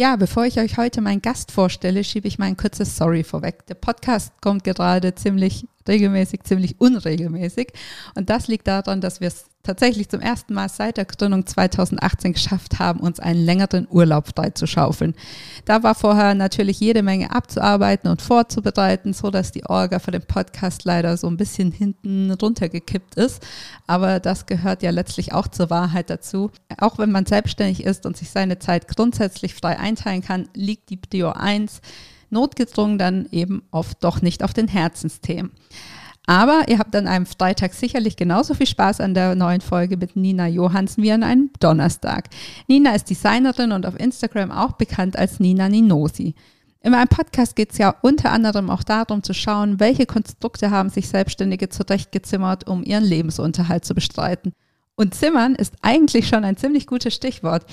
Ja, 0.00 0.14
bevor 0.14 0.46
ich 0.46 0.60
euch 0.60 0.76
heute 0.76 1.00
meinen 1.00 1.22
Gast 1.22 1.50
vorstelle, 1.50 2.04
schiebe 2.04 2.28
ich 2.28 2.38
mal 2.38 2.46
ein 2.46 2.56
kurzes 2.56 2.96
Sorry 2.96 3.24
vorweg. 3.24 3.66
Der 3.66 3.74
Podcast 3.74 4.32
kommt 4.40 4.62
gerade 4.62 5.16
ziemlich 5.16 5.66
regelmäßig, 5.88 6.44
ziemlich 6.44 6.80
unregelmäßig. 6.80 7.72
Und 8.14 8.30
das 8.30 8.48
liegt 8.48 8.68
daran, 8.68 9.00
dass 9.00 9.20
wir 9.20 9.28
es 9.28 9.46
tatsächlich 9.68 10.08
zum 10.08 10.20
ersten 10.20 10.54
Mal 10.54 10.68
seit 10.70 10.96
der 10.96 11.04
Gründung 11.04 11.44
2018 11.44 12.32
geschafft 12.32 12.78
haben, 12.78 13.00
uns 13.00 13.20
einen 13.20 13.44
längeren 13.44 13.86
Urlaub 13.90 14.28
freizuschaufeln. 14.34 15.14
Da 15.66 15.82
war 15.82 15.94
vorher 15.94 16.34
natürlich 16.34 16.80
jede 16.80 17.02
Menge 17.02 17.30
abzuarbeiten 17.30 18.10
und 18.10 18.22
vorzubereiten, 18.22 19.12
so 19.12 19.30
dass 19.30 19.52
die 19.52 19.66
Orga 19.66 19.98
für 19.98 20.10
den 20.10 20.22
Podcast 20.22 20.84
leider 20.84 21.16
so 21.16 21.26
ein 21.26 21.36
bisschen 21.36 21.70
hinten 21.70 22.30
runtergekippt 22.30 23.16
ist. 23.16 23.46
Aber 23.86 24.20
das 24.20 24.46
gehört 24.46 24.82
ja 24.82 24.90
letztlich 24.90 25.32
auch 25.34 25.48
zur 25.48 25.68
Wahrheit 25.68 26.08
dazu. 26.08 26.50
Auch 26.78 26.98
wenn 26.98 27.12
man 27.12 27.26
selbstständig 27.26 27.84
ist 27.84 28.06
und 28.06 28.16
sich 28.16 28.30
seine 28.30 28.58
Zeit 28.58 28.88
grundsätzlich 28.88 29.54
frei 29.54 29.78
einteilen 29.78 30.22
kann, 30.22 30.48
liegt 30.54 30.88
die 30.88 30.96
Prio 30.96 31.32
1 31.32 31.82
notgedrungen 32.30 32.98
dann 32.98 33.26
eben 33.30 33.62
oft 33.70 34.02
doch 34.04 34.22
nicht 34.22 34.42
auf 34.42 34.52
den 34.52 34.68
Herzensthemen. 34.68 35.52
Aber 36.26 36.64
ihr 36.68 36.78
habt 36.78 36.94
an 36.94 37.06
einem 37.06 37.24
Freitag 37.24 37.72
sicherlich 37.72 38.16
genauso 38.16 38.52
viel 38.52 38.66
Spaß 38.66 39.00
an 39.00 39.14
der 39.14 39.34
neuen 39.34 39.62
Folge 39.62 39.96
mit 39.96 40.14
Nina 40.14 40.46
Johansen 40.46 41.02
wie 41.02 41.10
an 41.10 41.22
einem 41.22 41.50
Donnerstag. 41.58 42.28
Nina 42.66 42.94
ist 42.94 43.08
Designerin 43.08 43.72
und 43.72 43.86
auf 43.86 43.98
Instagram 43.98 44.50
auch 44.50 44.72
bekannt 44.72 45.18
als 45.18 45.40
Nina 45.40 45.70
Ninosi. 45.70 46.34
In 46.80 46.92
meinem 46.92 47.08
Podcast 47.08 47.56
geht 47.56 47.72
es 47.72 47.78
ja 47.78 47.94
unter 48.02 48.30
anderem 48.30 48.68
auch 48.68 48.84
darum 48.84 49.22
zu 49.22 49.32
schauen, 49.32 49.80
welche 49.80 50.04
Konstrukte 50.04 50.70
haben 50.70 50.90
sich 50.90 51.08
Selbstständige 51.08 51.70
zurechtgezimmert, 51.70 52.68
um 52.68 52.84
ihren 52.84 53.04
Lebensunterhalt 53.04 53.86
zu 53.86 53.94
bestreiten. 53.94 54.52
Und 54.96 55.14
Zimmern 55.14 55.54
ist 55.54 55.76
eigentlich 55.80 56.28
schon 56.28 56.44
ein 56.44 56.58
ziemlich 56.58 56.86
gutes 56.86 57.14
Stichwort. 57.14 57.64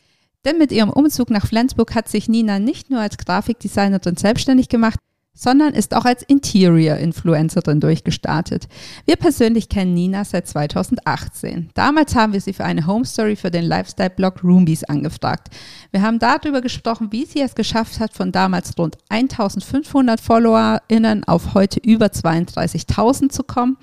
Denn 0.45 0.59
mit 0.59 0.71
ihrem 0.71 0.91
Umzug 0.91 1.31
nach 1.31 1.47
Flensburg 1.47 1.95
hat 1.95 2.07
sich 2.07 2.29
Nina 2.29 2.59
nicht 2.59 2.91
nur 2.91 2.99
als 3.01 3.17
Grafikdesignerin 3.17 4.15
selbstständig 4.15 4.69
gemacht, 4.69 4.99
sondern 5.35 5.73
ist 5.73 5.93
auch 5.93 6.05
als 6.05 6.23
Interior-Influencerin 6.23 7.81
durchgestartet. 7.81 8.67
Wir 9.05 9.17
persönlich 9.17 9.69
kennen 9.69 9.93
Nina 9.93 10.23
seit 10.23 10.47
2018. 10.47 11.69
Damals 11.73 12.15
haben 12.15 12.33
wir 12.33 12.41
sie 12.41 12.53
für 12.53 12.63
eine 12.63 12.87
Home 12.87 13.05
Story 13.05 13.35
für 13.35 13.51
den 13.51 13.65
Lifestyle-Blog 13.65 14.43
Roombies 14.43 14.85
angefragt. 14.85 15.49
Wir 15.91 16.01
haben 16.01 16.19
darüber 16.19 16.61
gesprochen, 16.61 17.11
wie 17.11 17.25
sie 17.25 17.41
es 17.41 17.53
geschafft 17.53 17.99
hat, 17.99 18.13
von 18.13 18.31
damals 18.31 18.77
rund 18.77 18.97
1500 19.09 20.21
FollowerInnen 20.21 21.25
auf 21.25 21.53
heute 21.53 21.79
über 21.81 22.07
32.000 22.07 23.29
zu 23.29 23.43
kommen. 23.43 23.77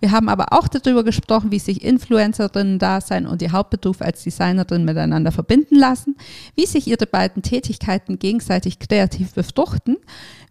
Wir 0.00 0.10
haben 0.10 0.28
aber 0.28 0.52
auch 0.52 0.68
darüber 0.68 1.04
gesprochen, 1.04 1.52
wie 1.52 1.60
sich 1.60 1.84
Influencerinnen-Dasein 1.84 3.26
und 3.26 3.42
ihr 3.42 3.52
Hauptberuf 3.52 4.02
als 4.02 4.24
Designerin 4.24 4.84
miteinander 4.84 5.30
verbinden 5.30 5.76
lassen, 5.76 6.16
wie 6.56 6.66
sich 6.66 6.88
ihre 6.88 7.06
beiden 7.06 7.42
Tätigkeiten 7.42 8.18
gegenseitig 8.18 8.80
kreativ 8.80 9.34
befruchten, 9.34 9.96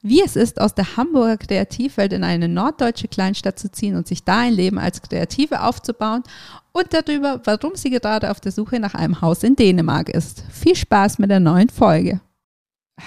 wie 0.08 0.22
es 0.22 0.36
ist, 0.36 0.45
aus 0.54 0.76
der 0.76 0.98
Hamburger 0.98 1.38
Kreativwelt 1.38 2.14
in 2.14 2.24
eine 2.24 2.48
norddeutsche 2.48 3.08
Kleinstadt 3.08 3.60
zu 3.60 3.72
ziehen 3.72 3.96
und 3.96 4.08
sich 4.08 4.24
da 4.24 4.40
ein 4.40 4.54
Leben 4.54 4.78
als 4.78 5.02
Kreative 5.02 5.62
aufzubauen 5.62 6.24
und 6.72 6.94
darüber, 6.94 7.42
warum 7.46 7.76
sie 7.76 7.90
gerade 7.90 8.32
auf 8.32 8.40
der 8.40 8.52
Suche 8.52 8.80
nach 8.80 8.94
einem 8.94 9.22
Haus 9.22 9.44
in 9.44 9.56
Dänemark 9.56 10.10
ist. 10.10 10.44
Viel 10.52 10.76
Spaß 10.76 11.20
mit 11.20 11.30
der 11.30 11.40
neuen 11.40 11.70
Folge. 11.70 12.22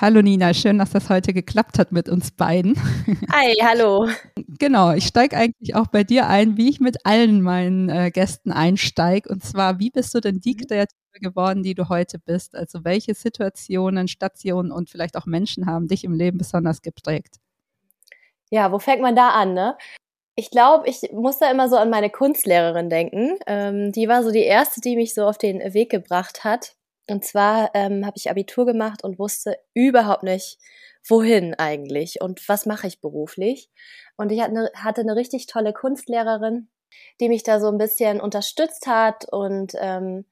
Hallo 0.01 0.21
Nina, 0.21 0.53
schön, 0.53 0.79
dass 0.79 0.91
das 0.91 1.09
heute 1.09 1.33
geklappt 1.33 1.79
hat 1.79 1.93
mit 1.93 2.09
uns 2.11 2.31
beiden. 2.31 2.75
Hi, 3.33 3.55
hallo. 3.63 4.09
Genau, 4.59 4.93
ich 4.93 5.07
steige 5.07 5.37
eigentlich 5.37 5.75
auch 5.75 5.87
bei 5.87 6.05
dir 6.05 6.29
ein, 6.29 6.59
wie 6.59 6.69
ich 6.69 6.79
mit 6.79 7.07
allen 7.07 7.41
meinen 7.41 7.89
äh, 7.89 8.11
Gästen 8.11 8.53
einsteige. 8.53 9.29
Und 9.31 9.43
zwar, 9.43 9.79
wie 9.79 9.91
bist 9.91 10.15
du 10.15 10.21
denn 10.21 10.41
die 10.41 10.55
mhm. 10.55 10.67
Kreative 10.67 10.98
geworden, 11.21 11.63
die 11.63 11.75
du 11.75 11.89
heute 11.89 12.19
bist? 12.19 12.55
Also 12.55 12.85
welche 12.85 13.15
Situationen, 13.15 14.09
Stationen 14.09 14.73
und 14.73 14.91
vielleicht 14.91 15.17
auch 15.17 15.27
Menschen 15.27 15.67
haben 15.67 15.89
dich 15.89 16.05
im 16.05 16.15
Leben 16.15 16.39
besonders 16.39 16.83
geprägt? 16.83 17.37
Ja, 18.51 18.73
wo 18.73 18.79
fängt 18.79 19.03
man 19.03 19.17
da 19.17 19.31
an, 19.31 19.55
ne? 19.55 19.77
Ich 20.35 20.51
glaube, 20.51 20.89
ich 20.89 21.11
muss 21.13 21.39
da 21.39 21.51
immer 21.51 21.69
so 21.69 21.77
an 21.77 21.91
meine 21.91 22.11
Kunstlehrerin 22.11 22.89
denken. 22.89 23.39
Ähm, 23.47 23.91
die 23.91 24.09
war 24.09 24.23
so 24.23 24.31
die 24.31 24.45
erste, 24.45 24.81
die 24.81 24.95
mich 24.95 25.13
so 25.13 25.27
auf 25.27 25.37
den 25.37 25.59
Weg 25.75 25.91
gebracht 25.91 26.45
hat. 26.45 26.77
Und 27.11 27.25
zwar 27.25 27.71
ähm, 27.75 28.07
habe 28.07 28.17
ich 28.17 28.31
Abitur 28.31 28.65
gemacht 28.65 29.03
und 29.03 29.19
wusste 29.19 29.57
überhaupt 29.75 30.23
nicht, 30.23 30.59
wohin 31.09 31.55
eigentlich 31.55 32.21
und 32.21 32.49
was 32.49 32.67
mache 32.67 32.87
ich 32.87 33.01
beruflich. 33.01 33.71
Und 34.17 34.31
ich 34.31 34.41
hatte 34.41 35.01
eine, 35.01 35.17
richtig 35.17 35.47
tolle 35.47 35.73
Kunstlehrerin, 35.73 36.69
die 37.21 37.29
mich 37.29 37.43
da 37.43 37.61
so 37.61 37.69
ein 37.69 37.79
bisschen 37.79 38.21
unterstützt 38.21 38.87
hat 38.87 39.27
und 39.31 39.73
ähm, 39.77 40.25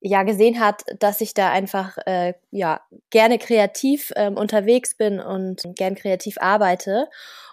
ja 0.00 0.22
gesehen 0.22 0.60
hat, 0.60 0.82
dass 0.98 1.20
ich 1.20 1.34
da 1.34 1.50
einfach 1.50 1.96
äh, 2.06 2.34
ja 2.50 2.80
gerne 3.10 3.38
kreativ 3.38 4.12
ähm, 4.16 4.36
unterwegs 4.36 4.96
bin 4.96 5.20
und 5.20 5.62
gern 5.76 5.94
kreativ 5.94 6.36
arbeite. 6.40 7.08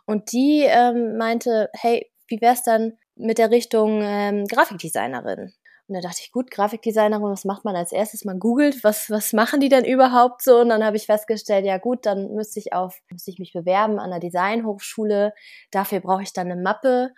Und 0.06 0.32
die 0.32 0.64
ähm, 0.68 1.18
meinte, 1.18 1.70
hey, 1.74 2.12
wie 2.28 2.42
wär's 2.42 2.64
dann 2.64 2.98
mit 3.16 3.38
der 3.38 3.52
Richtung 3.52 4.02
ähm, 4.04 4.46
Grafikdesignerin? 4.46 5.54
Und 5.88 5.94
da 5.94 6.02
dachte 6.02 6.22
ich, 6.22 6.32
gut, 6.32 6.50
Grafikdesignerin, 6.50 7.24
was 7.24 7.46
macht 7.46 7.64
man 7.64 7.76
als 7.76 7.92
erstes? 7.92 8.26
Man 8.26 8.40
googelt, 8.40 8.84
was, 8.84 9.10
was 9.12 9.34
machen 9.34 9.60
die 9.60 9.70
denn 9.70 9.86
überhaupt 9.86 10.42
so? 10.42 10.60
Und 10.62 10.70
dann 10.70 10.84
habe 10.84 10.98
ich 10.98 11.06
festgestellt, 11.06 11.66
ja 11.66 11.78
gut, 11.78 12.06
dann 12.08 12.34
müsste 12.34 12.60
ich 12.60 12.74
auf, 12.74 13.00
müsste 13.12 13.30
ich 13.30 13.40
mich 13.40 13.54
bewerben 13.54 14.00
an 14.00 14.10
der 14.10 14.20
Designhochschule. 14.20 15.34
Dafür 15.70 16.00
brauche 16.00 16.24
ich 16.24 16.34
dann 16.34 16.52
eine 16.52 16.60
Mappe. 16.60 17.12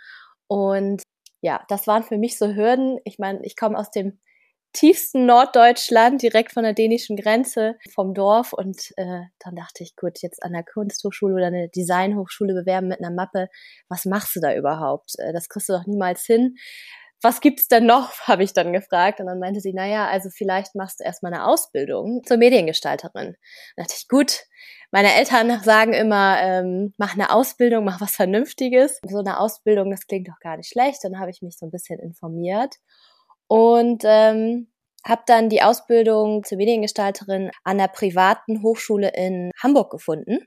Und 0.48 1.02
ja, 1.42 1.64
das 1.70 1.88
waren 1.88 2.04
für 2.04 2.18
mich 2.18 2.38
so 2.38 2.56
Hürden. 2.56 3.00
Ich 3.06 3.20
meine, 3.20 3.40
ich 3.44 3.56
komme 3.56 3.78
aus 3.78 3.90
dem 3.90 4.20
tiefsten 4.78 5.26
Norddeutschland, 5.26 6.22
direkt 6.22 6.54
von 6.54 6.64
der 6.64 6.74
dänischen 6.74 7.18
Grenze, 7.18 7.78
vom 7.94 8.14
Dorf. 8.14 8.54
Und 8.54 8.94
äh, 8.96 9.22
dann 9.40 9.56
dachte 9.56 9.84
ich, 9.84 9.96
gut, 9.96 10.22
jetzt 10.22 10.44
an 10.44 10.54
der 10.54 10.64
Kunsthochschule 10.64 11.34
oder 11.34 11.48
eine 11.48 11.70
Designhochschule 11.70 12.54
bewerben 12.54 12.88
mit 12.88 13.00
einer 13.00 13.14
Mappe. 13.14 13.50
Was 13.90 14.06
machst 14.06 14.36
du 14.36 14.40
da 14.40 14.56
überhaupt? 14.56 15.14
Äh, 15.18 15.34
das 15.34 15.50
kriegst 15.50 15.70
du 15.70 15.74
doch 15.74 15.88
niemals 15.88 16.26
hin. 16.26 16.56
Was 17.24 17.42
gibt's 17.42 17.68
denn 17.68 17.88
noch? 17.88 18.12
habe 18.28 18.44
ich 18.44 18.54
dann 18.54 18.72
gefragt. 18.72 19.20
Und 19.20 19.26
dann 19.26 19.40
meinte 19.40 19.62
sie, 19.62 19.74
naja, 19.74 20.08
also 20.08 20.30
vielleicht 20.30 20.76
machst 20.76 21.00
du 21.00 21.06
erstmal 21.06 21.34
eine 21.34 21.48
Ausbildung 21.48 22.22
zur 22.24 22.38
Mediengestalterin. 22.38 23.36
Da 23.76 23.84
dachte 23.84 23.96
ich, 23.98 24.08
gut, 24.08 24.44
meine 24.92 25.12
Eltern 25.16 25.60
sagen 25.64 25.94
immer, 25.94 26.38
ähm, 26.40 26.94
mach 26.98 27.16
eine 27.16 27.32
Ausbildung, 27.32 27.84
mach 27.84 28.00
was 28.00 28.12
Vernünftiges. 28.12 29.00
So 29.10 29.18
eine 29.18 29.40
Ausbildung, 29.40 29.90
das 29.90 30.06
klingt 30.06 30.28
doch 30.28 30.40
gar 30.40 30.56
nicht 30.56 30.70
schlecht. 30.70 31.04
Dann 31.04 31.20
habe 31.20 31.32
ich 31.32 31.42
mich 31.42 31.58
so 31.58 31.66
ein 31.66 31.72
bisschen 31.72 32.00
informiert 32.00 32.76
und 33.48 34.04
ähm, 34.06 34.68
habe 35.06 35.24
dann 35.26 35.50
die 35.50 35.62
Ausbildung 35.62 36.44
zur 36.44 36.58
Mediengestalterin 36.58 37.52
an 37.64 37.78
der 37.78 37.88
privaten 37.88 38.62
Hochschule 38.62 39.12
in 39.16 39.52
Hamburg 39.62 39.90
gefunden, 39.92 40.40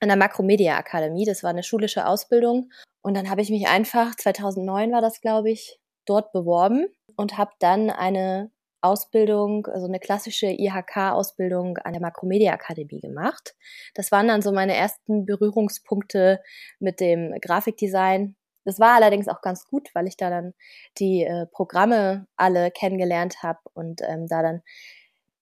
an 0.00 0.08
der 0.08 0.16
Makromedia 0.16 0.76
Akademie. 0.76 1.24
Das 1.24 1.42
war 1.42 1.50
eine 1.50 1.64
schulische 1.64 2.06
Ausbildung. 2.06 2.70
Und 3.02 3.16
dann 3.16 3.30
habe 3.30 3.42
ich 3.42 3.50
mich 3.50 3.66
einfach, 3.68 4.14
2009 4.14 4.92
war 4.92 5.00
das, 5.00 5.20
glaube 5.20 5.50
ich, 5.50 5.80
dort 6.06 6.32
beworben 6.32 6.86
und 7.16 7.38
habe 7.38 7.52
dann 7.58 7.90
eine 7.90 8.50
Ausbildung, 8.82 9.66
also 9.66 9.86
eine 9.86 10.00
klassische 10.00 10.46
IHK-Ausbildung 10.46 11.78
an 11.78 11.92
der 11.92 12.00
Makromedia 12.00 12.52
Akademie 12.52 13.00
gemacht. 13.00 13.54
Das 13.94 14.10
waren 14.10 14.28
dann 14.28 14.42
so 14.42 14.52
meine 14.52 14.74
ersten 14.74 15.26
Berührungspunkte 15.26 16.40
mit 16.78 17.00
dem 17.00 17.34
Grafikdesign, 17.40 18.36
das 18.70 18.78
war 18.78 18.94
allerdings 18.94 19.26
auch 19.26 19.40
ganz 19.40 19.66
gut, 19.66 19.90
weil 19.94 20.06
ich 20.06 20.16
da 20.16 20.30
dann 20.30 20.54
die 20.98 21.24
äh, 21.24 21.46
Programme 21.46 22.28
alle 22.36 22.70
kennengelernt 22.70 23.42
habe 23.42 23.58
und 23.74 24.00
ähm, 24.02 24.28
da 24.28 24.42
dann 24.42 24.62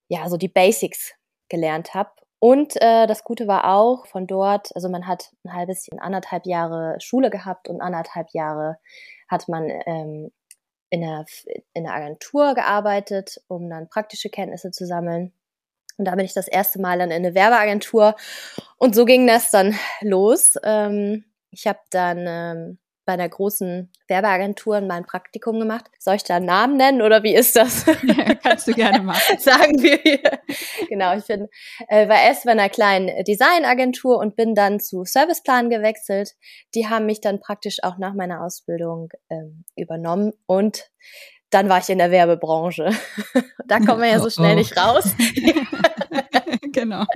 ja 0.09 0.31
so 0.31 0.39
die 0.39 0.49
Basics 0.49 1.13
gelernt 1.51 1.93
habe. 1.93 2.11
Und 2.39 2.81
äh, 2.81 3.07
das 3.07 3.25
Gute 3.25 3.47
war 3.47 3.75
auch 3.77 4.07
von 4.07 4.27
dort, 4.27 4.75
also 4.75 4.89
man 4.89 5.07
hat 5.07 5.31
ein 5.45 5.53
halbes, 5.53 5.89
anderthalb 5.99 6.47
Jahre 6.47 6.99
Schule 7.01 7.29
gehabt 7.29 7.69
und 7.69 7.83
anderthalb 7.83 8.31
Jahre 8.33 8.79
hat 9.29 9.47
man 9.47 9.69
ähm, 9.85 10.31
in, 10.89 11.03
der, 11.03 11.27
in 11.75 11.85
der 11.85 11.93
Agentur 11.93 12.55
gearbeitet, 12.55 13.43
um 13.47 13.69
dann 13.69 13.91
praktische 13.91 14.31
Kenntnisse 14.31 14.71
zu 14.71 14.87
sammeln. 14.87 15.35
Und 15.99 16.07
da 16.07 16.15
bin 16.15 16.25
ich 16.25 16.33
das 16.33 16.49
erste 16.49 16.81
Mal 16.81 16.99
dann 16.99 17.11
in 17.11 17.27
eine 17.27 17.35
Werbeagentur. 17.35 18.17
Und 18.79 18.95
so 18.95 19.05
ging 19.05 19.27
das 19.27 19.51
dann 19.51 19.75
los. 20.01 20.55
Ähm, 20.63 21.25
ich 21.51 21.67
habe 21.67 21.81
dann 21.91 22.25
ähm, 22.27 22.79
bei 23.09 23.15
einer 23.15 23.29
großen 23.31 23.91
Werbeagentur 24.07 24.83
mal 24.83 24.97
ein 24.97 25.07
Praktikum 25.07 25.59
gemacht. 25.59 25.87
Soll 25.99 26.17
ich 26.17 26.25
da 26.25 26.37
einen 26.37 26.45
Namen 26.45 26.77
nennen 26.77 27.01
oder 27.01 27.23
wie 27.23 27.35
ist 27.35 27.57
das? 27.57 27.87
Ja, 28.03 28.35
kannst 28.35 28.69
du 28.69 28.75
gerne 28.75 29.01
machen. 29.01 29.39
Sagen 29.39 29.83
wir 29.83 29.97
hier. 29.97 30.21
Genau, 30.91 31.17
ich 31.17 31.25
bin, 31.25 31.49
äh, 31.89 32.07
war 32.07 32.21
erst 32.21 32.45
bei 32.45 32.51
einer 32.51 32.69
kleinen 32.69 33.25
Designagentur 33.25 34.19
und 34.19 34.37
bin 34.37 34.55
dann 34.55 34.79
zu 34.79 35.05
Serviceplan 35.05 35.71
gewechselt. 35.71 36.35
Die 36.75 36.87
haben 36.87 37.07
mich 37.07 37.23
dann 37.23 37.41
praktisch 37.41 37.79
auch 37.83 37.97
nach 37.97 38.13
meiner 38.13 38.43
Ausbildung 38.45 39.09
ähm, 39.31 39.65
übernommen 39.75 40.35
und 40.45 40.91
dann 41.49 41.71
war 41.71 41.79
ich 41.79 41.89
in 41.89 41.99
der 41.99 42.11
Werbebranche. 42.11 42.91
da 43.67 43.79
kommt 43.79 44.01
man 44.01 44.11
ja 44.11 44.21
so 44.21 44.29
schnell 44.29 44.51
oh, 44.51 44.53
oh. 44.53 44.59
nicht 44.59 44.77
raus. 44.77 45.15
genau. 46.73 47.07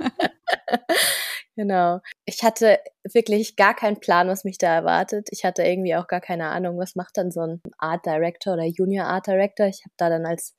Genau. 1.55 1.99
Ich 2.25 2.43
hatte 2.43 2.79
wirklich 3.03 3.55
gar 3.55 3.75
keinen 3.75 3.99
Plan, 3.99 4.27
was 4.27 4.43
mich 4.43 4.57
da 4.57 4.73
erwartet. 4.73 5.27
Ich 5.31 5.45
hatte 5.45 5.63
irgendwie 5.63 5.95
auch 5.95 6.07
gar 6.07 6.21
keine 6.21 6.49
Ahnung, 6.49 6.79
was 6.79 6.95
macht 6.95 7.17
dann 7.17 7.31
so 7.31 7.41
ein 7.41 7.61
Art 7.77 8.05
Director 8.05 8.53
oder 8.53 8.65
Junior 8.65 9.05
Art 9.05 9.27
Director. 9.27 9.67
Ich 9.67 9.83
habe 9.85 9.93
da 9.97 10.09
dann 10.09 10.25
als 10.25 10.55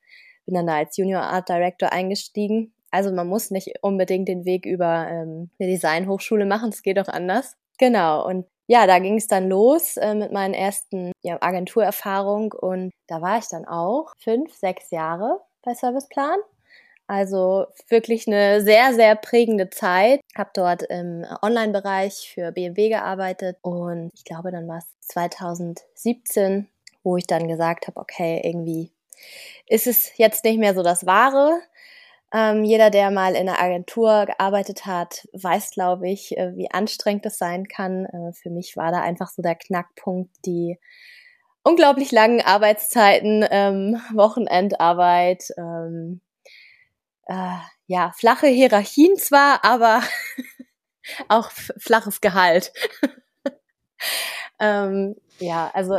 bin 0.47 0.55
dann 0.55 0.67
da 0.67 0.77
als 0.77 0.97
Junior 0.97 1.23
Art 1.23 1.49
Director 1.49 1.93
eingestiegen. 1.93 2.73
Also 2.91 3.11
man 3.11 3.27
muss 3.27 3.51
nicht 3.51 3.73
unbedingt 3.83 4.29
den 4.29 4.45
Weg 4.45 4.67
über 4.67 5.09
ähm, 5.09 5.51
eine 5.59 5.71
Designhochschule 5.71 6.47
machen, 6.47 6.69
es 6.69 6.83
geht 6.83 6.99
auch 6.99 7.09
anders. 7.09 7.57
Genau. 7.79 8.25
Und 8.27 8.47
ja, 8.67 8.87
da 8.87 8.99
ging 8.99 9.17
es 9.17 9.27
dann 9.27 9.49
los 9.49 9.97
äh, 9.97 10.15
mit 10.15 10.33
meinen 10.33 10.55
ersten 10.55 11.13
ja, 11.23 11.39
Agenturerfahrung 11.41 12.53
und 12.53 12.93
da 13.09 13.21
war 13.21 13.39
ich 13.39 13.49
dann 13.49 13.67
auch 13.67 14.13
fünf, 14.19 14.55
sechs 14.55 14.91
Jahre 14.91 15.41
bei 15.63 15.75
Serviceplan. 15.75 16.39
Also 17.07 17.67
wirklich 17.89 18.27
eine 18.27 18.63
sehr, 18.63 18.95
sehr 18.95 19.15
prägende 19.15 19.69
Zeit. 19.69 20.21
Habe 20.37 20.51
dort 20.55 20.83
im 20.85 21.27
Online-Bereich 21.43 22.31
für 22.33 22.51
BMW 22.53 22.89
gearbeitet 22.89 23.59
und 23.63 24.11
ich 24.15 24.25
glaube, 24.25 24.51
dann 24.51 24.67
war 24.69 24.79
es 24.79 25.09
2017, 25.09 26.69
wo 27.03 27.17
ich 27.17 27.27
dann 27.27 27.47
gesagt 27.47 27.89
habe, 27.89 28.01
okay, 28.01 28.41
irgendwie 28.43 28.91
ist 29.67 29.87
es 29.87 30.17
jetzt 30.17 30.45
nicht 30.45 30.59
mehr 30.59 30.75
so 30.75 30.83
das 30.83 31.05
Wahre. 31.07 31.61
Ähm, 32.33 32.65
jeder, 32.65 32.91
der 32.91 33.11
mal 33.11 33.35
in 33.35 33.49
einer 33.49 33.61
Agentur 33.61 34.27
gearbeitet 34.27 34.87
hat, 34.87 35.29
weiß, 35.35 35.71
glaube 35.71 36.09
ich, 36.09 36.37
äh, 36.37 36.57
wie 36.57 36.71
anstrengend 36.71 37.27
es 37.27 37.39
sein 37.39 37.69
kann. 37.69 38.07
Äh, 38.07 38.33
für 38.33 38.51
mich 38.51 38.77
war 38.77 38.91
da 38.91 39.01
einfach 39.03 39.29
so 39.31 39.43
der 39.43 39.55
Knackpunkt, 39.55 40.31
die 40.45 40.79
unglaublich 41.63 42.11
langen 42.13 42.41
Arbeitszeiten, 42.41 43.45
ähm, 43.51 44.01
Wochenendarbeit, 44.15 45.53
ähm, 45.59 46.21
äh, 47.27 47.57
ja, 47.87 48.13
flache 48.17 48.47
Hierarchien 48.47 49.17
zwar, 49.17 49.65
aber 49.65 50.03
auch 51.29 51.51
flaches 51.51 52.21
Gehalt. 52.21 52.73
ähm, 54.61 55.17
ja, 55.39 55.71
also 55.75 55.99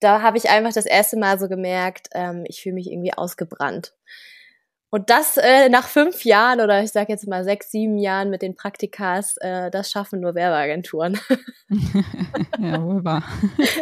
da 0.00 0.22
habe 0.22 0.36
ich 0.36 0.50
einfach 0.50 0.72
das 0.72 0.86
erste 0.86 1.16
Mal 1.16 1.38
so 1.38 1.48
gemerkt, 1.48 2.08
ähm, 2.12 2.44
ich 2.46 2.62
fühle 2.62 2.74
mich 2.74 2.90
irgendwie 2.90 3.14
ausgebrannt. 3.14 3.94
Und 4.94 5.08
das 5.08 5.38
äh, 5.38 5.70
nach 5.70 5.88
fünf 5.88 6.22
Jahren 6.26 6.60
oder 6.60 6.82
ich 6.82 6.92
sage 6.92 7.10
jetzt 7.10 7.26
mal 7.26 7.44
sechs, 7.44 7.70
sieben 7.70 7.96
Jahren 7.96 8.28
mit 8.28 8.42
den 8.42 8.54
Praktikas, 8.54 9.38
äh, 9.38 9.70
das 9.70 9.90
schaffen 9.90 10.20
nur 10.20 10.34
Werbeagenturen. 10.34 11.18
ja, 12.58 12.82
wohl 12.82 13.02
wahr. 13.02 13.24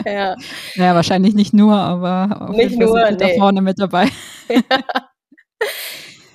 Ja. 0.05 0.37
ja, 0.75 0.95
wahrscheinlich 0.95 1.35
nicht 1.35 1.53
nur, 1.53 1.75
aber 1.75 2.43
auch 2.43 2.55
nicht 2.55 2.79
nur, 2.79 3.11
nee. 3.11 3.17
da 3.17 3.29
vorne 3.31 3.61
mit 3.61 3.81
dabei. 3.81 4.09
Ja. 4.49 4.61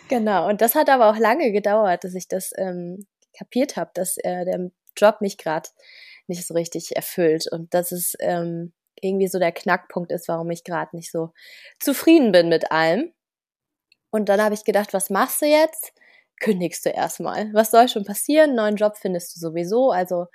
Genau, 0.07 0.47
und 0.47 0.61
das 0.61 0.75
hat 0.75 0.89
aber 0.89 1.09
auch 1.09 1.17
lange 1.17 1.51
gedauert, 1.51 2.03
dass 2.03 2.13
ich 2.13 2.27
das 2.27 2.51
ähm, 2.57 3.07
kapiert 3.37 3.75
habe, 3.75 3.91
dass 3.93 4.17
äh, 4.17 4.45
der 4.45 4.71
Job 4.95 5.21
mich 5.21 5.37
gerade 5.37 5.69
nicht 6.27 6.45
so 6.45 6.53
richtig 6.53 6.95
erfüllt 6.95 7.45
und 7.51 7.73
dass 7.73 7.91
es 7.91 8.15
ähm, 8.19 8.73
irgendwie 9.01 9.27
so 9.27 9.39
der 9.39 9.51
Knackpunkt 9.51 10.11
ist, 10.11 10.27
warum 10.27 10.49
ich 10.51 10.63
gerade 10.63 10.95
nicht 10.95 11.11
so 11.11 11.31
zufrieden 11.79 12.31
bin 12.31 12.49
mit 12.49 12.71
allem. 12.71 13.13
Und 14.11 14.29
dann 14.29 14.41
habe 14.41 14.55
ich 14.55 14.63
gedacht, 14.63 14.93
was 14.93 15.09
machst 15.09 15.41
du 15.41 15.45
jetzt? 15.47 15.93
Kündigst 16.39 16.85
du 16.85 16.89
erstmal. 16.89 17.51
Was 17.53 17.71
soll 17.71 17.89
schon 17.89 18.05
passieren? 18.05 18.55
Neuen 18.55 18.75
Job 18.77 18.97
findest 18.97 19.35
du 19.35 19.39
sowieso. 19.39 19.91
Also 19.91 20.27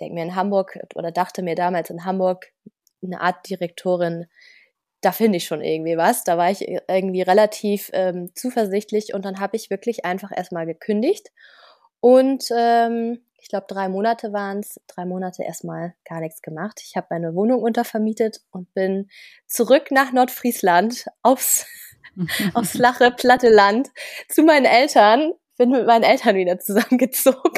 denke 0.00 0.14
mir 0.14 0.24
in 0.24 0.36
Hamburg 0.36 0.78
oder 0.94 1.12
dachte 1.12 1.42
mir 1.42 1.54
damals 1.54 1.90
in 1.90 2.04
Hamburg, 2.04 2.52
eine 3.02 3.20
Art 3.20 3.48
Direktorin 3.48 4.26
da 5.02 5.12
finde 5.12 5.36
ich 5.36 5.44
schon 5.44 5.60
irgendwie 5.60 5.96
was. 5.96 6.24
Da 6.24 6.38
war 6.38 6.50
ich 6.50 6.66
irgendwie 6.88 7.22
relativ 7.22 7.90
ähm, 7.92 8.30
zuversichtlich 8.34 9.12
und 9.12 9.24
dann 9.24 9.40
habe 9.40 9.56
ich 9.56 9.68
wirklich 9.68 10.04
einfach 10.04 10.30
erstmal 10.34 10.64
gekündigt. 10.64 11.30
Und 12.00 12.44
ähm, 12.56 13.24
ich 13.40 13.48
glaube, 13.48 13.66
drei 13.68 13.88
Monate 13.88 14.32
waren 14.32 14.60
es, 14.60 14.80
drei 14.86 15.04
Monate 15.04 15.42
erstmal 15.42 15.94
gar 16.08 16.20
nichts 16.20 16.42
gemacht. 16.42 16.80
Ich 16.84 16.96
habe 16.96 17.08
meine 17.10 17.34
Wohnung 17.34 17.60
untervermietet 17.60 18.40
und 18.52 18.72
bin 18.74 19.10
zurück 19.46 19.90
nach 19.90 20.12
Nordfriesland 20.12 21.06
aufs, 21.22 21.66
aufs 22.54 22.70
flache, 22.70 23.10
platte 23.10 23.50
Land 23.50 23.88
zu 24.28 24.44
meinen 24.44 24.66
Eltern. 24.66 25.32
Bin 25.58 25.70
mit 25.70 25.86
meinen 25.86 26.04
Eltern 26.04 26.36
wieder 26.36 26.58
zusammengezogen. 26.60 27.52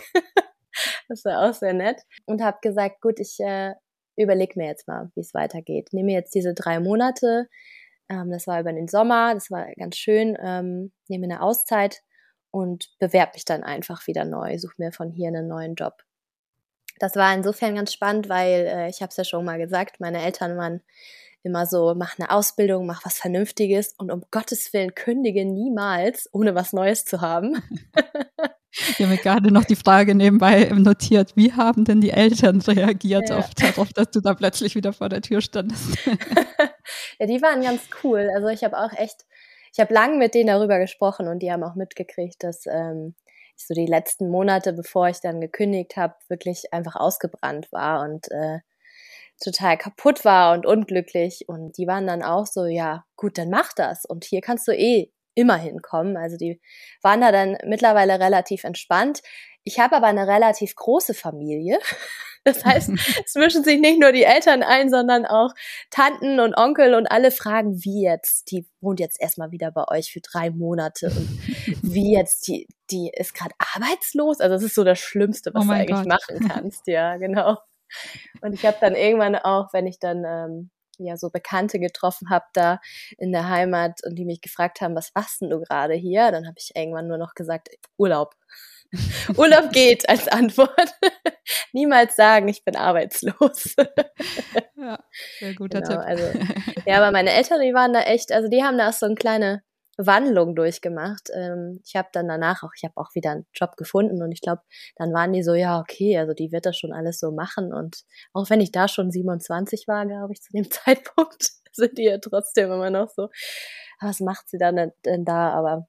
das 1.08 1.24
war 1.26 1.48
auch 1.48 1.54
sehr 1.54 1.74
nett. 1.74 2.00
Und 2.24 2.42
habe 2.42 2.58
gesagt, 2.62 3.02
gut, 3.02 3.20
ich 3.20 3.38
äh, 3.40 3.74
überleg 4.16 4.56
mir 4.56 4.66
jetzt 4.66 4.88
mal, 4.88 5.10
wie 5.14 5.20
es 5.20 5.34
weitergeht. 5.34 5.92
Nehme 5.92 6.12
jetzt 6.12 6.34
diese 6.34 6.54
drei 6.54 6.80
Monate, 6.80 7.48
ähm, 8.08 8.30
das 8.30 8.46
war 8.46 8.60
über 8.60 8.72
den 8.72 8.88
Sommer, 8.88 9.34
das 9.34 9.50
war 9.50 9.66
ganz 9.76 9.96
schön, 9.96 10.36
ähm, 10.40 10.92
nehme 11.08 11.24
eine 11.24 11.42
Auszeit 11.42 12.02
und 12.50 12.90
bewerbe 12.98 13.32
mich 13.34 13.44
dann 13.44 13.62
einfach 13.62 14.06
wieder 14.06 14.24
neu, 14.24 14.58
suche 14.58 14.74
mir 14.78 14.92
von 14.92 15.10
hier 15.10 15.28
einen 15.28 15.48
neuen 15.48 15.74
Job. 15.74 16.02
Das 16.98 17.16
war 17.16 17.34
insofern 17.34 17.74
ganz 17.74 17.92
spannend, 17.92 18.28
weil 18.28 18.66
äh, 18.66 18.88
ich 18.88 19.02
habe 19.02 19.10
es 19.10 19.16
ja 19.16 19.24
schon 19.24 19.44
mal 19.44 19.58
gesagt, 19.58 20.00
meine 20.00 20.22
Eltern 20.22 20.56
waren 20.56 20.80
immer 21.42 21.66
so, 21.66 21.94
mach 21.94 22.18
eine 22.18 22.30
Ausbildung, 22.30 22.86
mach 22.86 23.04
was 23.04 23.18
Vernünftiges 23.18 23.94
und 23.98 24.10
um 24.10 24.24
Gottes 24.30 24.72
Willen 24.72 24.94
kündige 24.94 25.44
niemals, 25.44 26.28
ohne 26.32 26.54
was 26.54 26.72
Neues 26.72 27.04
zu 27.04 27.20
haben. 27.20 27.62
Ich 28.76 28.98
habe 28.98 29.06
mir 29.06 29.18
gerade 29.18 29.52
noch 29.52 29.64
die 29.64 29.76
Frage 29.76 30.16
nebenbei 30.16 30.64
notiert, 30.74 31.36
wie 31.36 31.52
haben 31.52 31.84
denn 31.84 32.00
die 32.00 32.10
Eltern 32.10 32.60
reagiert 32.60 33.30
ja. 33.30 33.38
auf, 33.38 33.54
darauf, 33.54 33.92
dass 33.92 34.10
du 34.10 34.20
da 34.20 34.34
plötzlich 34.34 34.74
wieder 34.74 34.92
vor 34.92 35.08
der 35.08 35.22
Tür 35.22 35.40
standest? 35.40 35.96
ja, 37.18 37.26
die 37.26 37.40
waren 37.40 37.62
ganz 37.62 37.82
cool. 38.02 38.28
Also 38.34 38.48
ich 38.48 38.64
habe 38.64 38.76
auch 38.76 38.92
echt, 38.92 39.26
ich 39.72 39.78
habe 39.78 39.94
lange 39.94 40.16
mit 40.16 40.34
denen 40.34 40.48
darüber 40.48 40.80
gesprochen 40.80 41.28
und 41.28 41.38
die 41.38 41.52
haben 41.52 41.62
auch 41.62 41.76
mitgekriegt, 41.76 42.42
dass 42.42 42.66
ähm, 42.66 43.14
ich 43.56 43.66
so 43.68 43.74
die 43.74 43.86
letzten 43.86 44.28
Monate, 44.28 44.72
bevor 44.72 45.08
ich 45.08 45.20
dann 45.20 45.40
gekündigt 45.40 45.96
habe, 45.96 46.14
wirklich 46.28 46.72
einfach 46.72 46.96
ausgebrannt 46.96 47.70
war 47.70 48.02
und 48.02 48.28
äh, 48.32 48.58
total 49.42 49.78
kaputt 49.78 50.24
war 50.24 50.52
und 50.52 50.66
unglücklich. 50.66 51.44
Und 51.46 51.78
die 51.78 51.86
waren 51.86 52.08
dann 52.08 52.22
auch 52.22 52.46
so, 52.46 52.66
ja, 52.66 53.04
gut, 53.16 53.38
dann 53.38 53.50
mach 53.50 53.72
das. 53.72 54.04
Und 54.04 54.24
hier 54.24 54.40
kannst 54.40 54.66
du 54.66 54.72
eh 54.72 55.12
immer 55.34 55.56
hinkommen. 55.56 56.16
Also 56.16 56.36
die 56.36 56.60
waren 57.02 57.20
da 57.20 57.32
dann 57.32 57.56
mittlerweile 57.64 58.20
relativ 58.20 58.64
entspannt. 58.64 59.20
Ich 59.64 59.80
habe 59.80 59.96
aber 59.96 60.06
eine 60.06 60.26
relativ 60.26 60.74
große 60.74 61.14
Familie. 61.14 61.78
Das 62.46 62.62
heißt, 62.62 62.90
es 63.24 63.34
mischen 63.36 63.64
sich 63.64 63.80
nicht 63.80 63.98
nur 63.98 64.12
die 64.12 64.24
Eltern 64.24 64.62
ein, 64.62 64.90
sondern 64.90 65.24
auch 65.24 65.54
Tanten 65.90 66.40
und 66.40 66.54
Onkel 66.54 66.92
und 66.92 67.06
alle 67.06 67.30
fragen, 67.30 67.82
wie 67.82 68.02
jetzt, 68.02 68.50
die 68.50 68.68
wohnt 68.82 69.00
jetzt 69.00 69.18
erstmal 69.18 69.50
wieder 69.50 69.70
bei 69.70 69.88
euch 69.88 70.12
für 70.12 70.20
drei 70.20 70.50
Monate 70.50 71.06
und 71.06 71.26
wie 71.82 72.12
jetzt, 72.12 72.46
die, 72.46 72.68
die 72.90 73.10
ist 73.14 73.32
gerade 73.32 73.54
arbeitslos. 73.74 74.40
Also 74.40 74.56
das 74.56 74.62
ist 74.62 74.74
so 74.74 74.84
das 74.84 74.98
Schlimmste, 74.98 75.54
was 75.54 75.64
oh 75.64 75.68
du 75.68 75.72
eigentlich 75.72 75.96
Gott. 75.96 76.06
machen 76.06 76.48
kannst. 76.48 76.86
Ja, 76.86 77.16
genau. 77.16 77.56
Und 78.42 78.52
ich 78.52 78.66
habe 78.66 78.76
dann 78.78 78.94
irgendwann 78.94 79.36
auch, 79.36 79.72
wenn 79.72 79.86
ich 79.86 79.98
dann 79.98 80.24
ähm, 80.26 80.70
ja 80.98 81.16
so 81.16 81.30
Bekannte 81.30 81.78
getroffen 81.78 82.30
habe 82.30 82.44
da 82.52 82.78
in 83.18 83.32
der 83.32 83.48
Heimat 83.48 84.00
und 84.04 84.16
die 84.16 84.24
mich 84.24 84.40
gefragt 84.40 84.80
haben, 84.80 84.94
was 84.94 85.10
machst 85.14 85.40
denn 85.40 85.50
du 85.50 85.60
gerade 85.60 85.94
hier? 85.94 86.30
Dann 86.30 86.46
habe 86.46 86.56
ich 86.58 86.72
irgendwann 86.74 87.08
nur 87.08 87.18
noch 87.18 87.34
gesagt, 87.34 87.68
Urlaub. 87.96 88.34
Urlaub 89.36 89.72
geht 89.72 90.08
als 90.08 90.28
Antwort. 90.28 90.94
Niemals 91.72 92.16
sagen, 92.16 92.48
ich 92.48 92.64
bin 92.64 92.76
arbeitslos. 92.76 93.74
ja, 94.76 94.98
sehr 95.38 95.54
guter 95.54 95.80
genau, 95.80 95.96
Tipp. 95.96 96.06
Also, 96.06 96.24
ja, 96.86 96.96
aber 96.98 97.10
meine 97.10 97.32
Eltern, 97.32 97.60
die 97.60 97.74
waren 97.74 97.92
da 97.92 98.02
echt, 98.02 98.32
also 98.32 98.48
die 98.48 98.62
haben 98.62 98.78
da 98.78 98.92
so 98.92 99.06
eine 99.06 99.14
kleine 99.14 99.62
Wandlung 99.96 100.54
durchgemacht. 100.54 101.30
Ähm, 101.34 101.80
ich 101.84 101.96
habe 101.96 102.08
dann 102.12 102.28
danach 102.28 102.62
auch, 102.62 102.72
ich 102.76 102.84
habe 102.84 102.96
auch 102.96 103.14
wieder 103.14 103.30
einen 103.30 103.46
Job 103.54 103.76
gefunden 103.76 104.22
und 104.22 104.32
ich 104.32 104.40
glaube, 104.40 104.62
dann 104.96 105.12
waren 105.12 105.32
die 105.32 105.42
so, 105.42 105.54
ja, 105.54 105.80
okay, 105.80 106.18
also 106.18 106.34
die 106.34 106.52
wird 106.52 106.66
das 106.66 106.76
schon 106.76 106.92
alles 106.92 107.20
so 107.20 107.32
machen. 107.32 107.72
Und 107.72 108.04
auch 108.32 108.50
wenn 108.50 108.60
ich 108.60 108.72
da 108.72 108.88
schon 108.88 109.10
27 109.10 109.86
war, 109.88 110.06
glaube 110.06 110.32
ich, 110.32 110.42
zu 110.42 110.52
dem 110.52 110.70
Zeitpunkt, 110.70 111.50
sind 111.72 111.98
die 111.98 112.04
ja 112.04 112.18
trotzdem 112.18 112.70
immer 112.72 112.90
noch 112.90 113.10
so, 113.10 113.28
was 114.00 114.20
macht 114.20 114.48
sie 114.48 114.58
dann 114.58 114.92
denn 115.04 115.24
da? 115.24 115.52
Aber 115.52 115.86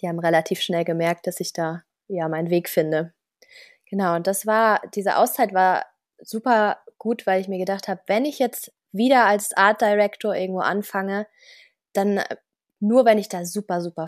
die 0.00 0.08
haben 0.08 0.18
relativ 0.18 0.60
schnell 0.60 0.84
gemerkt, 0.84 1.26
dass 1.26 1.40
ich 1.40 1.52
da 1.52 1.82
ja 2.08 2.28
meinen 2.28 2.50
Weg 2.50 2.68
finde. 2.68 3.12
Genau, 3.88 4.16
und 4.16 4.26
das 4.26 4.46
war, 4.46 4.80
diese 4.94 5.16
Auszeit 5.16 5.54
war 5.54 5.86
super 6.18 6.78
gut, 6.98 7.26
weil 7.26 7.40
ich 7.40 7.48
mir 7.48 7.58
gedacht 7.58 7.88
habe, 7.88 8.00
wenn 8.06 8.24
ich 8.24 8.38
jetzt 8.38 8.72
wieder 8.92 9.26
als 9.26 9.56
Art 9.56 9.80
Director 9.80 10.34
irgendwo 10.34 10.60
anfange, 10.60 11.26
dann 11.92 12.22
nur 12.80 13.04
wenn 13.04 13.18
ich 13.18 13.28
da 13.28 13.44
super, 13.44 13.80
super 13.80 14.06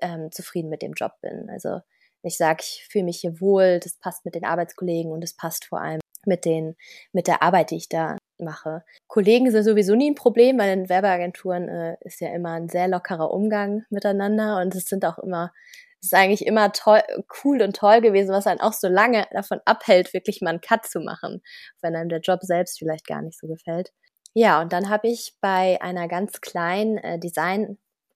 ähm, 0.00 0.30
zufrieden 0.32 0.70
mit 0.70 0.82
dem 0.82 0.92
Job 0.92 1.12
bin. 1.20 1.48
Also 1.50 1.80
ich 2.22 2.36
sage, 2.36 2.62
ich 2.62 2.86
fühle 2.90 3.04
mich 3.04 3.20
hier 3.20 3.40
wohl, 3.40 3.80
das 3.80 3.98
passt 3.98 4.24
mit 4.24 4.34
den 4.34 4.44
Arbeitskollegen 4.44 5.12
und 5.12 5.22
es 5.22 5.34
passt 5.36 5.66
vor 5.66 5.80
allem 5.80 6.00
mit 6.26 6.44
den, 6.44 6.76
mit 7.12 7.26
der 7.26 7.42
Arbeit, 7.42 7.70
die 7.70 7.76
ich 7.76 7.88
da 7.88 8.16
mache. 8.38 8.82
Kollegen 9.06 9.50
sind 9.50 9.64
sowieso 9.64 9.94
nie 9.94 10.10
ein 10.10 10.14
Problem, 10.14 10.58
weil 10.58 10.72
in 10.72 10.88
Werbeagenturen 10.88 11.68
äh, 11.68 11.96
ist 12.00 12.20
ja 12.20 12.32
immer 12.34 12.52
ein 12.52 12.68
sehr 12.68 12.88
lockerer 12.88 13.30
Umgang 13.30 13.84
miteinander 13.90 14.60
und 14.60 14.74
es 14.74 14.86
sind 14.86 15.04
auch 15.04 15.18
immer, 15.18 15.52
es 16.00 16.06
ist 16.06 16.14
eigentlich 16.14 16.46
immer 16.46 16.72
toll, 16.72 17.02
cool 17.44 17.62
und 17.62 17.76
toll 17.76 18.00
gewesen, 18.00 18.32
was 18.32 18.46
einen 18.46 18.60
auch 18.60 18.72
so 18.72 18.88
lange 18.88 19.26
davon 19.32 19.60
abhält, 19.64 20.12
wirklich 20.14 20.40
mal 20.40 20.50
einen 20.50 20.60
Cut 20.60 20.86
zu 20.86 21.00
machen, 21.00 21.42
wenn 21.82 21.94
einem 21.94 22.08
der 22.08 22.20
Job 22.20 22.40
selbst 22.42 22.78
vielleicht 22.78 23.06
gar 23.06 23.22
nicht 23.22 23.38
so 23.38 23.46
gefällt. 23.46 23.92
Ja, 24.34 24.60
und 24.60 24.72
dann 24.72 24.90
habe 24.90 25.08
ich 25.08 25.36
bei 25.40 25.80
einer 25.80 26.08
ganz 26.08 26.40
kleinen 26.40 26.98
äh, 26.98 27.20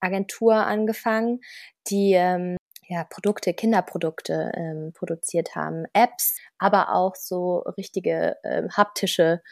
Designagentur 0.01 0.55
angefangen, 0.55 1.41
die 1.89 2.13
ähm, 2.15 2.57
ja, 2.89 3.05
Produkte, 3.05 3.53
Kinderprodukte 3.53 4.53
ähm, 4.55 4.93
produziert 4.95 5.55
haben, 5.55 5.85
Apps, 5.93 6.39
aber 6.59 6.95
auch 6.95 7.15
so 7.15 7.59
richtige 7.77 8.37
ähm, 8.45 8.69
haptische 8.77 9.43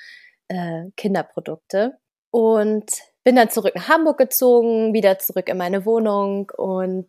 äh, 0.49 0.85
Kinderprodukte. 0.97 1.99
Und 2.31 2.91
bin 3.25 3.37
dann 3.37 3.51
zurück 3.51 3.75
nach 3.75 3.89
Hamburg 3.89 4.19
gezogen, 4.19 4.95
wieder 4.95 5.19
zurück 5.19 5.49
in 5.49 5.57
meine 5.57 5.85
Wohnung 5.85 6.51
und 6.57 7.09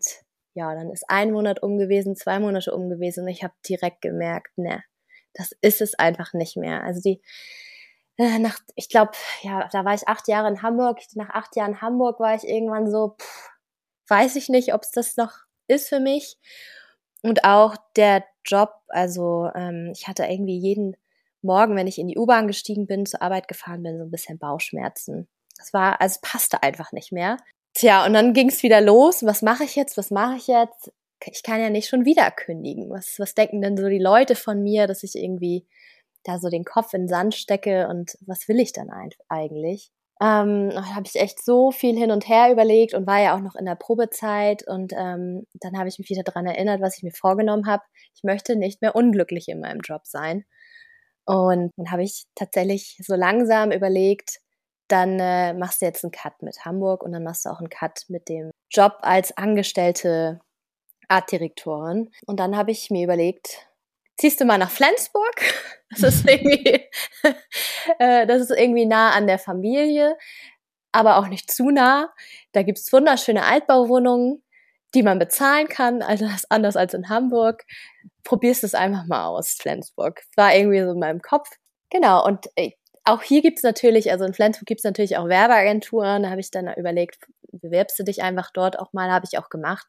ja, 0.54 0.74
dann 0.74 0.90
ist 0.90 1.04
ein 1.08 1.32
Monat 1.32 1.62
um 1.62 1.78
gewesen, 1.78 2.16
zwei 2.16 2.40
Monate 2.40 2.74
um 2.74 2.90
gewesen 2.90 3.24
und 3.24 3.28
ich 3.30 3.44
habe 3.44 3.54
direkt 3.68 4.02
gemerkt, 4.02 4.58
ne, 4.58 4.84
das 5.34 5.52
ist 5.62 5.82
es 5.82 5.94
einfach 5.94 6.34
nicht 6.34 6.58
mehr. 6.58 6.84
Also 6.84 7.00
die 7.02 7.22
nach, 8.18 8.60
ich 8.76 8.90
glaube, 8.90 9.12
ja, 9.42 9.68
da 9.72 9.86
war 9.86 9.94
ich 9.94 10.08
acht 10.08 10.28
Jahre 10.28 10.48
in 10.48 10.62
Hamburg. 10.62 11.00
Nach 11.14 11.30
acht 11.30 11.56
Jahren 11.56 11.82
Hamburg 11.82 12.20
war 12.20 12.36
ich 12.36 12.44
irgendwann 12.44 12.90
so, 12.90 13.16
pff, 13.20 13.50
weiß 14.08 14.36
ich 14.36 14.50
nicht, 14.50 14.74
ob 14.74 14.84
es 14.84 14.92
das 14.92 15.18
noch 15.18 15.34
ist 15.68 15.90
für 15.90 16.00
mich. 16.00 16.38
Und 17.24 17.44
auch 17.44 17.76
der 17.96 18.24
Job, 18.46 18.72
also 18.88 19.50
ähm, 19.56 19.92
ich 19.94 20.08
hatte 20.08 20.26
irgendwie 20.26 20.58
jeden 20.58 20.96
Morgen, 21.42 21.76
wenn 21.76 21.88
ich 21.88 22.00
in 22.00 22.08
die 22.08 22.18
U-Bahn 22.18 22.48
gestiegen 22.48 22.88
bin, 22.88 23.06
zur 23.06 23.22
Arbeit 23.22 23.48
gefahren 23.48 23.84
bin, 23.84 23.98
so 23.98 24.04
ein 24.04 24.12
bisschen 24.12 24.40
Bauchschmerzen. 24.40 25.28
Das 25.58 25.74
war, 25.74 26.02
also 26.02 26.20
passte 26.22 26.64
einfach 26.64 26.92
nicht 26.92 27.12
mehr. 27.12 27.38
Tja, 27.74 28.06
und 28.06 28.14
dann 28.14 28.34
ging 28.34 28.50
es 28.50 28.64
wieder 28.64 28.82
los. 28.82 29.24
Was 29.24 29.42
mache 29.42 29.64
ich 29.64 29.76
jetzt? 29.76 29.98
Was 29.98 30.10
mache 30.10 30.36
ich 30.36 30.48
jetzt? 30.48 30.92
Ich 31.26 31.44
kann 31.44 31.60
ja 31.60 31.70
nicht 31.70 31.90
schon 31.90 32.06
wieder 32.06 32.32
kündigen. 32.32 32.90
Was, 32.90 33.20
was 33.20 33.36
denken 33.36 33.62
denn 33.62 33.78
so 33.78 33.88
die 33.88 34.00
Leute 34.00 34.36
von 34.36 34.62
mir, 34.64 34.88
dass 34.88 35.04
ich 35.04 35.16
irgendwie 35.16 35.66
da 36.28 36.40
so 36.40 36.50
den 36.50 36.66
Kopf 36.66 36.94
in 36.94 37.04
den 37.04 37.08
Sand 37.08 37.36
stecke 37.36 37.88
und 37.88 38.18
was 38.26 38.48
will 38.48 38.60
ich 38.60 38.74
dann 38.74 38.90
eigentlich? 39.30 39.92
Ähm, 40.20 40.72
da 40.72 40.96
habe 40.96 41.06
ich 41.06 41.16
echt 41.16 41.44
so 41.44 41.72
viel 41.72 41.96
hin 41.96 42.12
und 42.12 42.28
her 42.28 42.52
überlegt 42.52 42.96
und 42.96 43.06
war 43.06 43.22
ja 43.22 43.36
auch 43.36 43.40
noch 43.40 43.56
in 43.56 43.66
der 43.66 43.76
Probezeit 43.76 44.68
und 44.68 44.94
ähm, 44.94 45.46
dann 45.54 45.78
habe 45.78 45.90
ich 45.90 46.00
mich 46.00 46.10
wieder 46.10 46.24
daran 46.24 46.48
erinnert, 46.48 46.82
was 46.82 46.98
ich 46.98 47.04
mir 47.04 47.12
vorgenommen 47.12 47.68
habe. 47.68 47.84
Ich 48.16 48.24
möchte 48.24 48.56
nicht 48.56 48.82
mehr 48.82 48.96
unglücklich 48.96 49.48
in 49.48 49.60
meinem 49.60 49.82
Job 49.82 50.02
sein. 50.06 50.46
Und 51.26 51.72
dann 51.78 51.92
habe 51.92 52.04
ich 52.04 52.26
tatsächlich 52.36 52.98
so 53.06 53.16
langsam 53.16 53.72
überlegt, 53.72 54.40
dann 54.88 55.20
äh, 55.20 55.54
machst 55.54 55.82
du 55.82 55.86
jetzt 55.86 56.04
einen 56.04 56.12
Cut 56.12 56.42
mit 56.42 56.66
Hamburg 56.66 57.04
und 57.04 57.12
dann 57.12 57.24
machst 57.24 57.46
du 57.46 57.50
auch 57.50 57.60
einen 57.60 57.70
Cut 57.70 58.06
mit 58.08 58.30
dem 58.30 58.52
Job 58.72 58.94
als 59.02 59.36
angestellte 59.38 60.40
Artdirektorin. 61.10 62.10
Und 62.26 62.40
dann 62.40 62.56
habe 62.58 62.72
ich 62.72 62.90
mir 62.90 63.04
überlegt, 63.04 63.68
ziehst 64.18 64.42
du 64.42 64.46
mal 64.46 64.58
nach 64.58 64.72
Flensburg? 64.72 65.36
Das 65.90 66.04
ist 66.04 66.30
irgendwie, 66.30 66.82
äh, 68.00 68.28
das 68.28 68.42
ist 68.42 68.52
irgendwie 68.52 68.86
nah 68.86 69.12
an 69.12 69.26
der 69.26 69.40
Familie, 69.40 70.18
aber 70.92 71.16
auch 71.16 71.30
nicht 71.30 71.50
zu 71.50 71.70
nah. 71.70 72.14
Da 72.52 72.64
gibt's 72.64 72.92
wunderschöne 72.92 73.46
Altbauwohnungen, 73.46 74.44
die 74.94 75.02
man 75.02 75.18
bezahlen 75.18 75.70
kann, 75.70 76.02
also 76.02 76.26
das 76.26 76.36
ist 76.36 76.52
anders 76.52 76.76
als 76.76 76.94
in 76.94 77.08
Hamburg. 77.08 77.64
Probierst 78.26 78.66
es 78.66 78.76
einfach 78.76 79.06
mal 79.06 79.28
aus, 79.28 79.54
Flensburg. 79.54 80.24
War 80.36 80.54
irgendwie 80.54 80.82
so 80.82 80.92
in 80.92 81.00
meinem 81.00 81.22
Kopf. 81.22 81.50
Genau, 81.90 82.26
und 82.26 82.48
äh, 82.58 82.72
auch 83.06 83.22
hier 83.22 83.42
gibt's 83.42 83.64
natürlich, 83.64 84.12
also 84.12 84.26
in 84.26 84.34
Flensburg 84.34 84.68
gibt's 84.68 84.84
natürlich 84.84 85.16
auch 85.16 85.30
Werbeagenturen. 85.30 86.24
Da 86.24 86.30
habe 86.32 86.42
ich 86.42 86.52
dann 86.52 86.68
überlegt, 86.76 87.26
bewerbst 87.54 87.98
du 87.98 88.04
dich 88.04 88.22
einfach 88.22 88.52
dort 88.52 88.78
auch 88.78 88.92
mal, 88.92 89.10
habe 89.10 89.26
ich 89.30 89.38
auch 89.40 89.50
gemacht. 89.50 89.88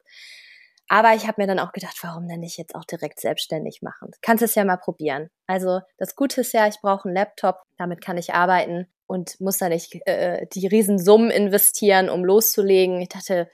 Aber 0.89 1.13
ich 1.13 1.27
habe 1.27 1.41
mir 1.41 1.47
dann 1.47 1.59
auch 1.59 1.71
gedacht, 1.71 1.97
warum 2.01 2.27
denn 2.27 2.39
nicht 2.39 2.57
jetzt 2.57 2.73
auch 2.73 2.83
direkt 2.83 3.19
selbstständig 3.19 3.83
machen? 3.83 4.11
Kannst 4.21 4.43
es 4.43 4.55
ja 4.55 4.65
mal 4.65 4.77
probieren. 4.77 5.29
Also 5.45 5.81
das 5.97 6.15
Gute 6.15 6.41
ist 6.41 6.51
ja, 6.51 6.67
ich 6.67 6.81
brauche 6.81 7.07
einen 7.07 7.15
Laptop, 7.15 7.61
damit 7.77 8.01
kann 8.01 8.17
ich 8.17 8.33
arbeiten 8.33 8.87
und 9.05 9.39
muss 9.39 9.59
da 9.59 9.69
nicht 9.69 9.95
äh, 10.07 10.47
die 10.51 10.65
Riesensummen 10.65 11.29
investieren, 11.29 12.09
um 12.09 12.25
loszulegen. 12.25 12.99
Ich 13.01 13.09
dachte, 13.09 13.49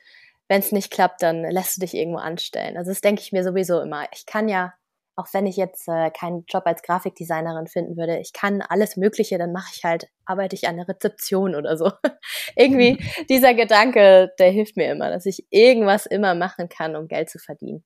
wenn 0.48 0.62
es 0.62 0.72
nicht 0.72 0.92
klappt, 0.92 1.22
dann 1.22 1.42
lässt 1.44 1.76
du 1.76 1.82
dich 1.82 1.94
irgendwo 1.94 2.20
anstellen. 2.20 2.78
Also 2.78 2.92
das 2.92 3.02
denke 3.02 3.22
ich 3.22 3.34
mir 3.34 3.44
sowieso 3.44 3.82
immer. 3.82 4.06
Ich 4.14 4.26
kann 4.26 4.48
ja 4.48 4.74
auch 5.16 5.28
wenn 5.32 5.46
ich 5.46 5.56
jetzt 5.56 5.88
äh, 5.88 6.12
keinen 6.12 6.44
Job 6.48 6.64
als 6.66 6.82
Grafikdesignerin 6.82 7.68
finden 7.68 7.96
würde, 7.96 8.20
ich 8.20 8.34
kann 8.34 8.62
alles 8.62 8.98
Mögliche, 8.98 9.38
dann 9.38 9.54
mache 9.54 9.72
ich 9.74 9.84
halt, 9.84 10.08
arbeite 10.26 10.56
ich 10.56 10.68
an 10.68 10.76
der 10.76 10.88
Rezeption 10.88 11.56
oder 11.56 11.78
so. 11.78 11.92
Irgendwie 12.56 12.98
dieser 13.30 13.54
Gedanke, 13.54 14.32
der 14.40 14.52
hilft 14.52 14.76
mir 14.76 14.92
immer, 14.92 15.10
dass 15.10 15.26
ich 15.26 15.46
irgendwas 15.50 16.06
immer 16.06 16.36
machen 16.36 16.68
kann, 16.68 16.96
um 16.96 17.08
Geld 17.08 17.30
zu 17.30 17.40
verdienen. 17.40 17.84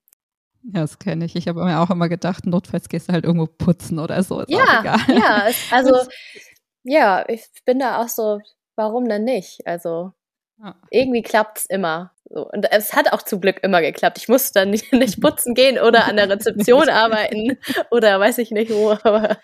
Ja, 0.63 0.81
das 0.81 0.99
kenne 0.99 1.25
ich. 1.25 1.35
Ich 1.35 1.47
habe 1.47 1.63
mir 1.63 1.79
auch 1.79 1.89
immer 1.89 2.09
gedacht, 2.09 2.45
notfalls 2.45 2.89
gehst 2.89 3.09
du 3.09 3.13
halt 3.13 3.23
irgendwo 3.23 3.45
putzen 3.45 3.99
oder 3.99 4.21
so. 4.23 4.41
Ist 4.41 4.49
ja, 4.49 4.97
ja, 5.07 5.47
also 5.71 5.95
ja, 6.83 7.23
ich 7.29 7.47
bin 7.65 7.79
da 7.79 8.01
auch 8.01 8.09
so, 8.09 8.39
warum 8.75 9.07
denn 9.07 9.23
nicht? 9.23 9.65
Also 9.65 10.13
ja. 10.61 10.75
irgendwie 10.89 11.21
klappt's 11.21 11.65
immer. 11.65 12.11
So. 12.25 12.47
Und 12.47 12.71
es 12.71 12.93
hat 12.93 13.11
auch 13.11 13.23
zum 13.23 13.41
Glück 13.41 13.63
immer 13.63 13.81
geklappt. 13.81 14.17
Ich 14.17 14.27
musste 14.27 14.59
dann 14.59 14.69
nicht, 14.71 14.91
nicht 14.93 15.21
putzen 15.21 15.53
gehen 15.55 15.79
oder 15.79 16.05
an 16.05 16.17
der 16.17 16.29
Rezeption 16.29 16.89
arbeiten 16.89 17.57
oder 17.91 18.19
weiß 18.19 18.37
ich 18.39 18.51
nicht 18.51 18.71
wo. 18.71 18.91
Aber 19.03 19.37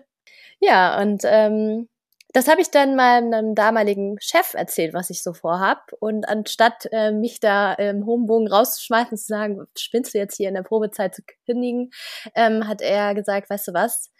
ja, 0.60 1.00
und 1.00 1.22
ähm, 1.24 1.88
das 2.34 2.46
habe 2.46 2.60
ich 2.60 2.70
dann 2.70 2.94
meinem 2.94 3.54
damaligen 3.54 4.16
Chef 4.20 4.52
erzählt, 4.54 4.92
was 4.92 5.08
ich 5.08 5.22
so 5.22 5.32
vorhab. 5.32 5.92
Und 5.98 6.28
anstatt 6.28 6.86
äh, 6.92 7.10
mich 7.10 7.40
da 7.40 7.72
im 7.74 8.04
hohen 8.04 8.26
Bogen 8.26 8.48
rauszuschmeißen 8.48 9.12
und 9.12 9.18
zu 9.18 9.26
sagen, 9.26 9.66
spinnst 9.76 10.14
du 10.14 10.18
jetzt 10.18 10.36
hier 10.36 10.48
in 10.48 10.54
der 10.54 10.62
Probezeit 10.62 11.14
zu 11.14 11.22
kündigen, 11.46 11.90
ähm, 12.34 12.68
hat 12.68 12.82
er 12.82 13.14
gesagt, 13.14 13.48
weißt 13.48 13.68
du 13.68 13.72
was, 13.72 14.12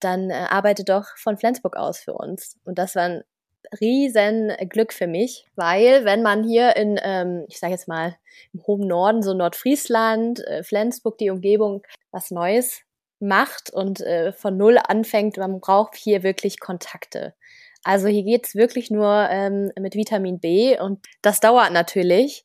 dann 0.00 0.30
äh, 0.30 0.46
arbeite 0.50 0.84
doch 0.84 1.06
von 1.16 1.38
Flensburg 1.38 1.76
aus 1.76 2.00
für 2.00 2.12
uns. 2.12 2.58
Und 2.64 2.78
das 2.78 2.94
war 2.94 3.04
ein 3.04 3.24
riesen 3.80 4.52
Glück 4.68 4.92
für 4.92 5.06
mich, 5.06 5.46
weil 5.56 6.04
wenn 6.04 6.22
man 6.22 6.44
hier 6.44 6.76
in, 6.76 6.98
ähm, 7.02 7.44
ich 7.48 7.58
sage 7.58 7.72
jetzt 7.72 7.88
mal, 7.88 8.16
im 8.52 8.66
hohen 8.66 8.86
Norden, 8.86 9.22
so 9.22 9.34
Nordfriesland, 9.34 10.40
äh, 10.46 10.62
Flensburg, 10.62 11.18
die 11.18 11.30
Umgebung, 11.30 11.82
was 12.10 12.30
Neues 12.30 12.82
macht 13.20 13.70
und 13.72 14.00
äh, 14.00 14.32
von 14.32 14.56
Null 14.56 14.78
anfängt, 14.78 15.36
man 15.38 15.60
braucht 15.60 15.96
hier 15.96 16.22
wirklich 16.22 16.60
Kontakte. 16.60 17.34
Also 17.84 18.08
hier 18.08 18.24
geht's 18.24 18.54
wirklich 18.54 18.90
nur 18.90 19.28
ähm, 19.30 19.70
mit 19.78 19.94
Vitamin 19.94 20.40
B 20.40 20.78
und 20.78 21.06
das 21.22 21.40
dauert 21.40 21.72
natürlich. 21.72 22.44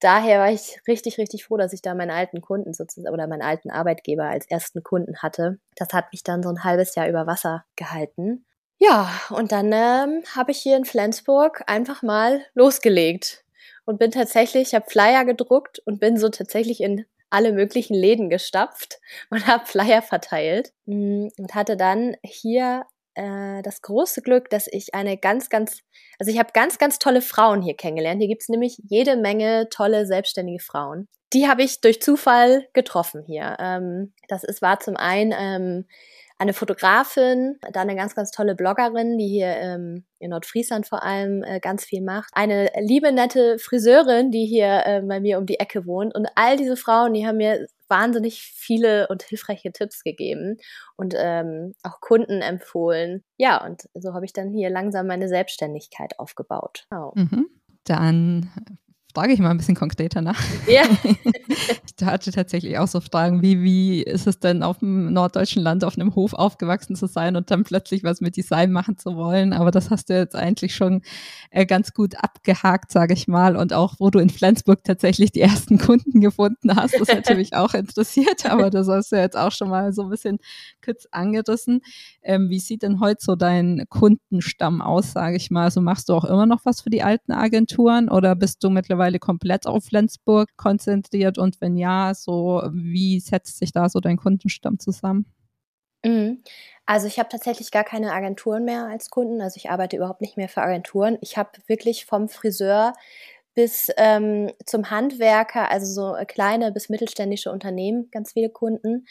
Daher 0.00 0.40
war 0.40 0.50
ich 0.50 0.78
richtig, 0.86 1.16
richtig 1.16 1.46
froh, 1.46 1.56
dass 1.56 1.72
ich 1.72 1.80
da 1.80 1.94
meinen 1.94 2.10
alten 2.10 2.42
Kunden 2.42 2.74
sozusagen 2.74 3.14
oder 3.14 3.26
meinen 3.26 3.40
alten 3.40 3.70
Arbeitgeber 3.70 4.24
als 4.24 4.46
ersten 4.46 4.82
Kunden 4.82 5.22
hatte. 5.22 5.58
Das 5.76 5.88
hat 5.94 6.12
mich 6.12 6.22
dann 6.22 6.42
so 6.42 6.50
ein 6.50 6.64
halbes 6.64 6.94
Jahr 6.94 7.08
über 7.08 7.26
Wasser 7.26 7.64
gehalten. 7.76 8.44
Ja, 8.86 9.10
und 9.30 9.50
dann 9.50 9.72
ähm, 9.72 10.22
habe 10.36 10.50
ich 10.50 10.58
hier 10.58 10.76
in 10.76 10.84
Flensburg 10.84 11.62
einfach 11.66 12.02
mal 12.02 12.44
losgelegt 12.54 13.42
und 13.86 13.98
bin 13.98 14.10
tatsächlich, 14.10 14.68
ich 14.68 14.74
habe 14.74 14.90
Flyer 14.90 15.24
gedruckt 15.24 15.80
und 15.86 16.00
bin 16.00 16.18
so 16.18 16.28
tatsächlich 16.28 16.82
in 16.82 17.06
alle 17.30 17.52
möglichen 17.52 17.94
Läden 17.94 18.28
gestapft 18.28 19.00
und 19.30 19.46
habe 19.46 19.64
Flyer 19.64 20.02
verteilt 20.02 20.72
mm, 20.84 21.28
und 21.38 21.54
hatte 21.54 21.78
dann 21.78 22.16
hier 22.22 22.84
äh, 23.14 23.62
das 23.62 23.80
große 23.80 24.20
Glück, 24.20 24.50
dass 24.50 24.66
ich 24.70 24.94
eine 24.94 25.16
ganz, 25.16 25.48
ganz, 25.48 25.80
also 26.18 26.30
ich 26.30 26.38
habe 26.38 26.50
ganz, 26.52 26.76
ganz 26.76 26.98
tolle 26.98 27.22
Frauen 27.22 27.62
hier 27.62 27.76
kennengelernt. 27.76 28.20
Hier 28.20 28.28
gibt's 28.28 28.50
nämlich 28.50 28.76
jede 28.86 29.16
Menge 29.16 29.68
tolle 29.70 30.04
selbstständige 30.06 30.62
Frauen. 30.62 31.08
Die 31.32 31.48
habe 31.48 31.62
ich 31.62 31.80
durch 31.80 32.02
Zufall 32.02 32.68
getroffen 32.74 33.24
hier. 33.26 33.56
Ähm, 33.58 34.12
das 34.28 34.44
ist, 34.44 34.60
war 34.60 34.78
zum 34.80 34.96
einen 34.96 35.32
ähm, 35.36 35.86
eine 36.38 36.52
Fotografin, 36.52 37.58
dann 37.72 37.88
eine 37.88 37.96
ganz, 37.96 38.14
ganz 38.14 38.30
tolle 38.30 38.54
Bloggerin, 38.54 39.18
die 39.18 39.28
hier 39.28 39.54
ähm, 39.56 40.04
in 40.18 40.30
Nordfriesland 40.30 40.86
vor 40.86 41.02
allem 41.02 41.42
äh, 41.44 41.60
ganz 41.60 41.84
viel 41.84 42.02
macht, 42.02 42.30
eine 42.32 42.70
liebe, 42.80 43.12
nette 43.12 43.58
Friseurin, 43.58 44.30
die 44.30 44.46
hier 44.46 44.82
äh, 44.84 45.02
bei 45.02 45.20
mir 45.20 45.38
um 45.38 45.46
die 45.46 45.60
Ecke 45.60 45.86
wohnt 45.86 46.14
und 46.14 46.26
all 46.34 46.56
diese 46.56 46.76
Frauen, 46.76 47.14
die 47.14 47.26
haben 47.26 47.36
mir 47.36 47.66
wahnsinnig 47.88 48.40
viele 48.42 49.06
und 49.08 49.22
hilfreiche 49.22 49.70
Tipps 49.70 50.02
gegeben 50.02 50.56
und 50.96 51.14
ähm, 51.16 51.74
auch 51.82 52.00
Kunden 52.00 52.40
empfohlen. 52.40 53.22
Ja, 53.36 53.64
und 53.64 53.82
so 53.94 54.14
habe 54.14 54.24
ich 54.24 54.32
dann 54.32 54.52
hier 54.52 54.70
langsam 54.70 55.06
meine 55.06 55.28
Selbstständigkeit 55.28 56.18
aufgebaut. 56.18 56.86
Oh. 56.90 57.12
Mhm. 57.14 57.48
Dann 57.84 58.50
frage 59.14 59.32
ich 59.32 59.38
mal 59.38 59.50
ein 59.50 59.56
bisschen 59.56 59.76
konkreter 59.76 60.20
nach. 60.20 60.40
Ja. 60.66 60.82
ich 61.98 62.04
hatte 62.04 62.32
tatsächlich 62.32 62.78
auch 62.78 62.88
so 62.88 63.00
Fragen, 63.00 63.42
wie, 63.42 63.62
wie 63.62 64.02
ist 64.02 64.26
es 64.26 64.40
denn 64.40 64.62
auf 64.62 64.78
dem 64.78 65.12
norddeutschen 65.12 65.62
Land 65.62 65.84
auf 65.84 65.96
einem 65.96 66.14
Hof 66.16 66.34
aufgewachsen 66.34 66.96
zu 66.96 67.06
sein 67.06 67.36
und 67.36 67.50
dann 67.50 67.62
plötzlich 67.62 68.02
was 68.02 68.20
mit 68.20 68.36
Design 68.36 68.72
machen 68.72 68.98
zu 68.98 69.14
wollen. 69.14 69.52
Aber 69.52 69.70
das 69.70 69.90
hast 69.90 70.10
du 70.10 70.14
jetzt 70.14 70.34
eigentlich 70.34 70.74
schon 70.74 71.02
äh, 71.50 71.64
ganz 71.64 71.94
gut 71.94 72.16
abgehakt, 72.16 72.90
sage 72.90 73.14
ich 73.14 73.28
mal. 73.28 73.56
Und 73.56 73.72
auch, 73.72 73.94
wo 74.00 74.10
du 74.10 74.18
in 74.18 74.30
Flensburg 74.30 74.82
tatsächlich 74.82 75.30
die 75.30 75.42
ersten 75.42 75.78
Kunden 75.78 76.20
gefunden 76.20 76.74
hast, 76.74 76.98
das 76.98 77.08
hätte 77.08 77.36
mich 77.36 77.54
auch 77.54 77.74
interessiert. 77.74 78.46
Aber 78.46 78.68
das 78.70 78.88
hast 78.88 79.12
du 79.12 79.16
jetzt 79.16 79.36
auch 79.36 79.52
schon 79.52 79.68
mal 79.68 79.92
so 79.92 80.02
ein 80.02 80.10
bisschen 80.10 80.38
kurz 80.84 81.06
angerissen. 81.12 81.82
Ähm, 82.22 82.50
wie 82.50 82.58
sieht 82.58 82.82
denn 82.82 82.98
heute 82.98 83.24
so 83.24 83.36
dein 83.36 83.84
Kundenstamm 83.88 84.82
aus, 84.82 85.12
sage 85.12 85.36
ich 85.36 85.50
mal? 85.52 85.64
Also 85.64 85.80
machst 85.80 86.08
du 86.08 86.14
auch 86.14 86.24
immer 86.24 86.46
noch 86.46 86.64
was 86.64 86.80
für 86.80 86.90
die 86.90 87.04
alten 87.04 87.30
Agenturen 87.30 88.08
oder 88.08 88.34
bist 88.34 88.64
du 88.64 88.70
mittlerweile 88.70 89.03
komplett 89.18 89.66
auf 89.66 89.84
Flensburg 89.84 90.48
konzentriert? 90.56 91.38
Und 91.38 91.60
wenn 91.60 91.76
ja, 91.76 92.12
so 92.14 92.62
wie 92.72 93.20
setzt 93.20 93.58
sich 93.58 93.72
da 93.72 93.88
so 93.88 94.00
dein 94.00 94.16
Kundenstamm 94.16 94.78
zusammen? 94.78 95.26
Mhm. 96.04 96.42
Also 96.86 97.06
ich 97.06 97.18
habe 97.18 97.30
tatsächlich 97.30 97.70
gar 97.70 97.84
keine 97.84 98.12
Agenturen 98.12 98.64
mehr 98.64 98.86
als 98.86 99.10
Kunden. 99.10 99.40
Also 99.40 99.56
ich 99.56 99.70
arbeite 99.70 99.96
überhaupt 99.96 100.20
nicht 100.20 100.36
mehr 100.36 100.48
für 100.48 100.62
Agenturen. 100.62 101.18
Ich 101.22 101.36
habe 101.38 101.50
wirklich 101.66 102.04
vom 102.04 102.28
Friseur 102.28 102.92
bis 103.54 103.90
ähm, 103.96 104.50
zum 104.66 104.90
Handwerker, 104.90 105.70
also 105.70 105.86
so 105.86 106.24
kleine 106.26 106.72
bis 106.72 106.88
mittelständische 106.88 107.50
Unternehmen, 107.50 108.10
ganz 108.10 108.32
viele 108.32 108.50
Kunden. 108.50 109.06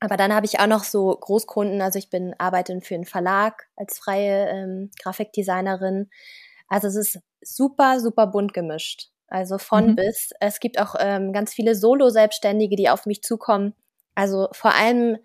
Aber 0.00 0.16
dann 0.16 0.34
habe 0.34 0.46
ich 0.46 0.60
auch 0.60 0.66
noch 0.66 0.84
so 0.84 1.08
Großkunden. 1.10 1.82
Also 1.82 1.98
ich 1.98 2.10
bin 2.10 2.34
arbeite 2.38 2.80
für 2.80 2.94
einen 2.94 3.04
Verlag 3.04 3.68
als 3.76 3.98
freie 3.98 4.48
ähm, 4.48 4.90
Grafikdesignerin. 5.02 6.10
Also 6.68 6.88
es 6.88 6.96
ist 6.96 7.20
super, 7.42 8.00
super 8.00 8.26
bunt 8.26 8.54
gemischt. 8.54 9.10
Also 9.30 9.58
von 9.58 9.92
mhm. 9.92 9.96
bis. 9.96 10.30
Es 10.40 10.60
gibt 10.60 10.78
auch 10.78 10.96
ähm, 10.98 11.32
ganz 11.32 11.54
viele 11.54 11.74
Solo-Selbstständige, 11.74 12.76
die 12.76 12.90
auf 12.90 13.06
mich 13.06 13.22
zukommen. 13.22 13.74
Also 14.14 14.48
vor 14.52 14.74
allem 14.74 15.16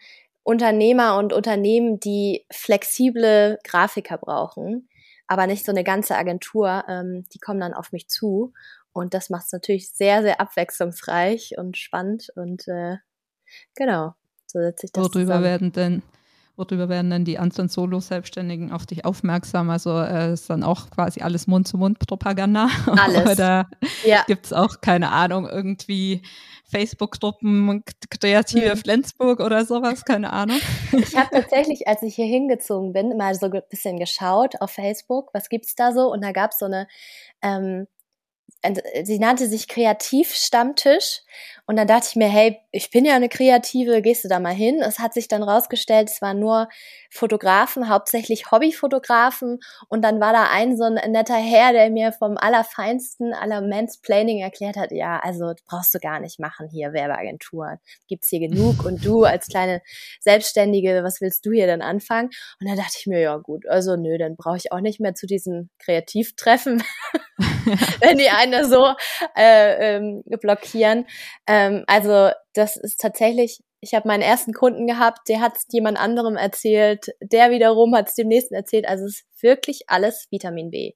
Unternehmer 0.43 1.17
und 1.17 1.33
Unternehmen, 1.33 1.99
die 1.99 2.45
flexible 2.51 3.57
Grafiker 3.63 4.19
brauchen, 4.19 4.87
aber 5.27 5.47
nicht 5.47 5.65
so 5.65 5.71
eine 5.71 5.83
ganze 5.83 6.15
Agentur, 6.15 6.83
ähm, 6.87 7.25
die 7.33 7.39
kommen 7.39 7.59
dann 7.59 7.73
auf 7.73 7.91
mich 7.91 8.07
zu. 8.07 8.53
Und 8.93 9.13
das 9.13 9.29
macht 9.29 9.47
es 9.47 9.51
natürlich 9.51 9.91
sehr, 9.91 10.21
sehr 10.21 10.39
abwechslungsreich 10.39 11.57
und 11.57 11.77
spannend. 11.77 12.31
Und 12.35 12.67
äh, 12.67 12.97
genau, 13.75 14.13
so 14.45 14.59
setze 14.59 14.85
ich 14.85 14.91
das 14.91 15.03
Worüber 15.03 15.19
zusammen. 15.19 15.43
werden 15.43 15.71
denn 15.71 16.03
worüber 16.57 16.89
werden 16.89 17.09
dann 17.09 17.25
die 17.25 17.37
anderen 17.37 17.69
Solo-Selbstständigen 17.69 18.71
auf 18.71 18.85
dich 18.85 19.05
aufmerksam? 19.05 19.69
Also 19.69 19.99
äh, 19.99 20.33
ist 20.33 20.49
dann 20.49 20.63
auch 20.63 20.89
quasi 20.89 21.21
alles 21.21 21.47
Mund-zu-Mund-Propaganda? 21.47 22.69
Alles. 22.97 23.31
Oder 23.31 23.67
ja. 24.05 24.23
gibt 24.27 24.45
es 24.45 24.53
auch, 24.53 24.81
keine 24.81 25.11
Ahnung, 25.11 25.47
irgendwie 25.49 26.21
Facebook-Gruppen, 26.69 27.83
Kreative 28.09 28.71
hm. 28.71 28.77
Flensburg 28.77 29.39
oder 29.39 29.65
sowas, 29.65 30.03
keine 30.03 30.33
Ahnung. 30.33 30.59
Ich 30.91 31.15
habe 31.15 31.29
tatsächlich, 31.31 31.87
als 31.87 32.01
ich 32.01 32.15
hier 32.15 32.25
hingezogen 32.25 32.93
bin, 32.93 33.15
mal 33.17 33.35
so 33.35 33.47
ein 33.47 33.61
bisschen 33.69 33.99
geschaut 33.99 34.61
auf 34.61 34.71
Facebook, 34.71 35.29
was 35.33 35.49
gibt's 35.49 35.75
da 35.75 35.91
so? 35.91 36.11
Und 36.11 36.23
da 36.23 36.31
gab's 36.31 36.59
so 36.59 36.65
eine 36.65 36.87
ähm, 37.41 37.87
sie 39.03 39.19
nannte 39.19 39.47
sich 39.47 39.67
Kreativstammtisch 39.67 41.21
und 41.67 41.77
dann 41.77 41.87
dachte 41.87 42.07
ich 42.09 42.15
mir, 42.15 42.27
hey, 42.27 42.59
ich 42.71 42.91
bin 42.91 43.05
ja 43.05 43.15
eine 43.15 43.29
Kreative, 43.29 44.01
gehst 44.01 44.23
du 44.23 44.27
da 44.27 44.39
mal 44.39 44.53
hin? 44.53 44.81
Es 44.81 44.99
hat 44.99 45.13
sich 45.13 45.27
dann 45.27 45.41
rausgestellt, 45.41 46.09
es 46.09 46.21
waren 46.21 46.39
nur 46.39 46.67
Fotografen, 47.09 47.89
hauptsächlich 47.89 48.51
Hobbyfotografen 48.51 49.59
und 49.87 50.03
dann 50.03 50.19
war 50.19 50.31
da 50.31 50.49
ein 50.51 50.77
so 50.77 50.83
ein 50.83 51.11
netter 51.11 51.35
Herr, 51.35 51.73
der 51.73 51.89
mir 51.89 52.11
vom 52.11 52.37
allerfeinsten 52.37 53.33
aller 53.33 53.61
Mansplaining 53.61 54.39
erklärt 54.39 54.75
hat, 54.75 54.91
ja, 54.91 55.19
also 55.19 55.53
brauchst 55.65 55.93
du 55.95 55.99
gar 55.99 56.19
nicht 56.19 56.39
machen 56.39 56.67
hier 56.69 56.93
Werbeagentur, 56.93 57.79
gibt's 58.07 58.29
hier 58.29 58.41
genug 58.41 58.85
und 58.85 59.03
du 59.03 59.23
als 59.23 59.47
kleine 59.47 59.81
Selbstständige, 60.19 61.03
was 61.03 61.19
willst 61.21 61.45
du 61.45 61.51
hier 61.51 61.65
denn 61.65 61.81
anfangen? 61.81 62.29
Und 62.59 62.69
dann 62.69 62.77
dachte 62.77 62.97
ich 62.99 63.07
mir, 63.07 63.21
ja 63.21 63.37
gut, 63.37 63.67
also 63.67 63.95
nö, 63.95 64.17
dann 64.17 64.35
brauche 64.35 64.57
ich 64.57 64.71
auch 64.71 64.81
nicht 64.81 64.99
mehr 64.99 65.15
zu 65.15 65.25
diesen 65.25 65.71
Kreativtreffen, 65.79 66.83
wenn 68.01 68.17
die 68.17 68.29
eine 68.29 68.65
so 68.67 68.93
äh, 69.35 69.95
ähm, 69.95 70.23
blockieren. 70.25 71.05
Ähm, 71.47 71.54
also 71.87 72.31
das 72.53 72.77
ist 72.77 72.99
tatsächlich, 72.99 73.63
ich 73.81 73.93
habe 73.93 74.07
meinen 74.07 74.21
ersten 74.21 74.53
Kunden 74.53 74.87
gehabt, 74.87 75.29
der 75.29 75.41
hat 75.41 75.57
es 75.57 75.65
jemand 75.69 75.99
anderem 75.99 76.37
erzählt, 76.37 77.07
der 77.21 77.51
wiederum 77.51 77.95
hat 77.95 78.09
es 78.09 78.15
dem 78.15 78.27
nächsten 78.27 78.55
erzählt. 78.55 78.87
Also 78.87 79.05
es 79.05 79.19
ist 79.19 79.43
wirklich 79.43 79.83
alles 79.87 80.27
Vitamin 80.31 80.71
B. 80.71 80.93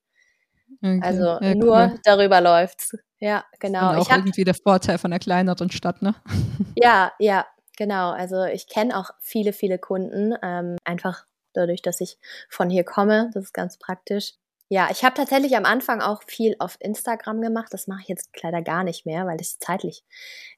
Okay. 0.82 1.00
Also 1.02 1.24
ja, 1.42 1.56
nur 1.56 1.76
cool. 1.76 2.00
darüber 2.04 2.42
läuft's. 2.42 2.96
Ja, 3.20 3.44
genau. 3.60 3.92
Und 3.92 3.98
auch 3.98 4.02
ich 4.04 4.12
hab, 4.12 4.20
irgendwie 4.20 4.44
der 4.44 4.56
Vorteil 4.56 4.98
von 4.98 5.12
einer 5.12 5.20
kleineren 5.20 5.70
Stadt, 5.72 6.02
ne? 6.02 6.16
Ja, 6.76 7.12
ja, 7.20 7.46
genau. 7.78 8.12
Also 8.12 8.46
ich 8.46 8.68
kenne 8.68 8.98
auch 8.98 9.10
viele, 9.20 9.52
viele 9.52 9.78
Kunden, 9.78 10.34
ähm, 10.42 10.78
einfach 10.86 11.26
dadurch, 11.54 11.82
dass 11.82 12.00
ich 12.00 12.18
von 12.50 12.70
hier 12.70 12.84
komme. 12.84 13.30
Das 13.34 13.46
ist 13.46 13.54
ganz 13.54 13.78
praktisch. 13.78 14.36
Ja, 14.72 14.90
ich 14.92 15.04
habe 15.04 15.16
tatsächlich 15.16 15.58
am 15.58 15.66
Anfang 15.66 16.00
auch 16.00 16.22
viel 16.28 16.56
auf 16.60 16.78
Instagram 16.80 17.42
gemacht. 17.42 17.74
Das 17.74 17.88
mache 17.88 18.02
ich 18.04 18.08
jetzt 18.08 18.30
leider 18.42 18.62
gar 18.62 18.84
nicht 18.84 19.04
mehr, 19.04 19.26
weil 19.26 19.42
ich 19.42 19.48
es 19.48 19.60
zeitlich 19.60 20.04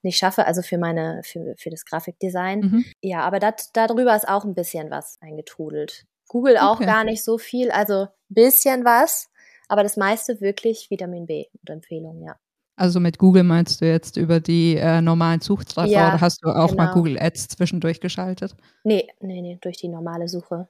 nicht 0.01 0.17
schaffe, 0.17 0.45
also 0.45 0.61
für 0.61 0.77
meine, 0.77 1.21
für, 1.23 1.55
für 1.57 1.69
das 1.69 1.85
Grafikdesign. 1.85 2.59
Mhm. 2.59 2.85
Ja, 3.01 3.21
aber 3.21 3.39
dat, 3.39 3.69
darüber 3.73 4.13
ist 4.13 4.27
auch 4.27 4.43
ein 4.43 4.53
bisschen 4.53 4.91
was 4.91 5.17
eingetrudelt. 5.21 6.05
Google 6.27 6.57
auch 6.57 6.75
okay. 6.75 6.85
gar 6.85 7.05
nicht 7.05 7.23
so 7.23 7.37
viel, 7.37 7.71
also 7.71 8.07
bisschen 8.27 8.83
was, 8.83 9.29
aber 9.69 9.81
das 9.83 9.95
meiste 9.95 10.41
wirklich 10.41 10.89
Vitamin 10.89 11.25
B 11.25 11.45
und 11.61 11.69
Empfehlungen, 11.69 12.21
ja. 12.21 12.35
Also 12.75 12.99
mit 12.99 13.17
Google 13.17 13.43
meinst 13.43 13.79
du 13.79 13.85
jetzt 13.85 14.17
über 14.17 14.39
die 14.39 14.75
äh, 14.75 15.01
normalen 15.01 15.39
Suchtreffer 15.39 15.87
ja, 15.87 16.09
oder 16.09 16.21
hast 16.21 16.43
du 16.43 16.49
auch 16.49 16.71
genau. 16.71 16.83
mal 16.83 16.93
Google 16.93 17.17
Ads 17.19 17.49
zwischendurch 17.49 18.01
geschaltet? 18.01 18.55
Nee, 18.83 19.07
nee, 19.21 19.41
nee, 19.41 19.57
durch 19.61 19.77
die 19.77 19.87
normale 19.87 20.27
Suche. 20.27 20.67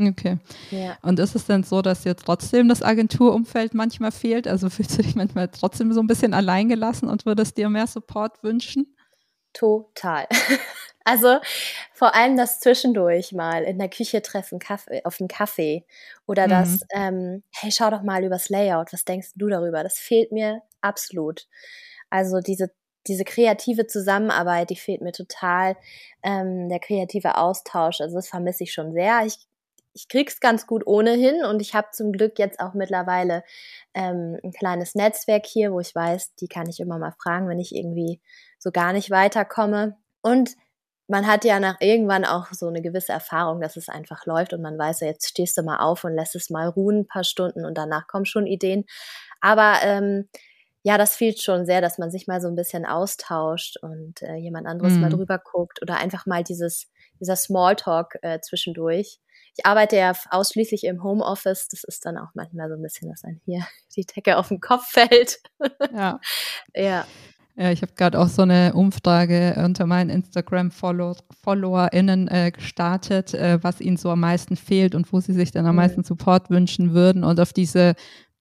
Okay. 0.00 0.38
Ja. 0.70 0.96
Und 1.02 1.18
ist 1.18 1.34
es 1.34 1.46
denn 1.46 1.62
so, 1.62 1.82
dass 1.82 2.02
dir 2.02 2.16
trotzdem 2.16 2.68
das 2.68 2.82
Agenturumfeld 2.82 3.74
manchmal 3.74 4.12
fehlt? 4.12 4.48
Also 4.48 4.70
fühlst 4.70 4.98
du 4.98 5.02
dich 5.02 5.14
manchmal 5.14 5.48
trotzdem 5.48 5.92
so 5.92 6.00
ein 6.00 6.06
bisschen 6.06 6.32
alleingelassen 6.32 7.08
und 7.08 7.26
würdest 7.26 7.56
dir 7.58 7.68
mehr 7.68 7.86
Support 7.86 8.42
wünschen? 8.42 8.96
Total. 9.52 10.26
Also 11.02 11.38
vor 11.94 12.14
allem 12.14 12.36
das 12.36 12.60
zwischendurch 12.60 13.32
mal 13.32 13.64
in 13.64 13.78
der 13.78 13.88
Küche 13.88 14.20
treffen, 14.20 14.58
Kaffee, 14.58 15.00
auf 15.04 15.16
dem 15.16 15.28
Kaffee 15.28 15.86
oder 16.26 16.46
mhm. 16.46 16.50
das, 16.50 16.80
ähm, 16.92 17.42
hey, 17.52 17.72
schau 17.72 17.90
doch 17.90 18.02
mal 18.02 18.22
übers 18.22 18.50
Layout, 18.50 18.92
was 18.92 19.06
denkst 19.06 19.30
du 19.34 19.48
darüber? 19.48 19.82
Das 19.82 19.98
fehlt 19.98 20.30
mir 20.30 20.60
absolut. 20.82 21.48
Also 22.10 22.40
diese 22.40 22.70
diese 23.06 23.24
kreative 23.24 23.86
Zusammenarbeit, 23.86 24.70
die 24.70 24.76
fehlt 24.76 25.00
mir 25.00 25.12
total. 25.12 25.76
Ähm, 26.22 26.68
der 26.68 26.80
kreative 26.80 27.38
Austausch, 27.38 28.00
also 28.00 28.16
das 28.16 28.28
vermisse 28.28 28.64
ich 28.64 28.72
schon 28.72 28.92
sehr. 28.92 29.22
Ich 29.24 29.36
ich 30.00 30.08
krieg's 30.08 30.40
ganz 30.40 30.66
gut 30.66 30.86
ohnehin 30.86 31.44
und 31.44 31.60
ich 31.60 31.74
habe 31.74 31.88
zum 31.92 32.12
Glück 32.12 32.38
jetzt 32.38 32.58
auch 32.58 32.72
mittlerweile 32.72 33.44
ähm, 33.92 34.38
ein 34.42 34.52
kleines 34.52 34.94
Netzwerk 34.94 35.44
hier, 35.44 35.72
wo 35.72 35.80
ich 35.80 35.94
weiß, 35.94 36.34
die 36.36 36.48
kann 36.48 36.68
ich 36.70 36.80
immer 36.80 36.98
mal 36.98 37.12
fragen, 37.12 37.48
wenn 37.48 37.58
ich 37.58 37.74
irgendwie 37.74 38.20
so 38.58 38.70
gar 38.70 38.94
nicht 38.94 39.10
weiterkomme. 39.10 39.98
Und 40.22 40.56
man 41.06 41.26
hat 41.26 41.44
ja 41.44 41.60
nach 41.60 41.80
irgendwann 41.80 42.24
auch 42.24 42.46
so 42.52 42.68
eine 42.68 42.80
gewisse 42.80 43.12
Erfahrung, 43.12 43.60
dass 43.60 43.76
es 43.76 43.90
einfach 43.90 44.24
läuft 44.24 44.54
und 44.54 44.62
man 44.62 44.78
weiß 44.78 45.00
ja, 45.00 45.08
jetzt 45.08 45.28
stehst 45.28 45.58
du 45.58 45.62
mal 45.62 45.80
auf 45.80 46.04
und 46.04 46.14
lässt 46.14 46.34
es 46.34 46.48
mal 46.48 46.68
ruhen 46.68 47.00
ein 47.00 47.06
paar 47.06 47.24
Stunden 47.24 47.66
und 47.66 47.76
danach 47.76 48.06
kommen 48.06 48.24
schon 48.24 48.46
Ideen. 48.46 48.86
Aber 49.42 49.74
ähm, 49.82 50.28
ja, 50.82 50.96
das 50.96 51.14
fehlt 51.14 51.42
schon 51.42 51.66
sehr, 51.66 51.82
dass 51.82 51.98
man 51.98 52.10
sich 52.10 52.26
mal 52.26 52.40
so 52.40 52.48
ein 52.48 52.56
bisschen 52.56 52.86
austauscht 52.86 53.76
und 53.82 54.22
äh, 54.22 54.36
jemand 54.36 54.66
anderes 54.66 54.94
mhm. 54.94 55.02
mal 55.02 55.10
drüber 55.10 55.38
guckt 55.38 55.82
oder 55.82 55.98
einfach 55.98 56.24
mal 56.24 56.42
dieses, 56.42 56.88
dieser 57.20 57.36
Smalltalk 57.36 58.18
äh, 58.22 58.40
zwischendurch 58.40 59.20
ich 59.56 59.66
arbeite 59.66 59.96
ja 59.96 60.12
ausschließlich 60.30 60.84
im 60.84 61.02
Homeoffice. 61.02 61.66
Das 61.68 61.82
ist 61.84 62.06
dann 62.06 62.16
auch 62.18 62.28
manchmal 62.34 62.68
so 62.68 62.74
ein 62.74 62.82
bisschen, 62.82 63.08
dass 63.10 63.22
dann 63.22 63.40
hier 63.44 63.66
die 63.96 64.04
Decke 64.04 64.36
auf 64.36 64.48
den 64.48 64.60
Kopf 64.60 64.90
fällt. 64.90 65.40
Ja. 65.92 66.20
ja. 66.74 67.06
Ja, 67.56 67.72
ich 67.72 67.82
habe 67.82 67.92
gerade 67.94 68.16
auch 68.18 68.28
so 68.28 68.40
eine 68.42 68.74
Umfrage 68.74 69.60
unter 69.62 69.84
meinen 69.84 70.08
Instagram-FollowerInnen 70.08 72.28
äh, 72.28 72.52
gestartet, 72.52 73.34
äh, 73.34 73.62
was 73.62 73.82
ihnen 73.82 73.98
so 73.98 74.08
am 74.10 74.20
meisten 74.20 74.56
fehlt 74.56 74.94
und 74.94 75.12
wo 75.12 75.20
sie 75.20 75.34
sich 75.34 75.50
dann 75.50 75.66
am 75.66 75.72
mhm. 75.72 75.82
meisten 75.82 76.04
Support 76.04 76.48
wünschen 76.48 76.94
würden. 76.94 77.24
Und 77.24 77.40
auf 77.40 77.52
diese 77.52 77.96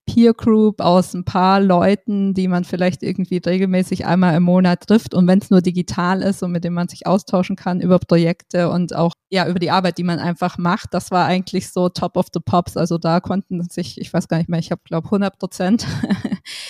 Peer 0.10 0.34
Group 0.34 0.82
aus 0.82 1.14
ein 1.14 1.26
paar 1.26 1.60
Leuten, 1.60 2.34
die 2.34 2.48
man 2.48 2.64
vielleicht 2.64 3.04
irgendwie 3.04 3.38
regelmäßig 3.38 4.06
einmal 4.06 4.36
im 4.36 4.44
Monat 4.44 4.88
trifft 4.88 5.14
und 5.14 5.28
wenn 5.28 5.40
es 5.40 5.50
nur 5.50 5.62
digital 5.62 6.22
ist 6.22 6.42
und 6.42 6.52
mit 6.52 6.64
dem 6.64 6.74
man 6.74 6.88
sich 6.88 7.06
austauschen 7.06 7.56
kann 7.56 7.82
über 7.82 8.00
Projekte 8.00 8.70
und 8.70 8.96
auch 8.96 9.14
ja 9.30 9.48
über 9.48 9.60
die 9.60 9.72
Arbeit, 9.72 9.98
die 9.98 10.04
man 10.04 10.20
einfach 10.20 10.58
macht, 10.58 10.94
das 10.94 11.12
war 11.12 11.26
eigentlich 11.26 11.70
so 11.70 11.90
Top 11.90 12.18
of 12.18 12.28
the 12.34 12.40
Pops. 12.40 12.78
Also 12.78 12.98
da 12.98 13.20
konnten 13.20 13.62
sich, 13.70 14.00
ich 14.00 14.12
weiß 14.12 14.28
gar 14.28 14.38
nicht 14.38 14.50
mehr, 14.50 14.60
ich 14.60 14.72
habe 14.72 14.82
glaube 14.86 15.06
100 15.06 15.38
Prozent 15.38 15.86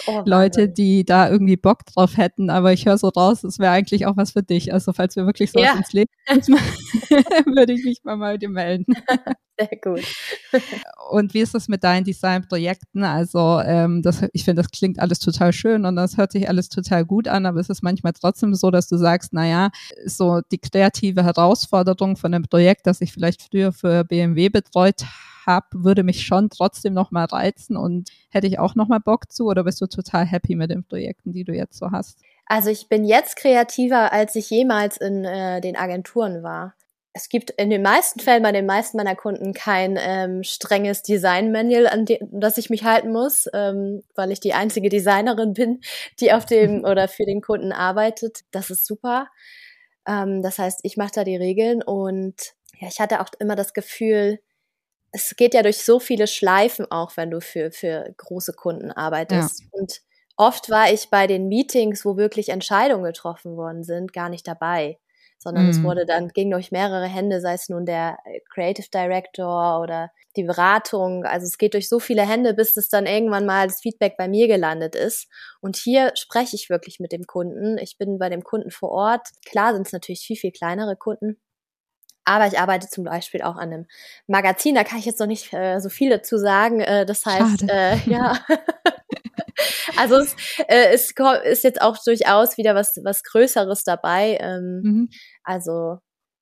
oh, 0.08 0.22
Leute, 0.26 0.68
die 0.68 1.06
da 1.06 1.30
irgendwie 1.30 1.58
Bock 1.58 1.86
drauf 1.86 2.18
hätten. 2.18 2.50
Aber 2.50 2.74
ich 2.74 2.86
höre 2.86 2.98
so 2.98 3.08
raus, 3.10 3.44
es 3.44 3.60
wäre 3.60 3.72
eigentlich 3.72 4.06
auch 4.06 4.18
was 4.18 4.32
für 4.32 4.44
dich. 4.44 4.74
Also 4.74 4.92
falls 4.94 5.16
wir 5.16 5.26
wirklich 5.26 5.52
so 5.52 5.60
ja. 5.60 5.74
ins 5.74 5.94
Leben 5.94 6.12
würde 6.28 7.74
ich 7.74 7.84
mich 7.84 8.04
mal 8.04 8.18
mal 8.18 8.38
dir 8.38 8.50
melden. 8.50 8.94
Sehr 9.60 9.78
gut. 9.82 10.06
und 11.12 11.34
wie 11.34 11.42
ist 11.42 11.54
das 11.54 11.68
mit 11.68 11.84
deinen 11.84 12.06
Designprojekten? 12.06 13.04
Also 13.04 13.60
ähm, 13.60 14.02
das, 14.02 14.24
ich 14.32 14.46
finde, 14.46 14.62
das 14.62 14.72
klingt 14.72 15.00
alles 15.00 15.20
total 15.20 15.52
schön 15.52 15.86
und 15.86 15.98
das 15.98 16.16
hört 16.16 16.32
sich 16.32 16.48
alles 16.48 16.70
total 16.70 17.04
gut 17.04 17.28
an, 17.28 17.46
aber 17.46 17.60
ist 17.60 17.70
es 17.70 17.82
manchmal 17.82 18.14
trotzdem 18.14 18.56
so, 18.56 18.72
dass 18.72 18.88
du 18.88 18.96
sagst, 18.96 19.34
naja, 19.34 19.70
so 20.06 20.40
die 20.52 20.60
kreative 20.60 21.26
Herausforderung 21.26 22.16
von 22.16 22.34
einem 22.34 22.49
Projekt, 22.50 22.88
das 22.88 23.02
ich 23.02 23.14
vielleicht 23.14 23.42
früher 23.42 23.72
für 23.72 24.04
BMW 24.04 24.50
betreut 24.50 25.06
habe, 25.46 25.68
würde 25.74 26.04
mich 26.04 26.26
schon 26.26 26.50
trotzdem 26.50 26.94
nochmal 26.94 27.26
reizen 27.26 27.78
und 27.78 28.10
hätte 28.30 28.48
ich 28.48 28.60
auch 28.60 28.76
nochmal 28.76 29.00
Bock 29.00 29.32
zu 29.32 29.46
oder 29.46 29.64
bist 29.64 29.82
du 29.82 29.88
total 29.88 30.26
happy 30.26 30.56
mit 30.56 30.70
den 30.70 30.84
Projekten, 30.84 31.34
die 31.34 31.44
du 31.44 31.54
jetzt 31.54 31.78
so 31.78 31.92
hast? 31.92 32.20
Also 32.46 32.70
ich 32.70 32.90
bin 32.90 33.06
jetzt 33.06 33.36
kreativer, 33.36 34.12
als 34.12 34.36
ich 34.36 34.50
jemals 34.50 34.98
in 34.98 35.24
äh, 35.24 35.62
den 35.62 35.76
Agenturen 35.76 36.44
war 36.44 36.74
es 37.14 37.30
gibt 37.30 37.52
in 37.52 37.70
den 37.70 37.82
meisten 37.82 38.20
Fällen 38.20 38.44
bei 38.44 38.52
den 38.52 38.66
meisten 38.66 38.98
meiner 38.98 39.16
Kunden 39.16 39.54
kein 39.54 39.98
ähm, 40.00 40.44
strenges 40.44 41.02
Design-Manual, 41.02 41.88
an 41.88 42.06
das 42.32 42.58
ich 42.58 42.70
mich 42.70 42.84
halten 42.84 43.12
muss, 43.12 43.48
ähm, 43.54 44.04
weil 44.16 44.32
ich 44.32 44.40
die 44.40 44.54
einzige 44.54 44.90
Designerin 44.90 45.54
bin, 45.54 45.82
die 46.20 46.32
auf 46.32 46.46
dem 46.46 46.84
oder 46.86 47.08
für 47.08 47.26
den 47.26 47.42
Kunden 47.42 47.72
arbeitet. 47.72 48.42
Das 48.52 48.70
ist 48.70 48.86
super. 48.86 49.28
Ähm, 50.10 50.42
das 50.42 50.58
heißt, 50.58 50.80
ich 50.84 50.98
mache 50.98 51.12
da 51.14 51.24
die 51.24 51.38
Regeln 51.38 51.84
und 51.84 52.36
ja, 52.80 52.88
ich 52.88 53.00
hatte 53.00 53.22
auch 53.22 53.30
immer 53.40 53.56
das 53.56 53.74
Gefühl, 53.74 54.40
es 55.12 55.36
geht 55.36 55.54
ja 55.54 55.64
durch 55.64 55.84
so 55.84 56.00
viele 56.00 56.28
Schleifen 56.28 56.90
auch, 56.92 57.16
wenn 57.16 57.32
du 57.32 57.42
für, 57.42 57.72
für 57.72 58.14
große 58.18 58.54
Kunden 58.54 58.92
arbeitest. 58.92 59.62
Ja. 59.62 59.68
Und 59.72 60.02
oft 60.38 60.70
war 60.70 60.92
ich 60.92 61.10
bei 61.10 61.28
den 61.28 61.48
Meetings, 61.48 62.06
wo 62.06 62.18
wirklich 62.18 62.50
Entscheidungen 62.50 63.04
getroffen 63.04 63.56
worden 63.56 63.84
sind, 63.84 64.14
gar 64.14 64.30
nicht 64.30 64.48
dabei 64.48 65.00
sondern 65.40 65.64
mhm. 65.64 65.70
es 65.70 65.84
wurde 65.84 66.06
dann, 66.06 66.28
ging 66.28 66.52
durch 66.52 66.72
mehrere 66.72 67.08
Hände, 67.08 67.42
sei 67.42 67.54
es 67.54 67.70
nun 67.70 67.86
der 67.86 68.18
äh, 68.26 68.42
Creative 68.54 68.88
Director 68.94 69.82
oder 69.82 70.12
die 70.36 70.44
Beratung. 70.44 71.24
Also 71.24 71.46
es 71.46 71.58
geht 71.58 71.74
durch 71.74 71.90
so 71.90 72.00
viele 72.00 72.28
Hände, 72.28 72.54
bis 72.54 72.78
es 72.78 72.90
dann 72.90 73.06
irgendwann 73.06 73.46
mal 73.46 73.68
das 73.68 73.82
Feedback 73.82 74.16
bei 74.18 74.28
mir 74.28 74.48
gelandet 74.48 74.96
ist. 74.96 75.28
Und 75.62 75.78
hier 75.78 76.12
spreche 76.16 76.56
ich 76.56 76.70
wirklich 76.70 77.00
mit 77.00 77.12
dem 77.12 77.26
Kunden. 77.26 77.78
Ich 77.78 77.98
bin 77.98 78.20
bei 78.20 78.30
dem 78.30 78.44
Kunden 78.44 78.70
vor 78.70 78.92
Ort. 78.92 79.30
Klar 79.46 79.74
sind 79.74 79.88
es 79.88 79.94
natürlich 79.94 80.22
viel, 80.22 80.38
viel 80.38 80.52
kleinere 80.52 80.96
Kunden. 80.96 81.38
Aber 82.26 82.46
ich 82.46 82.60
arbeite 82.60 82.88
zum 82.90 83.06
Beispiel 83.06 83.42
auch 83.42 83.56
an 83.56 83.74
einem 83.74 83.86
Magazin, 84.28 84.76
da 84.76 84.84
kann 84.84 85.00
ich 85.00 85.06
jetzt 85.06 85.20
noch 85.20 85.26
nicht 85.26 85.52
äh, 85.52 85.80
so 85.80 85.90
viel 85.90 86.12
dazu 86.12 86.38
sagen. 86.38 86.80
Äh, 86.80 87.06
das 87.06 87.26
heißt, 87.26 87.64
äh, 87.68 87.96
ja, 88.06 88.38
Also 89.98 90.16
es, 90.16 90.36
äh, 90.68 90.94
es 90.94 91.14
ist 91.46 91.64
jetzt 91.64 91.82
auch 91.82 91.98
durchaus 92.04 92.58
wieder 92.58 92.76
was, 92.76 93.00
was 93.04 93.24
Größeres 93.24 93.84
dabei. 93.84 94.38
Ähm, 94.40 94.82
mhm. 94.84 95.10
Also 95.44 95.98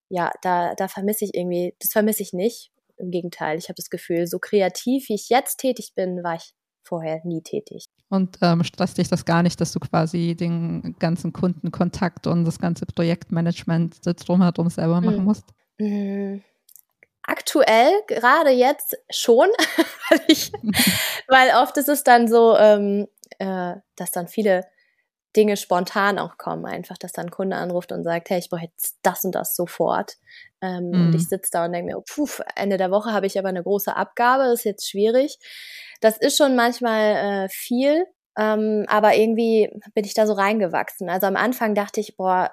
ja, 0.10 0.32
da, 0.42 0.74
da 0.76 0.88
vermisse 0.88 1.26
ich 1.26 1.32
irgendwie, 1.34 1.74
das 1.80 1.92
vermisse 1.92 2.24
ich 2.24 2.34
nicht. 2.34 2.72
Im 2.98 3.12
Gegenteil, 3.12 3.58
ich 3.58 3.66
habe 3.66 3.76
das 3.76 3.90
Gefühl, 3.90 4.28
so 4.28 4.40
kreativ, 4.40 5.10
wie 5.10 5.16
ich 5.16 5.30
jetzt 5.30 5.58
tätig 5.58 5.94
bin, 5.96 6.24
war 6.24 6.36
ich 6.36 6.54
vorher 6.84 7.22
nie 7.26 7.42
tätig. 7.42 7.86
Und 8.10 8.38
ähm, 8.42 8.64
stresst 8.64 8.98
dich 8.98 9.10
das 9.10 9.26
gar 9.26 9.44
nicht, 9.44 9.60
dass 9.60 9.74
du 9.74 9.80
quasi 9.80 10.36
den 10.36 10.96
ganzen 10.98 11.34
Kundenkontakt 11.34 12.26
und 12.26 12.46
das 12.46 12.60
ganze 12.60 12.86
Projektmanagement 12.86 13.98
drumherum 14.04 14.70
selber 14.70 15.02
machen 15.02 15.20
mhm. 15.20 15.24
musst? 15.26 15.46
Mhm 15.78 16.44
aktuell, 17.28 17.92
gerade 18.08 18.50
jetzt 18.50 18.98
schon, 19.10 19.48
weil, 20.10 20.22
ich, 20.28 20.52
weil 21.28 21.52
oft 21.62 21.78
ist 21.78 21.90
es 21.90 22.04
dann 22.04 22.28
so, 22.28 22.58
ähm, 22.58 23.08
äh, 23.38 23.76
dass 23.96 24.12
dann 24.12 24.28
viele 24.28 24.66
Dinge 25.36 25.56
spontan 25.56 26.18
auch 26.18 26.38
kommen, 26.38 26.66
einfach, 26.66 26.98
dass 26.98 27.12
dann 27.12 27.28
ein 27.28 27.32
Kunde 27.32 27.58
anruft 27.58 27.92
und 27.92 28.04
sagt, 28.04 28.30
hey, 28.32 28.40
ich 28.40 28.50
brauche 28.50 28.64
jetzt 28.64 28.98
das 29.04 29.24
und 29.24 29.36
das 29.36 29.56
sofort. 29.56 30.16
Ähm, 30.62 30.90
mhm. 30.90 31.08
Und 31.08 31.16
ich 31.16 31.30
sitze 31.30 31.52
da 31.52 31.66
und 31.66 31.74
denke 31.74 31.94
mir, 31.94 32.02
puh, 32.02 32.28
Ende 32.56 32.78
der 32.78 32.90
Woche 32.90 33.14
habe 33.14 33.28
ich 33.28 33.38
aber 33.38 33.50
eine 33.50 33.62
große 33.62 33.96
Abgabe, 33.96 34.46
ist 34.46 34.64
jetzt 34.64 34.90
schwierig. 34.90 35.38
Das 36.02 36.18
ist 36.18 36.38
schon 36.38 36.56
manchmal 36.56 37.46
äh, 37.46 37.50
viel, 37.50 38.06
ähm, 38.36 38.86
aber 38.88 39.16
irgendwie 39.16 39.70
bin 39.94 40.06
ich 40.06 40.16
da 40.16 40.26
so 40.26 40.34
reingewachsen. 40.34 41.10
Also 41.10 41.28
am 41.28 41.36
Anfang 41.36 41.76
dachte 41.76 42.00
ich, 42.00 42.18
boah, 42.18 42.52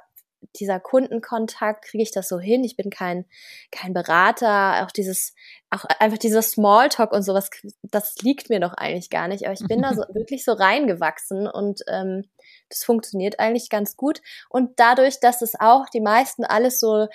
dieser 0.56 0.80
Kundenkontakt, 0.80 1.84
kriege 1.84 2.02
ich 2.02 2.10
das 2.10 2.28
so 2.28 2.38
hin? 2.38 2.64
Ich 2.64 2.76
bin 2.76 2.90
kein, 2.90 3.24
kein 3.70 3.92
Berater, 3.92 4.84
auch 4.84 4.90
dieses, 4.90 5.34
auch 5.70 5.84
einfach 5.98 6.18
dieser 6.18 6.42
Smalltalk 6.42 7.12
und 7.12 7.22
sowas, 7.22 7.50
das 7.82 8.16
liegt 8.22 8.50
mir 8.50 8.60
doch 8.60 8.74
eigentlich 8.74 9.10
gar 9.10 9.28
nicht. 9.28 9.44
Aber 9.44 9.54
ich 9.54 9.66
bin 9.66 9.82
da 9.82 9.94
so 9.94 10.02
wirklich 10.14 10.44
so 10.44 10.52
reingewachsen 10.52 11.46
und 11.46 11.82
ähm, 11.88 12.24
das 12.68 12.84
funktioniert 12.84 13.38
eigentlich 13.38 13.68
ganz 13.70 13.96
gut. 13.96 14.20
Und 14.48 14.78
dadurch, 14.80 15.20
dass 15.20 15.42
es 15.42 15.58
auch 15.58 15.88
die 15.88 16.00
meisten 16.00 16.44
alles 16.44 16.80
so 16.80 17.08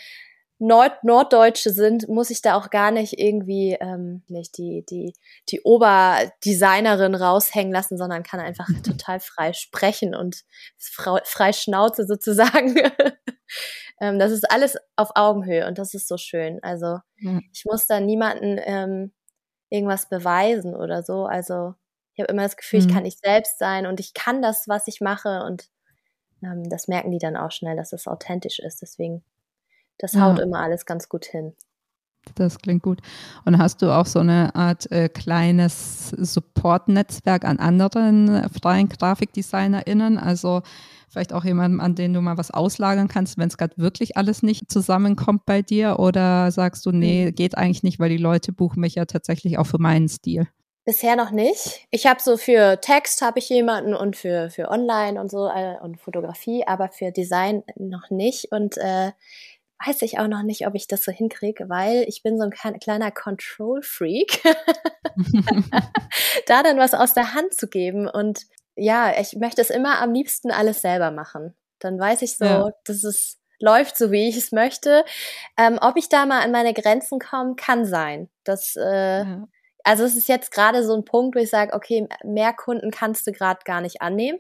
Nord 0.60 1.04
Norddeutsche 1.06 1.72
sind, 1.72 2.10
muss 2.10 2.30
ich 2.30 2.42
da 2.42 2.56
auch 2.56 2.70
gar 2.70 2.92
nicht 2.92 3.18
irgendwie 3.18 3.78
ähm, 3.80 4.24
nicht 4.28 4.58
die, 4.58 4.86
die, 4.90 5.14
die 5.50 5.62
Oberdesignerin 5.62 7.16
raushängen 7.16 7.72
lassen, 7.72 7.98
sondern 7.98 8.24
kann 8.24 8.42
einfach 8.42 8.68
total 8.86 9.22
frei 9.22 9.54
sprechen 9.54 10.14
und 10.14 10.44
frei 10.78 11.54
Schnauze 11.54 12.06
sozusagen. 12.06 12.76
ähm, 14.02 14.20
das 14.20 14.32
ist 14.32 14.52
alles 14.52 14.78
auf 14.98 15.12
Augenhöhe 15.16 15.66
und 15.66 15.78
das 15.78 15.94
ist 15.94 16.10
so 16.10 16.18
schön. 16.18 16.60
Also 16.62 17.00
ich 17.54 17.66
muss 17.66 17.88
da 17.88 18.00
niemanden 18.00 18.60
ähm, 18.64 19.14
irgendwas 19.70 20.10
beweisen 20.10 20.76
oder 20.76 21.04
so. 21.04 21.26
Also 21.26 21.74
ich 22.14 22.22
habe 22.22 22.34
immer 22.34 22.44
das 22.44 22.58
Gefühl, 22.58 22.82
mhm. 22.82 22.88
ich 22.88 22.94
kann 22.94 23.04
nicht 23.04 23.20
selbst 23.24 23.60
sein 23.60 23.86
und 23.86 24.02
ich 24.02 24.14
kann 24.14 24.42
das, 24.42 24.68
was 24.68 24.88
ich 24.88 25.00
mache 25.00 25.44
und 25.44 25.70
ähm, 26.44 26.70
das 26.70 26.90
merken 26.90 27.12
die 27.12 27.18
dann 27.18 27.38
auch 27.38 27.52
schnell, 27.52 27.78
dass 27.78 27.94
es 27.94 28.08
authentisch 28.08 28.60
ist. 28.60 28.82
Deswegen 28.82 29.24
das 30.00 30.16
haut 30.16 30.40
ja. 30.40 30.44
immer 30.44 30.60
alles 30.60 30.86
ganz 30.86 31.10
gut 31.10 31.26
hin. 31.26 31.54
Das 32.36 32.60
klingt 32.60 32.84
gut. 32.84 33.00
Und 33.46 33.58
hast 33.58 33.82
du 33.82 33.92
auch 33.92 34.06
so 34.06 34.20
eine 34.20 34.54
Art 34.56 34.92
äh, 34.92 35.10
kleines 35.10 36.10
Support-Netzwerk 36.10 37.46
an 37.46 37.60
anderen 37.60 38.50
freien 38.50 38.90
GrafikdesignerInnen? 38.90 40.18
Also 40.18 40.62
vielleicht 41.10 41.34
auch 41.34 41.44
jemandem, 41.44 41.80
an 41.80 41.96
den 41.96 42.14
du 42.14 42.22
mal 42.22 42.38
was 42.38 42.52
auslagern 42.52 43.08
kannst, 43.08 43.38
wenn 43.38 43.48
es 43.48 43.58
gerade 43.58 43.78
wirklich 43.78 44.18
alles 44.18 44.44
nicht 44.44 44.72
zusammenkommt 44.72 45.46
bei 45.46 45.62
dir? 45.62 46.00
Oder 46.00 46.52
sagst 46.52 46.86
du, 46.86 46.92
nee, 46.92 47.28
hm. 47.28 47.36
geht 47.36 47.58
eigentlich 47.58 47.84
nicht, 47.84 48.00
weil 48.00 48.10
die 48.10 48.18
Leute 48.18 48.52
buchen 48.52 48.82
mich 48.82 48.96
ja 48.96 49.06
tatsächlich 49.06 49.58
auch 49.58 49.68
für 49.68 49.80
meinen 49.80 50.10
Stil? 50.10 50.48
Bisher 50.86 51.16
noch 51.16 51.32
nicht. 51.32 51.86
Ich 51.92 52.08
habe 52.08 52.20
so 52.22 52.36
für 52.36 52.80
Text 52.82 53.22
habe 53.22 53.38
ich 53.40 53.50
jemanden 53.50 53.94
und 53.94 54.16
für, 54.16 54.50
für 54.50 54.70
Online 54.70 55.22
und 55.22 55.30
so 55.30 55.48
äh, 55.48 55.76
und 55.82 56.00
Fotografie, 56.00 56.64
aber 56.66 56.90
für 56.90 57.12
Design 57.12 57.64
noch 57.76 58.10
nicht. 58.10 58.52
Und 58.52 58.78
äh, 58.78 59.12
weiß 59.86 60.02
ich 60.02 60.20
auch 60.20 60.28
noch 60.28 60.44
nicht, 60.44 60.68
ob 60.68 60.76
ich 60.76 60.88
das 60.88 61.04
so 61.04 61.12
hinkriege, 61.12 61.70
weil 61.70 62.04
ich 62.08 62.24
bin 62.24 62.38
so 62.38 62.44
ein 62.44 62.80
kleiner 62.80 63.12
Control-Freak. 63.12 64.42
da 66.48 66.64
dann 66.64 66.78
was 66.78 66.94
aus 66.94 67.14
der 67.14 67.34
Hand 67.34 67.54
zu 67.54 67.68
geben 67.68 68.08
und 68.08 68.42
ja, 68.76 69.20
ich 69.20 69.36
möchte 69.36 69.62
es 69.62 69.70
immer 69.70 70.02
am 70.02 70.14
liebsten 70.14 70.52
alles 70.52 70.82
selber 70.82 71.12
machen. 71.12 71.56
Dann 71.80 72.00
weiß 72.00 72.22
ich 72.22 72.38
so, 72.38 72.46
ja. 72.46 72.70
dass 72.86 73.04
es 73.04 73.40
läuft 73.60 73.98
so, 73.98 74.12
wie 74.12 74.30
ich 74.30 74.38
es 74.38 74.52
möchte. 74.52 75.04
Ähm, 75.58 75.78
ob 75.82 75.98
ich 75.98 76.10
da 76.10 76.26
mal 76.26 76.42
an 76.42 76.52
meine 76.52 76.74
Grenzen 76.74 77.20
komme, 77.20 77.56
kann 77.56 77.86
sein. 77.86 78.30
Das, 78.44 78.76
äh, 78.78 79.20
ja. 79.20 79.48
Also 79.84 80.04
es 80.04 80.16
ist 80.16 80.30
jetzt 80.30 80.52
gerade 80.52 80.84
so 80.84 80.96
ein 80.96 81.06
Punkt, 81.06 81.36
wo 81.36 81.40
ich 81.40 81.50
sage, 81.50 81.74
okay, 81.74 82.08
mehr 82.24 82.54
Kunden 82.54 82.92
kannst 82.92 83.28
du 83.28 83.32
gerade 83.32 83.62
gar 83.66 83.82
nicht 83.82 84.02
annehmen. 84.02 84.40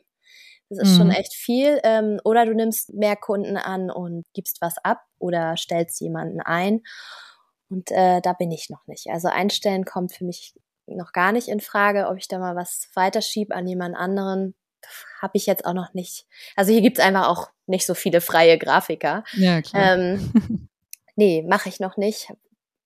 Das 0.69 0.79
ist 0.79 0.93
mhm. 0.93 0.97
schon 0.97 1.11
echt 1.11 1.33
viel. 1.33 1.79
Ähm, 1.83 2.19
oder 2.23 2.45
du 2.45 2.53
nimmst 2.53 2.93
mehr 2.93 3.15
Kunden 3.15 3.57
an 3.57 3.89
und 3.89 4.25
gibst 4.33 4.61
was 4.61 4.77
ab 4.83 5.01
oder 5.17 5.57
stellst 5.57 5.99
jemanden 5.99 6.41
ein. 6.41 6.81
Und 7.69 7.91
äh, 7.91 8.21
da 8.21 8.33
bin 8.33 8.51
ich 8.51 8.69
noch 8.69 8.85
nicht. 8.87 9.07
Also 9.09 9.27
einstellen 9.27 9.85
kommt 9.85 10.13
für 10.13 10.25
mich 10.25 10.53
noch 10.87 11.11
gar 11.11 11.31
nicht 11.31 11.47
in 11.47 11.59
Frage. 11.59 12.07
Ob 12.07 12.17
ich 12.17 12.27
da 12.27 12.39
mal 12.39 12.55
was 12.55 12.89
weiterschiebe 12.95 13.53
an 13.55 13.67
jemand 13.67 13.95
anderen, 13.95 14.55
habe 15.21 15.37
ich 15.37 15.45
jetzt 15.45 15.65
auch 15.65 15.73
noch 15.73 15.93
nicht. 15.93 16.25
Also 16.55 16.71
hier 16.71 16.81
gibt's 16.81 16.99
einfach 16.99 17.27
auch 17.27 17.49
nicht 17.67 17.85
so 17.85 17.93
viele 17.93 18.21
freie 18.21 18.57
Grafiker. 18.57 19.23
Ja, 19.33 19.61
klar. 19.61 19.97
Ähm, 19.97 20.69
nee, 21.15 21.43
mache 21.47 21.69
ich 21.69 21.79
noch 21.79 21.97
nicht. 21.97 22.33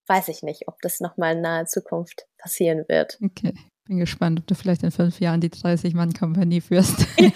Weiß 0.08 0.28
ich 0.28 0.44
nicht, 0.44 0.68
ob 0.68 0.82
das 0.82 1.00
noch 1.00 1.16
mal 1.16 1.34
in 1.34 1.42
naher 1.42 1.66
Zukunft 1.66 2.28
passieren 2.38 2.86
wird. 2.90 3.18
Okay. 3.24 3.54
Bin 3.86 3.98
gespannt, 3.98 4.40
ob 4.40 4.48
du 4.48 4.56
vielleicht 4.56 4.82
in 4.84 4.92
fünf 4.92 5.20
Jahren 5.20 5.42
die 5.42 5.50
30-Mann-Kompanie 5.50 6.62
führst. 6.62 7.06
Ja. 7.20 7.30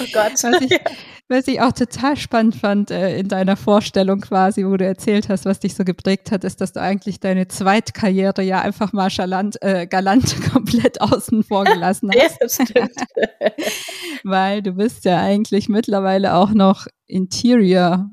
Oh 0.00 0.04
Gott. 0.12 0.32
was, 0.42 0.60
ich, 0.62 0.80
was 1.28 1.46
ich 1.46 1.60
auch 1.60 1.70
total 1.70 2.16
spannend 2.16 2.56
fand 2.56 2.90
äh, 2.90 3.18
in 3.18 3.28
deiner 3.28 3.56
Vorstellung 3.56 4.20
quasi, 4.20 4.66
wo 4.66 4.76
du 4.76 4.84
erzählt 4.84 5.28
hast, 5.28 5.44
was 5.44 5.60
dich 5.60 5.74
so 5.74 5.84
geprägt 5.84 6.32
hat, 6.32 6.42
ist, 6.42 6.60
dass 6.60 6.72
du 6.72 6.80
eigentlich 6.80 7.20
deine 7.20 7.46
Zweitkarriere 7.46 8.42
ja 8.42 8.60
einfach 8.60 8.92
mal 8.92 9.10
galant, 9.10 9.62
äh, 9.62 9.86
galant 9.86 10.34
komplett 10.52 11.00
außen 11.00 11.44
vor 11.44 11.64
gelassen 11.64 12.10
hast. 12.42 12.58
Ja. 12.74 12.88
Weil 14.24 14.62
du 14.62 14.72
bist 14.72 15.04
ja 15.04 15.20
eigentlich 15.20 15.68
mittlerweile 15.68 16.34
auch 16.34 16.50
noch 16.50 16.86
Interior 17.06 18.10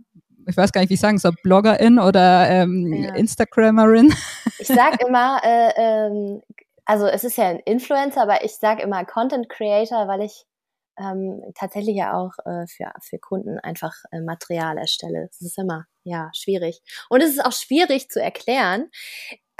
ich 0.48 0.56
weiß 0.56 0.72
gar 0.72 0.82
nicht, 0.82 0.90
wie 0.90 0.94
ich 0.94 1.00
sagen 1.00 1.18
soll, 1.18 1.34
Bloggerin 1.44 2.00
oder 2.00 2.50
ähm, 2.50 2.94
ja. 2.94 3.16
Instagrammerin. 3.16 4.14
Ich 4.60 4.68
sag 4.68 5.06
immer, 5.06 5.42
äh, 5.44 5.72
ähm, 5.76 6.42
also 6.88 7.06
es 7.06 7.26
ist 7.26 7.38
ja 7.38 7.50
ein 7.50 7.60
Influencer, 7.60 8.22
aber 8.22 8.46
ich 8.46 8.56
sage 8.56 8.82
immer 8.82 9.04
Content 9.04 9.50
Creator, 9.50 10.08
weil 10.08 10.22
ich 10.22 10.46
ähm, 10.98 11.44
tatsächlich 11.54 11.98
ja 11.98 12.14
auch 12.14 12.32
äh, 12.46 12.66
für, 12.66 12.92
für 13.02 13.20
Kunden 13.20 13.60
einfach 13.60 13.94
äh, 14.12 14.22
Material 14.22 14.78
erstelle. 14.78 15.28
Das 15.28 15.42
ist 15.42 15.58
immer, 15.58 15.86
ja, 16.04 16.32
schwierig. 16.34 16.82
Und 17.10 17.22
es 17.22 17.32
ist 17.32 17.46
auch 17.46 17.52
schwierig 17.52 18.10
zu 18.10 18.22
erklären. 18.22 18.90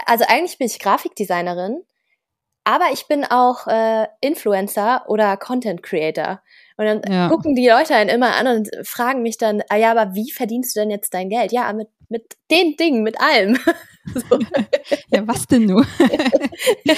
Also 0.06 0.24
eigentlich 0.26 0.56
bin 0.56 0.68
ich 0.68 0.78
Grafikdesignerin, 0.78 1.82
aber 2.64 2.86
ich 2.92 3.06
bin 3.08 3.26
auch 3.26 3.66
äh, 3.66 4.08
Influencer 4.22 5.04
oder 5.06 5.36
Content 5.36 5.82
Creator. 5.82 6.42
Und 6.78 6.86
dann 6.86 7.02
ja. 7.12 7.28
gucken 7.28 7.54
die 7.54 7.68
Leute 7.68 7.94
einen 7.94 8.08
immer 8.08 8.36
an 8.36 8.46
und 8.46 8.70
fragen 8.84 9.20
mich 9.22 9.36
dann, 9.36 9.62
ah 9.68 9.76
ja, 9.76 9.90
aber 9.90 10.14
wie 10.14 10.30
verdienst 10.30 10.74
du 10.74 10.80
denn 10.80 10.90
jetzt 10.90 11.12
dein 11.12 11.28
Geld? 11.28 11.52
Ja, 11.52 11.70
mit, 11.74 11.88
mit 12.08 12.36
den 12.50 12.76
Dingen, 12.76 13.02
mit 13.02 13.20
allem. 13.20 13.58
so. 14.14 14.38
Ja, 15.10 15.26
was 15.26 15.46
denn 15.46 15.64
nur? 15.64 15.86
ja. 16.84 16.94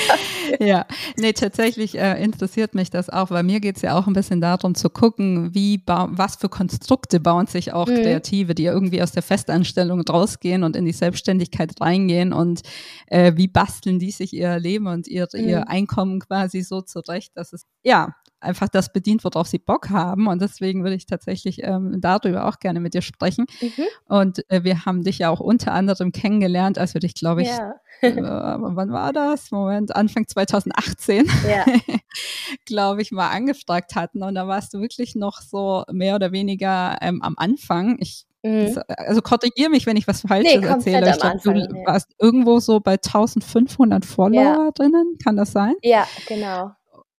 ja, 0.67 0.87
nee, 1.17 1.33
tatsächlich 1.33 1.97
äh, 1.97 2.23
interessiert 2.23 2.75
mich 2.75 2.91
das 2.91 3.09
auch, 3.09 3.31
weil 3.31 3.45
mir 3.45 3.61
geht 3.61 3.77
es 3.77 3.83
ja 3.83 3.97
auch 3.97 4.07
ein 4.07 4.13
bisschen 4.13 4.41
darum 4.41 4.75
zu 4.75 4.91
gucken, 4.91 5.55
wie 5.55 5.81
was 5.87 6.37
für 6.37 6.49
Konstrukte 6.49 7.21
bauen 7.21 7.47
sich 7.47 7.73
auch 7.73 7.87
mhm. 7.87 7.97
Kreative, 7.97 8.55
die 8.55 8.65
irgendwie 8.65 9.03
aus 9.03 9.13
der 9.13 9.23
Festanstellung 9.23 10.01
rausgehen 10.01 10.65
und 10.65 10.75
in 10.75 10.85
die 10.85 10.93
Selbstständigkeit 10.93 11.81
reingehen 11.81 12.33
und 12.33 12.63
äh, 13.07 13.33
wie 13.37 13.49
basteln 13.49 14.01
die 14.01 14.11
sich 14.11 14.33
ihr 14.33 14.59
Leben 14.59 14.89
und 14.89 15.07
ihr, 15.07 15.29
mhm. 15.33 15.49
ihr 15.49 15.69
Einkommen 15.69 16.21
quasi 16.21 16.63
so 16.63 16.81
zurecht, 16.81 17.33
dass 17.37 17.53
es 17.53 17.65
ja 17.85 18.17
einfach 18.41 18.69
das 18.69 18.93
bedient, 18.93 19.25
worauf 19.25 19.47
sie 19.47 19.59
Bock 19.59 19.91
haben. 19.91 20.27
Und 20.27 20.41
deswegen 20.41 20.83
würde 20.83 20.97
ich 20.97 21.07
tatsächlich 21.07 21.63
ähm, 21.63 22.01
darüber 22.01 22.47
auch 22.47 22.59
gerne 22.59 22.81
mit 22.81 22.95
dir 22.95 23.03
sprechen. 23.03 23.47
Mhm. 23.61 23.85
Und 24.07 24.51
äh, 24.51 24.65
wir 24.65 24.85
haben 24.85 25.03
dich 25.03 25.19
ja 25.19 25.31
auch 25.31 25.41
unter 25.41 25.73
anderem 25.73 26.13
kennengelernt, 26.13 26.79
als 26.79 26.95
wir 26.95 27.01
dich, 27.01 27.15
glaube 27.15 27.43
ich, 27.43 27.49
ja. 27.49 27.75
äh, 28.03 28.17
wann 28.17 28.93
war 28.93 29.13
das? 29.13 29.51
Moment, 29.51 29.95
Anfang 29.95 30.27
2018, 30.27 31.27
ja. 31.49 31.65
glaube 32.65 33.03
ich, 33.03 33.13
mal 33.13 33.31
angefragt 33.31 33.95
hatten. 33.95 34.23
Und 34.23 34.35
da 34.35 34.49
warst 34.49 34.75
du 34.75 34.81
wirklich 34.81 35.15
noch 35.15 35.41
so 35.41 35.85
mehr 35.91 36.15
oder 36.15 36.33
weniger 36.33 36.97
ähm, 37.01 37.23
am 37.23 37.35
Anfang. 37.37 37.97
Ich 38.01 38.27
Mhm. 38.43 38.81
Also 38.89 39.21
korrigiere 39.21 39.69
mich, 39.69 39.87
wenn 39.87 39.97
ich 39.97 40.09
was 40.09 40.23
Falsches 40.23 40.61
nee, 40.61 40.67
erzähle. 40.67 41.11
Ich 41.11 41.19
glaube, 41.19 41.41
du 41.43 41.53
nee. 41.53 41.87
warst 41.87 42.11
irgendwo 42.19 42.59
so 42.59 42.81
bei 42.81 42.93
1500 42.93 44.05
Followerinnen, 44.05 45.17
ja. 45.19 45.25
kann 45.25 45.37
das 45.37 45.53
sein? 45.53 45.75
Ja, 45.83 46.07
genau. 46.27 46.71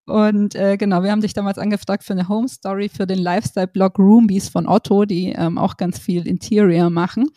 Und 0.07 0.55
äh, 0.55 0.77
genau, 0.77 1.03
wir 1.03 1.11
haben 1.11 1.21
dich 1.21 1.33
damals 1.33 1.57
angefragt 1.57 2.03
für 2.03 2.13
eine 2.13 2.27
Home 2.27 2.47
Story 2.47 2.89
für 2.89 3.05
den 3.05 3.19
Lifestyle-Blog 3.19 3.99
Roombies 3.99 4.49
von 4.49 4.67
Otto, 4.67 5.05
die 5.05 5.29
ähm, 5.29 5.57
auch 5.57 5.77
ganz 5.77 5.99
viel 5.99 6.27
Interior 6.27 6.89
machen. 6.89 7.29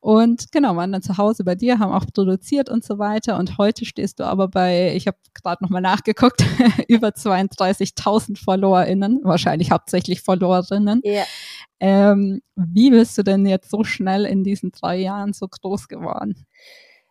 Und 0.00 0.50
genau, 0.50 0.76
waren 0.76 0.92
dann 0.92 1.02
zu 1.02 1.18
Hause 1.18 1.44
bei 1.44 1.54
dir, 1.54 1.78
haben 1.78 1.92
auch 1.92 2.06
produziert 2.06 2.70
und 2.70 2.84
so 2.84 2.98
weiter. 2.98 3.38
Und 3.38 3.58
heute 3.58 3.84
stehst 3.84 4.18
du 4.18 4.24
aber 4.24 4.48
bei, 4.48 4.94
ich 4.96 5.06
habe 5.06 5.18
gerade 5.34 5.62
nochmal 5.62 5.82
nachgeguckt, 5.82 6.42
über 6.88 7.08
32.000 7.08 8.42
FollowerInnen, 8.42 9.20
wahrscheinlich 9.22 9.70
hauptsächlich 9.70 10.22
Followerinnen. 10.22 11.02
Yeah. 11.04 11.26
Ähm, 11.78 12.40
wie 12.54 12.90
bist 12.90 13.18
du 13.18 13.22
denn 13.22 13.44
jetzt 13.44 13.70
so 13.70 13.84
schnell 13.84 14.24
in 14.24 14.42
diesen 14.42 14.72
drei 14.72 14.96
Jahren 14.96 15.34
so 15.34 15.46
groß 15.46 15.88
geworden? 15.88 16.46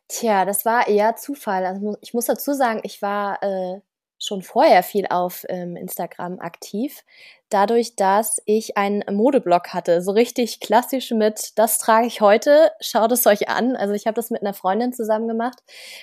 Tja, 0.07 0.45
das 0.45 0.65
war 0.65 0.87
eher 0.87 1.15
Zufall. 1.15 1.65
Also 1.65 1.97
ich 2.01 2.13
muss 2.13 2.25
dazu 2.25 2.53
sagen, 2.53 2.79
ich 2.83 3.01
war 3.01 3.41
äh, 3.43 3.79
schon 4.25 4.41
vorher 4.41 4.83
viel 4.83 5.05
auf 5.09 5.45
ähm, 5.49 5.75
Instagram 5.75 6.39
aktiv, 6.39 7.03
dadurch, 7.49 7.95
dass 7.95 8.41
ich 8.45 8.77
einen 8.77 9.03
Modeblog 9.09 9.69
hatte, 9.69 10.01
so 10.01 10.11
richtig 10.11 10.59
klassisch 10.59 11.11
mit, 11.11 11.57
das 11.57 11.77
trage 11.77 12.07
ich 12.07 12.21
heute, 12.21 12.71
schaut 12.79 13.11
es 13.11 13.25
euch 13.27 13.49
an. 13.49 13.75
Also 13.75 13.93
ich 13.93 14.07
habe 14.07 14.15
das 14.15 14.29
mit 14.29 14.41
einer 14.41 14.53
Freundin 14.53 14.93
zusammen 14.93 15.27
gemacht. 15.27 15.59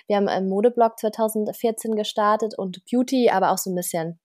Wir 0.06 0.16
haben 0.16 0.28
einen 0.28 0.48
Modeblog 0.48 0.98
2014 0.98 1.96
gestartet 1.96 2.56
und 2.56 2.85
Beauty, 2.90 3.30
aber 3.30 3.50
auch 3.50 3.58
so 3.58 3.70
ein 3.70 3.74
bisschen 3.74 4.18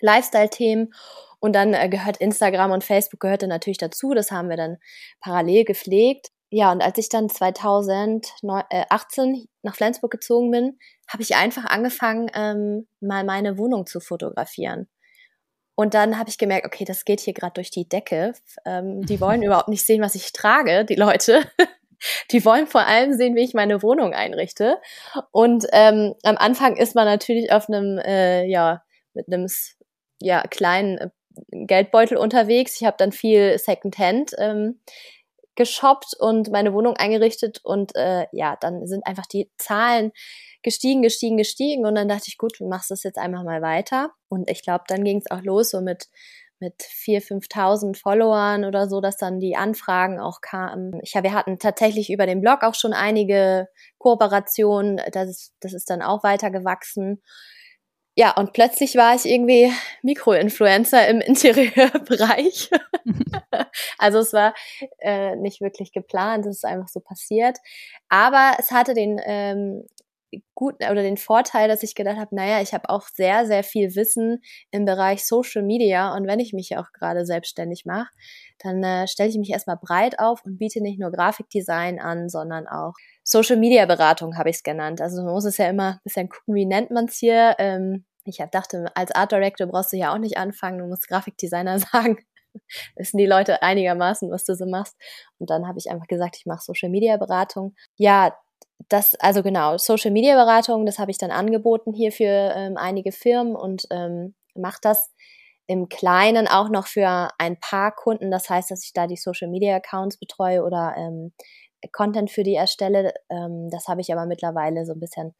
Lifestyle-Themen. 0.00 0.92
Und 1.40 1.54
dann 1.54 1.74
äh, 1.74 1.88
gehört 1.88 2.18
Instagram 2.18 2.70
und 2.70 2.84
Facebook 2.84 3.20
gehörte 3.20 3.46
natürlich 3.46 3.78
dazu. 3.78 4.14
Das 4.14 4.30
haben 4.30 4.48
wir 4.48 4.56
dann 4.56 4.78
parallel 5.20 5.64
gepflegt. 5.64 6.30
Ja, 6.56 6.70
und 6.70 6.82
als 6.82 6.98
ich 6.98 7.08
dann 7.08 7.28
2018 7.28 9.48
nach 9.62 9.74
Flensburg 9.74 10.12
gezogen 10.12 10.52
bin, 10.52 10.78
habe 11.08 11.20
ich 11.20 11.34
einfach 11.34 11.64
angefangen, 11.64 12.30
ähm, 12.32 12.86
mal 13.00 13.24
meine 13.24 13.58
Wohnung 13.58 13.86
zu 13.86 13.98
fotografieren. 13.98 14.86
Und 15.74 15.94
dann 15.94 16.16
habe 16.16 16.30
ich 16.30 16.38
gemerkt, 16.38 16.64
okay, 16.64 16.84
das 16.84 17.04
geht 17.04 17.18
hier 17.18 17.34
gerade 17.34 17.54
durch 17.54 17.72
die 17.72 17.88
Decke. 17.88 18.34
Ähm, 18.64 19.04
die 19.04 19.20
wollen 19.20 19.42
überhaupt 19.42 19.66
nicht 19.66 19.84
sehen, 19.84 20.00
was 20.00 20.14
ich 20.14 20.32
trage, 20.32 20.84
die 20.84 20.94
Leute. 20.94 21.42
die 22.30 22.44
wollen 22.44 22.68
vor 22.68 22.86
allem 22.86 23.14
sehen, 23.14 23.34
wie 23.34 23.42
ich 23.42 23.54
meine 23.54 23.82
Wohnung 23.82 24.14
einrichte. 24.14 24.80
Und 25.32 25.66
ähm, 25.72 26.14
am 26.22 26.36
Anfang 26.36 26.76
ist 26.76 26.94
man 26.94 27.06
natürlich 27.06 27.50
auf 27.50 27.68
einem, 27.68 27.98
äh, 27.98 28.44
ja, 28.44 28.84
mit 29.12 29.26
einem 29.26 29.48
ja, 30.20 30.42
kleinen 30.42 30.98
äh, 30.98 31.10
Geldbeutel 31.50 32.16
unterwegs. 32.16 32.80
Ich 32.80 32.86
habe 32.86 32.96
dann 32.96 33.10
viel 33.10 33.58
Secondhand 33.58 34.36
ähm, 34.38 34.78
geshoppt 35.56 36.14
und 36.18 36.50
meine 36.50 36.72
Wohnung 36.72 36.96
eingerichtet 36.96 37.60
und 37.62 37.94
äh, 37.96 38.26
ja, 38.32 38.56
dann 38.60 38.86
sind 38.86 39.06
einfach 39.06 39.26
die 39.26 39.50
Zahlen 39.56 40.12
gestiegen, 40.62 41.02
gestiegen, 41.02 41.36
gestiegen 41.36 41.86
und 41.86 41.94
dann 41.94 42.08
dachte 42.08 42.24
ich, 42.28 42.38
gut, 42.38 42.58
du 42.58 42.68
machst 42.68 42.90
das 42.90 43.02
jetzt 43.02 43.18
einfach 43.18 43.44
mal 43.44 43.62
weiter 43.62 44.10
und 44.28 44.50
ich 44.50 44.62
glaube, 44.62 44.84
dann 44.88 45.04
ging 45.04 45.18
es 45.18 45.30
auch 45.30 45.42
los 45.42 45.70
so 45.70 45.80
mit 45.80 46.08
mit 46.60 46.82
4.000, 46.82 47.48
5.000 47.50 48.00
Followern 48.00 48.64
oder 48.64 48.88
so, 48.88 49.00
dass 49.00 49.16
dann 49.16 49.40
die 49.40 49.56
Anfragen 49.56 50.20
auch 50.20 50.40
kamen. 50.40 50.98
Ich, 51.02 51.12
ja, 51.12 51.22
wir 51.22 51.34
hatten 51.34 51.58
tatsächlich 51.58 52.10
über 52.10 52.26
den 52.26 52.40
Blog 52.40 52.62
auch 52.62 52.74
schon 52.74 52.92
einige 52.92 53.68
Kooperationen, 53.98 55.00
das 55.12 55.28
ist, 55.28 55.54
das 55.60 55.72
ist 55.74 55.90
dann 55.90 56.00
auch 56.00 56.22
weiter 56.22 56.50
gewachsen 56.50 57.20
ja, 58.16 58.30
und 58.36 58.52
plötzlich 58.52 58.94
war 58.94 59.14
ich 59.14 59.26
irgendwie 59.26 59.72
Mikroinfluencer 60.02 61.08
im 61.08 61.20
Interieurbereich. 61.20 62.70
also 63.98 64.18
es 64.18 64.32
war 64.32 64.54
äh, 65.00 65.34
nicht 65.36 65.60
wirklich 65.60 65.92
geplant, 65.92 66.46
es 66.46 66.58
ist 66.58 66.64
einfach 66.64 66.88
so 66.88 67.00
passiert. 67.00 67.58
Aber 68.08 68.56
es 68.58 68.70
hatte 68.70 68.94
den 68.94 69.20
ähm, 69.24 69.84
guten 70.54 70.84
oder 70.84 71.02
den 71.02 71.16
Vorteil, 71.16 71.68
dass 71.68 71.82
ich 71.82 71.94
gedacht 71.94 72.16
habe, 72.16 72.34
naja, 72.34 72.60
ich 72.60 72.74
habe 72.74 72.88
auch 72.88 73.08
sehr, 73.08 73.46
sehr 73.46 73.62
viel 73.62 73.94
Wissen 73.94 74.42
im 74.70 74.84
Bereich 74.84 75.24
Social 75.26 75.62
Media 75.62 76.14
und 76.14 76.26
wenn 76.26 76.40
ich 76.40 76.52
mich 76.52 76.70
ja 76.70 76.80
auch 76.80 76.92
gerade 76.92 77.26
selbstständig 77.26 77.84
mache, 77.84 78.08
dann 78.58 78.82
äh, 78.82 79.06
stelle 79.06 79.30
ich 79.30 79.38
mich 79.38 79.50
erstmal 79.50 79.78
breit 79.80 80.18
auf 80.18 80.44
und 80.44 80.58
biete 80.58 80.80
nicht 80.80 80.98
nur 80.98 81.10
Grafikdesign 81.10 82.00
an, 82.00 82.28
sondern 82.28 82.66
auch 82.66 82.94
Social 83.22 83.56
Media 83.56 83.86
Beratung 83.86 84.36
habe 84.36 84.50
ich 84.50 84.56
es 84.56 84.62
genannt. 84.62 85.00
Also 85.00 85.22
man 85.22 85.32
muss 85.32 85.44
es 85.44 85.58
ja 85.58 85.68
immer 85.68 85.92
ein 85.92 86.00
bisschen 86.04 86.28
gucken, 86.28 86.54
wie 86.54 86.66
nennt 86.66 86.90
man 86.90 87.06
es 87.06 87.16
hier. 87.16 87.54
Ähm, 87.58 88.04
ich 88.24 88.40
hab, 88.40 88.50
dachte, 88.52 88.86
als 88.94 89.12
Art 89.12 89.32
Director 89.32 89.66
brauchst 89.66 89.92
du 89.92 89.96
ja 89.96 90.12
auch 90.12 90.18
nicht 90.18 90.36
anfangen, 90.38 90.78
du 90.78 90.86
musst 90.86 91.08
Grafikdesigner 91.08 91.78
sagen. 91.92 92.18
Wissen 92.96 93.18
die 93.18 93.26
Leute 93.26 93.62
einigermaßen, 93.62 94.30
was 94.30 94.44
du 94.44 94.54
so 94.54 94.66
machst. 94.66 94.96
Und 95.38 95.50
dann 95.50 95.66
habe 95.66 95.78
ich 95.78 95.90
einfach 95.90 96.06
gesagt, 96.06 96.36
ich 96.36 96.46
mache 96.46 96.62
Social 96.62 96.88
Media 96.88 97.16
Beratung. 97.16 97.74
Ja, 97.96 98.36
das, 98.88 99.14
also 99.16 99.42
genau, 99.42 99.78
Social 99.78 100.10
Media 100.10 100.34
Beratung, 100.34 100.86
das 100.86 100.98
habe 100.98 101.10
ich 101.10 101.18
dann 101.18 101.30
angeboten 101.30 101.92
hier 101.92 102.12
für 102.12 102.52
ähm, 102.56 102.76
einige 102.76 103.12
Firmen 103.12 103.56
und 103.56 103.86
ähm, 103.90 104.34
mache 104.54 104.78
das 104.82 105.12
im 105.66 105.88
Kleinen 105.88 106.46
auch 106.46 106.68
noch 106.68 106.86
für 106.86 107.30
ein 107.38 107.58
paar 107.58 107.94
Kunden. 107.94 108.30
Das 108.30 108.50
heißt, 108.50 108.70
dass 108.70 108.84
ich 108.84 108.92
da 108.92 109.06
die 109.06 109.16
Social 109.16 109.48
Media 109.48 109.76
Accounts 109.76 110.18
betreue 110.18 110.62
oder 110.62 110.94
ähm, 110.96 111.32
Content 111.92 112.30
für 112.30 112.42
die 112.42 112.54
erstelle. 112.54 113.14
Ähm, 113.30 113.68
das 113.70 113.88
habe 113.88 114.00
ich 114.00 114.12
aber 114.12 114.26
mittlerweile 114.26 114.84
so 114.84 114.92
ein 114.92 115.00
bisschen 115.00 115.34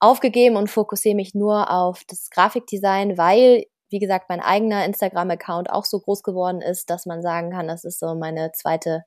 aufgegeben 0.00 0.56
und 0.56 0.68
fokussiere 0.68 1.14
mich 1.14 1.34
nur 1.34 1.70
auf 1.70 2.02
das 2.08 2.28
Grafikdesign, 2.30 3.16
weil, 3.16 3.66
wie 3.92 3.98
gesagt, 3.98 4.28
mein 4.28 4.40
eigener 4.40 4.84
Instagram-Account 4.84 5.70
auch 5.70 5.84
so 5.84 6.00
groß 6.00 6.22
geworden 6.22 6.60
ist, 6.60 6.90
dass 6.90 7.06
man 7.06 7.22
sagen 7.22 7.50
kann, 7.50 7.68
das 7.68 7.84
ist 7.84 8.00
so 8.00 8.14
meine 8.14 8.52
zweite 8.52 9.04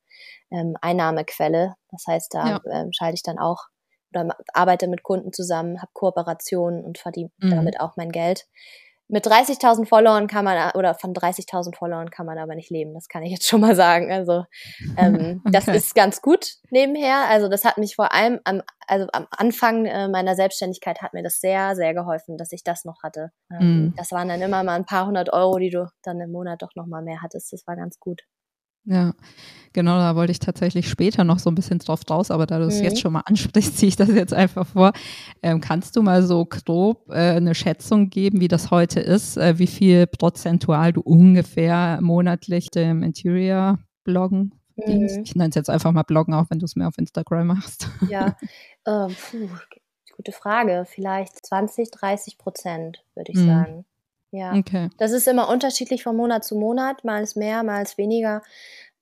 ähm, 0.52 0.76
Einnahmequelle. 0.82 1.76
Das 1.91 2.06
heißt, 2.08 2.34
da 2.34 2.48
ja. 2.48 2.62
ähm, 2.71 2.91
schalte 2.93 3.15
ich 3.15 3.24
dann 3.24 3.39
auch 3.39 3.65
oder 4.13 4.36
arbeite 4.54 4.88
mit 4.88 5.04
Kunden 5.04 5.34
zusammen, 5.34 5.82
habe 5.82 5.91
Kooperationen 5.93 6.86
und 6.86 6.98
verdiene 6.98 7.32
mhm. 7.38 7.50
damit 7.50 7.80
auch 7.80 7.98
mein 7.98 8.12
Geld 8.12 8.48
mit 9.08 9.26
30.000 9.26 9.86
Followern 9.88 10.28
kann 10.28 10.46
man, 10.46 10.72
oder 10.72 10.96
von 10.96 11.13
30.000 11.13 11.76
Followern 11.76 12.10
kann 12.10 12.26
man 12.26 12.38
aber 12.38 12.56
nicht 12.56 12.72
leben, 12.72 12.94
das 12.94 13.08
kann 13.08 13.24
ich 13.24 13.32
jetzt 13.32 13.48
schon 13.48 13.62
mal 13.62 13.76
sagen. 13.76 14.12
Also 14.12 14.46
ähm, 14.98 15.41
okay. 15.46 15.52
das 15.52 15.68
ist 15.68 15.96
ganz 15.96 16.22
gut 16.22 16.56
nebenher. 16.72 17.28
Also 17.30 17.48
das 17.48 17.65
hat 17.65 17.78
mich 17.78 17.96
vor 17.96 18.13
allem 18.13 18.39
am, 18.44 18.62
also 18.88 19.08
am 19.13 19.28
Anfang 19.32 19.86
äh, 19.86 20.08
meiner 20.08 20.36
Selbstständigkeit 20.36 21.02
hat 21.02 21.13
mir 21.13 21.24
das 21.24 21.39
sehr, 21.39 21.76
sehr 21.76 21.94
geholfen, 21.94 22.38
dass 22.38 22.52
ich 22.52 22.63
das 22.63 22.86
noch 22.86 23.04
hatte. 23.04 23.32
Ähm, 23.52 23.88
mm. 23.88 23.94
Das 23.96 24.12
waren 24.12 24.28
dann 24.28 24.41
immer 24.41 24.63
mal 24.63 24.76
ein 24.76 24.86
paar 24.86 25.06
hundert 25.06 25.32
Euro, 25.34 25.58
die 25.60 25.70
du 25.70 25.88
dann 26.02 26.20
im 26.20 26.32
Monat 26.32 26.62
doch 26.62 26.76
noch 26.76 26.88
mal 26.88 27.04
mehr 27.04 27.22
hattest. 27.22 27.54
Das 27.54 27.68
war 27.68 27.76
ganz 27.76 28.00
gut. 28.00 28.24
Ja, 28.86 29.13
genau, 29.74 29.98
da 29.98 30.15
wollte 30.15 30.32
ich 30.32 30.39
tatsächlich 30.39 30.89
später 30.89 31.24
noch 31.24 31.39
so 31.39 31.50
ein 31.50 31.56
bisschen 31.56 31.80
drauf 31.80 32.02
raus, 32.10 32.32
aber 32.32 32.45
da 32.45 32.60
du 32.60 32.65
es 32.65 32.78
mhm. 32.78 32.84
jetzt 32.84 33.00
schon 33.00 33.13
mal 33.13 33.24
ansprichst, 33.26 33.78
ziehe 33.78 33.89
ich 33.89 33.95
das 33.95 34.10
jetzt 34.10 34.34
einfach 34.34 34.67
vor. 34.67 34.93
Ähm, 35.41 35.62
kannst 35.62 35.95
du 35.95 36.02
mal 36.02 36.24
so 36.24 36.45
grob 36.45 37.10
äh, 37.10 37.36
eine 37.36 37.56
Schätzung 37.56 38.10
geben, 38.10 38.41
wie 38.41 38.48
das 38.48 38.71
heute 38.71 39.00
ist, 39.00 39.38
äh, 39.38 39.58
wie 39.60 39.67
viel 39.67 40.08
prozentual 40.08 40.93
du 40.93 41.02
ungefähr 41.02 42.00
monatlich 42.02 42.69
dem 42.69 43.04
Interior-Bloggen 43.04 44.54
verdienst? 44.76 45.17
Mhm. 45.17 45.24
Ich 45.24 45.36
nenne 45.36 45.50
es 45.50 45.56
jetzt 45.56 45.69
einfach 45.69 45.91
mal 45.91 46.04
Bloggen, 46.04 46.34
auch 46.34 46.45
wenn 46.50 46.60
du 46.60 46.65
es 46.65 46.76
mehr 46.76 46.88
auf 46.88 46.98
Instagram 46.98 47.48
machst. 47.48 47.89
Ja, 48.10 48.38
ähm, 48.88 49.15
puh, 49.32 49.50
Gute 50.15 50.32
Frage. 50.32 50.86
Vielleicht 50.88 51.45
20, 51.45 51.91
30 51.91 52.38
Prozent, 52.38 53.04
würde 53.15 53.32
ich 53.34 53.39
mhm. 53.39 53.48
sagen. 53.48 53.86
Ja. 54.36 54.54
Okay. 54.56 54.89
Das 54.98 55.12
ist 55.12 55.28
immer 55.28 55.50
unterschiedlich 55.50 56.04
von 56.04 56.15
Monat 56.15 56.43
zu 56.43 56.56
Monat. 56.56 57.04
Mal 57.04 57.24
ist 57.24 57.36
mehr, 57.38 57.63
mal 57.63 57.82
ist 57.82 57.98
weniger. 57.98 58.41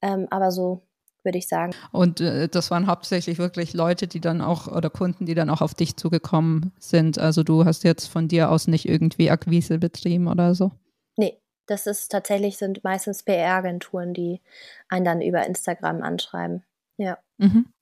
Ähm, 0.02 0.28
aber 0.30 0.52
so 0.52 0.82
würde 1.24 1.38
ich 1.38 1.48
sagen. 1.48 1.74
Und 1.92 2.22
äh, 2.22 2.50
das 2.50 2.70
waren 2.72 2.88
hauptsächlich 2.88 3.38
wirklich 3.38 3.74
Leute, 3.74 4.08
die 4.08 4.20
dann 4.20 4.42
auch 4.42 4.68
oder 4.68 4.90
Kunden, 4.90 5.26
die 5.26 5.36
dann 5.36 5.50
auch 5.50 5.62
auf 5.62 5.74
dich 5.74 5.96
zugekommen 5.96 6.74
sind. 6.80 7.18
Also 7.18 7.44
du 7.44 7.66
hast 7.66 7.84
jetzt 7.84 8.08
von 8.08 8.28
dir 8.28 8.52
aus 8.52 8.68
nicht 8.68 8.88
irgendwie 8.88 9.32
Akquise 9.32 9.80
betrieben 9.80 10.28
oder 10.28 10.54
so? 10.54 10.72
Nee, 11.18 11.40
das 11.66 11.88
ist 11.88 12.10
tatsächlich, 12.10 12.58
sind 12.58 12.84
meistens 12.84 13.24
PR-Agenturen, 13.24 14.14
die 14.14 14.42
einen 14.90 15.06
dann 15.06 15.22
über 15.22 15.46
Instagram 15.46 16.02
anschreiben. 16.02 16.64
Ja. 16.98 17.18
Mhm. 17.38 17.73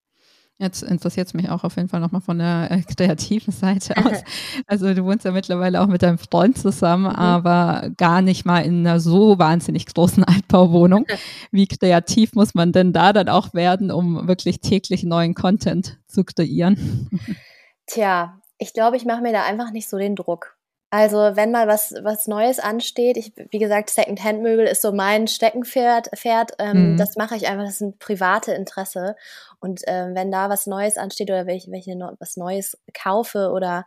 Jetzt 0.62 0.84
interessiert 0.84 1.26
es 1.26 1.34
mich 1.34 1.50
auch 1.50 1.64
auf 1.64 1.76
jeden 1.76 1.90
Fall 1.90 2.00
nochmal 2.00 2.22
von 2.22 2.38
der 2.38 2.70
äh, 2.70 2.84
kreativen 2.84 3.52
Seite 3.52 3.98
aus. 3.98 4.24
Also 4.68 4.94
du 4.94 5.04
wohnst 5.04 5.26
ja 5.26 5.32
mittlerweile 5.32 5.82
auch 5.82 5.88
mit 5.88 6.04
deinem 6.04 6.20
Freund 6.20 6.56
zusammen, 6.56 7.06
mhm. 7.06 7.16
aber 7.16 7.90
gar 7.98 8.22
nicht 8.22 8.46
mal 8.46 8.60
in 8.60 8.86
einer 8.86 9.00
so 9.00 9.40
wahnsinnig 9.40 9.88
großen 9.88 10.24
Altbauwohnung. 10.24 11.08
Wie 11.52 11.66
kreativ 11.66 12.36
muss 12.36 12.54
man 12.54 12.74
denn 12.74 12.94
da 12.94 13.12
dann 13.12 13.28
auch 13.28 13.56
werden, 13.56 13.90
um 13.90 14.28
wirklich 14.28 14.62
täglich 14.62 15.04
neuen 15.04 15.34
Content 15.34 15.98
zu 16.06 16.24
kreieren? 16.24 17.10
Tja, 17.88 18.40
ich 18.60 18.74
glaube, 18.74 18.98
ich 18.98 19.06
mache 19.06 19.22
mir 19.22 19.34
da 19.34 19.44
einfach 19.44 19.72
nicht 19.72 19.90
so 19.90 19.98
den 19.98 20.16
Druck. 20.16 20.58
Also 20.94 21.18
wenn 21.18 21.52
mal 21.52 21.70
was, 21.70 21.94
was 22.04 22.28
Neues 22.28 22.60
ansteht, 22.60 23.16
ich, 23.16 23.32
wie 23.50 23.60
gesagt, 23.60 23.90
Second-Hand-Möbel 23.90 24.68
ist 24.68 24.82
so 24.82 24.92
mein 24.92 25.28
Steckenpferd. 25.28 26.10
Pferd, 26.18 26.52
ähm, 26.60 26.94
mhm. 26.94 26.98
Das 26.98 27.16
mache 27.16 27.38
ich 27.38 27.48
einfach, 27.48 27.64
das 27.64 27.76
ist 27.76 27.82
ein 27.82 27.98
private 27.98 28.52
Interesse. 28.52 29.16
Und 29.62 29.82
ähm, 29.88 30.16
wenn 30.16 30.32
da 30.32 30.50
was 30.50 30.68
Neues 30.68 30.98
ansteht 30.98 31.30
oder 31.30 31.48
wenn 31.48 31.56
ich, 31.56 31.68
wenn 31.68 31.80
ich 31.80 31.88
was 32.20 32.36
Neues 32.36 32.78
kaufe 32.94 33.52
oder 33.52 33.86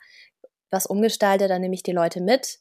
was 0.70 0.86
umgestalte, 0.86 1.46
dann 1.46 1.60
nehme 1.60 1.74
ich 1.74 1.82
die 1.82 1.92
Leute 1.92 2.22
mit. 2.22 2.58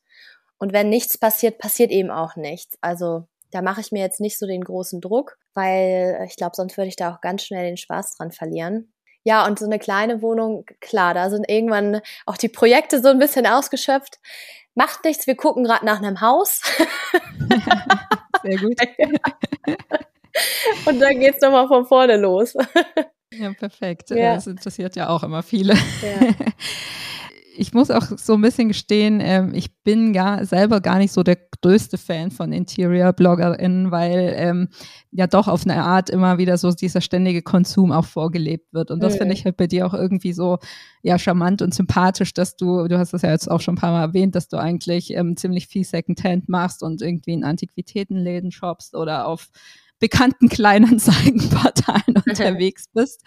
Und 0.57 0.73
wenn 0.73 0.89
nichts 0.89 1.17
passiert, 1.17 1.57
passiert 1.57 1.91
eben 1.91 2.11
auch 2.11 2.35
nichts. 2.35 2.77
Also 2.81 3.27
da 3.51 3.61
mache 3.61 3.81
ich 3.81 3.91
mir 3.91 4.01
jetzt 4.01 4.19
nicht 4.19 4.37
so 4.37 4.45
den 4.45 4.63
großen 4.63 4.99
Druck, 4.99 5.37
weil 5.53 6.21
ich 6.27 6.35
glaube, 6.35 6.55
sonst 6.55 6.77
würde 6.77 6.89
ich 6.89 6.95
da 6.97 7.13
auch 7.13 7.21
ganz 7.21 7.43
schnell 7.43 7.65
den 7.65 7.77
Spaß 7.77 8.17
dran 8.17 8.31
verlieren. 8.31 8.92
Ja, 9.23 9.45
und 9.45 9.57
so 9.59 9.65
eine 9.65 9.79
kleine 9.79 10.21
Wohnung, 10.21 10.65
klar, 10.81 11.13
da 11.13 11.29
sind 11.29 11.49
irgendwann 11.49 12.01
auch 12.25 12.37
die 12.37 12.49
Projekte 12.49 13.01
so 13.01 13.07
ein 13.09 13.19
bisschen 13.19 13.47
ausgeschöpft. 13.47 14.19
Macht 14.75 15.05
nichts, 15.05 15.27
wir 15.27 15.35
gucken 15.35 15.63
gerade 15.63 15.85
nach 15.85 16.01
einem 16.01 16.19
Haus. 16.19 16.61
Sehr 18.43 18.57
gut. 18.57 18.75
und 20.85 20.99
dann 20.99 21.19
geht's 21.19 21.41
nochmal 21.41 21.67
von 21.67 21.85
vorne 21.85 22.17
los. 22.17 22.53
ja, 23.31 23.53
perfekt. 23.53 24.09
Ja. 24.09 24.35
Das 24.35 24.47
interessiert 24.47 24.95
ja 24.95 25.09
auch 25.09 25.23
immer 25.23 25.43
viele. 25.43 25.73
Ja. 25.73 26.47
ich 27.55 27.73
muss 27.73 27.91
auch 27.91 28.03
so 28.17 28.33
ein 28.33 28.41
bisschen 28.41 28.67
gestehen, 28.67 29.19
ähm, 29.21 29.53
ich 29.53 29.83
bin 29.83 30.11
gar, 30.11 30.45
selber 30.45 30.81
gar 30.81 30.97
nicht 30.97 31.13
so 31.13 31.23
der 31.23 31.37
größte 31.63 31.97
Fan 31.97 32.29
von 32.29 32.51
Interior-BloggerInnen, 32.51 33.89
weil 33.89 34.33
ähm, 34.35 34.67
ja 35.11 35.27
doch 35.27 35.47
auf 35.47 35.63
eine 35.63 35.81
Art 35.81 36.09
immer 36.09 36.37
wieder 36.37 36.57
so 36.57 36.71
dieser 36.71 36.99
ständige 36.99 37.41
Konsum 37.41 37.91
auch 37.91 38.05
vorgelebt 38.05 38.73
wird. 38.73 38.91
Und 38.91 39.01
das 39.01 39.13
mhm. 39.13 39.17
finde 39.19 39.33
ich 39.33 39.45
halt 39.45 39.55
bei 39.55 39.67
dir 39.67 39.87
auch 39.87 39.93
irgendwie 39.93 40.33
so 40.33 40.59
ja 41.03 41.17
charmant 41.17 41.61
und 41.61 41.73
sympathisch, 41.73 42.33
dass 42.33 42.57
du, 42.57 42.87
du 42.87 42.99
hast 42.99 43.13
das 43.13 43.21
ja 43.21 43.31
jetzt 43.31 43.49
auch 43.49 43.61
schon 43.61 43.75
ein 43.75 43.79
paar 43.79 43.93
Mal 43.93 44.01
erwähnt, 44.01 44.35
dass 44.35 44.49
du 44.49 44.57
eigentlich 44.57 45.11
ähm, 45.11 45.37
ziemlich 45.37 45.67
viel 45.67 45.85
Secondhand 45.85 46.49
machst 46.49 46.83
und 46.83 47.01
irgendwie 47.01 47.33
in 47.33 47.45
Antiquitätenläden 47.45 48.51
shoppst 48.51 48.93
oder 48.95 49.25
auf 49.25 49.47
bekannten 50.03 50.49
Kleinanzeigenportalen 50.49 52.17
unterwegs 52.27 52.89
bist. 52.93 53.21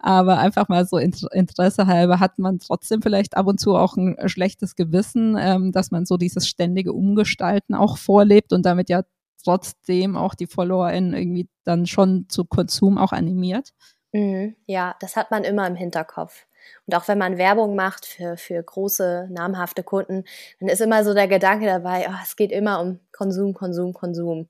Aber 0.00 0.38
einfach 0.38 0.68
mal 0.68 0.84
so 0.84 0.98
Interesse 0.98 1.86
halber 1.86 2.18
hat 2.18 2.40
man 2.40 2.58
trotzdem 2.58 3.02
vielleicht 3.02 3.36
ab 3.36 3.46
und 3.46 3.60
zu 3.60 3.76
auch 3.76 3.96
ein 3.96 4.16
schlechtes 4.28 4.74
Gewissen, 4.74 5.36
ähm, 5.38 5.70
dass 5.70 5.92
man 5.92 6.06
so 6.06 6.16
dieses 6.16 6.48
ständige 6.48 6.92
Umgestalten 6.92 7.72
auch 7.76 7.98
vorlebt 7.98 8.52
und 8.52 8.66
damit 8.66 8.90
ja 8.90 9.04
trotzdem 9.44 10.16
auch 10.16 10.34
die 10.34 10.48
FollowerInnen 10.48 11.14
irgendwie 11.14 11.48
dann 11.62 11.86
schon 11.86 12.26
zu 12.28 12.44
Konsum 12.44 12.98
auch 12.98 13.12
animiert. 13.12 13.72
Mhm, 14.10 14.56
ja, 14.66 14.96
das 14.98 15.14
hat 15.14 15.30
man 15.30 15.44
immer 15.44 15.68
im 15.68 15.76
Hinterkopf. 15.76 16.46
Und 16.86 16.94
auch 16.94 17.08
wenn 17.08 17.18
man 17.18 17.38
Werbung 17.38 17.76
macht 17.76 18.06
für, 18.06 18.36
für 18.36 18.62
große, 18.62 19.28
namhafte 19.30 19.82
Kunden, 19.82 20.24
dann 20.60 20.68
ist 20.68 20.80
immer 20.80 21.04
so 21.04 21.14
der 21.14 21.28
Gedanke 21.28 21.66
dabei, 21.66 22.06
oh, 22.08 22.14
es 22.22 22.36
geht 22.36 22.52
immer 22.52 22.80
um 22.80 23.00
Konsum, 23.12 23.54
Konsum, 23.54 23.92
Konsum. 23.92 24.38
Mhm. 24.38 24.48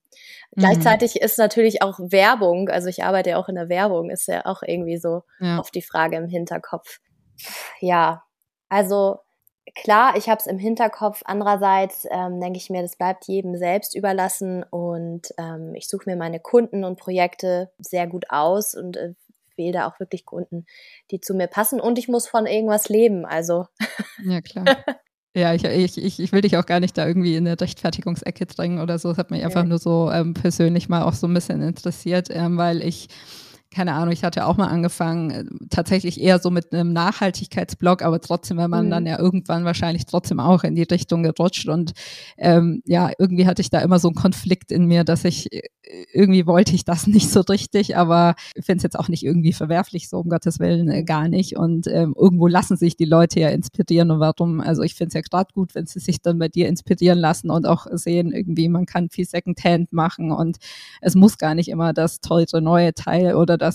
Gleichzeitig 0.56 1.20
ist 1.20 1.38
natürlich 1.38 1.82
auch 1.82 1.98
Werbung, 1.98 2.68
also 2.68 2.88
ich 2.88 3.04
arbeite 3.04 3.30
ja 3.30 3.36
auch 3.38 3.48
in 3.48 3.56
der 3.56 3.68
Werbung, 3.68 4.10
ist 4.10 4.28
ja 4.28 4.46
auch 4.46 4.62
irgendwie 4.62 4.98
so 4.98 5.22
ja. 5.40 5.58
oft 5.58 5.74
die 5.74 5.82
Frage 5.82 6.16
im 6.16 6.28
Hinterkopf. 6.28 7.00
Ja, 7.80 8.24
also 8.68 9.20
klar, 9.74 10.16
ich 10.16 10.28
habe 10.28 10.40
es 10.40 10.46
im 10.46 10.58
Hinterkopf. 10.58 11.22
Andererseits 11.24 12.06
ähm, 12.10 12.40
denke 12.40 12.58
ich 12.58 12.70
mir, 12.70 12.82
das 12.82 12.96
bleibt 12.96 13.26
jedem 13.26 13.56
selbst 13.56 13.94
überlassen 13.94 14.64
und 14.64 15.32
ähm, 15.38 15.74
ich 15.74 15.88
suche 15.88 16.08
mir 16.10 16.16
meine 16.16 16.40
Kunden 16.40 16.84
und 16.84 16.98
Projekte 16.98 17.70
sehr 17.78 18.06
gut 18.06 18.26
aus 18.30 18.74
und 18.74 18.96
äh, 18.96 19.14
wähle 19.58 19.72
da 19.72 19.88
auch 19.88 20.00
wirklich 20.00 20.24
Kunden, 20.24 20.64
die 21.10 21.20
zu 21.20 21.34
mir 21.34 21.48
passen 21.48 21.80
und 21.80 21.98
ich 21.98 22.08
muss 22.08 22.26
von 22.26 22.46
irgendwas 22.46 22.88
leben, 22.88 23.26
also. 23.26 23.66
Ja, 24.24 24.40
klar. 24.40 24.64
Ja, 25.36 25.54
ich, 25.54 25.64
ich, 25.64 26.18
ich 26.18 26.32
will 26.32 26.40
dich 26.40 26.56
auch 26.56 26.66
gar 26.66 26.80
nicht 26.80 26.98
da 26.98 27.06
irgendwie 27.06 27.36
in 27.36 27.46
eine 27.46 27.60
Rechtfertigungsecke 27.60 28.46
drängen 28.46 28.80
oder 28.80 28.98
so. 28.98 29.10
Das 29.10 29.18
hat 29.18 29.30
mich 29.30 29.44
einfach 29.44 29.62
nur 29.62 29.78
so 29.78 30.10
ähm, 30.10 30.34
persönlich 30.34 30.88
mal 30.88 31.02
auch 31.02 31.12
so 31.12 31.28
ein 31.28 31.34
bisschen 31.34 31.62
interessiert, 31.62 32.28
ähm, 32.30 32.56
weil 32.56 32.82
ich 32.82 33.08
keine 33.78 33.94
Ahnung, 33.94 34.12
ich 34.12 34.24
hatte 34.24 34.44
auch 34.44 34.56
mal 34.56 34.66
angefangen, 34.66 35.30
äh, 35.30 35.44
tatsächlich 35.70 36.20
eher 36.20 36.40
so 36.40 36.50
mit 36.50 36.72
einem 36.72 36.92
Nachhaltigkeitsblog, 36.92 38.02
aber 38.02 38.20
trotzdem, 38.20 38.56
wenn 38.56 38.70
man 38.70 38.86
mhm. 38.86 38.90
dann 38.90 39.06
ja 39.06 39.20
irgendwann 39.20 39.64
wahrscheinlich 39.64 40.04
trotzdem 40.04 40.40
auch 40.40 40.64
in 40.64 40.74
die 40.74 40.82
Richtung 40.82 41.22
gerutscht 41.22 41.68
und 41.68 41.92
ähm, 42.38 42.82
ja, 42.86 43.12
irgendwie 43.20 43.46
hatte 43.46 43.62
ich 43.62 43.70
da 43.70 43.78
immer 43.78 44.00
so 44.00 44.08
einen 44.08 44.16
Konflikt 44.16 44.72
in 44.72 44.86
mir, 44.86 45.04
dass 45.04 45.24
ich 45.24 45.52
äh, 45.52 45.62
irgendwie 46.12 46.46
wollte 46.46 46.74
ich 46.74 46.84
das 46.84 47.06
nicht 47.06 47.30
so 47.30 47.40
richtig, 47.42 47.96
aber 47.96 48.34
ich 48.56 48.64
finde 48.64 48.78
es 48.78 48.82
jetzt 48.82 48.98
auch 48.98 49.08
nicht 49.08 49.24
irgendwie 49.24 49.52
verwerflich, 49.52 50.08
so 50.08 50.18
um 50.18 50.28
Gottes 50.28 50.58
Willen 50.58 50.88
äh, 50.88 51.04
gar 51.04 51.28
nicht. 51.28 51.56
Und 51.56 51.86
ähm, 51.86 52.14
irgendwo 52.18 52.46
lassen 52.46 52.76
sich 52.76 52.96
die 52.96 53.04
Leute 53.04 53.40
ja 53.40 53.48
inspirieren 53.50 54.10
und 54.10 54.20
warum, 54.20 54.60
also 54.60 54.82
ich 54.82 54.94
finde 54.94 55.08
es 55.08 55.14
ja 55.14 55.20
gerade 55.20 55.52
gut, 55.54 55.74
wenn 55.74 55.86
sie 55.86 56.00
sich 56.00 56.20
dann 56.20 56.38
bei 56.38 56.48
dir 56.48 56.68
inspirieren 56.68 57.18
lassen 57.18 57.50
und 57.50 57.66
auch 57.66 57.86
sehen, 57.92 58.32
irgendwie, 58.32 58.68
man 58.68 58.86
kann 58.86 59.08
viel 59.08 59.24
Secondhand 59.24 59.92
machen 59.92 60.32
und 60.32 60.58
es 61.00 61.14
muss 61.14 61.38
gar 61.38 61.54
nicht 61.54 61.68
immer 61.68 61.92
das 61.92 62.20
teure 62.20 62.60
neue 62.60 62.92
Teil 62.94 63.34
oder 63.34 63.56
das 63.56 63.67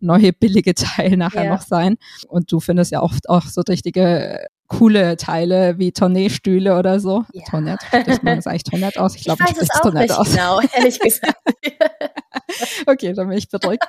neue 0.00 0.32
billige 0.32 0.74
Teil 0.74 1.16
nachher 1.16 1.44
ja. 1.44 1.54
noch 1.54 1.62
sein. 1.62 1.96
Und 2.28 2.50
du 2.50 2.60
findest 2.60 2.92
ja 2.92 3.02
oft 3.02 3.28
auch 3.28 3.46
so 3.46 3.62
richtige 3.62 4.46
coole 4.78 5.16
Teile 5.16 5.78
wie 5.78 5.92
Tourneestühle 5.92 6.78
oder 6.78 7.00
so. 7.00 7.24
Ja. 7.32 7.44
Tournett, 7.50 7.80
spricht 7.82 8.22
man 8.22 8.36
das 8.36 8.46
eigentlich 8.46 8.64
Tournett 8.64 8.98
aus? 8.98 9.16
Ich 9.16 9.24
glaube, 9.24 9.42
ich, 9.44 9.50
ich 9.50 9.56
es 9.62 9.92
nicht 9.92 10.12
aus. 10.12 10.30
genau, 10.30 10.60
ehrlich 10.74 10.98
gesagt. 10.98 11.36
okay, 12.86 13.12
dann 13.12 13.28
bin 13.28 13.38
ich 13.38 13.48
beruhigt. 13.48 13.84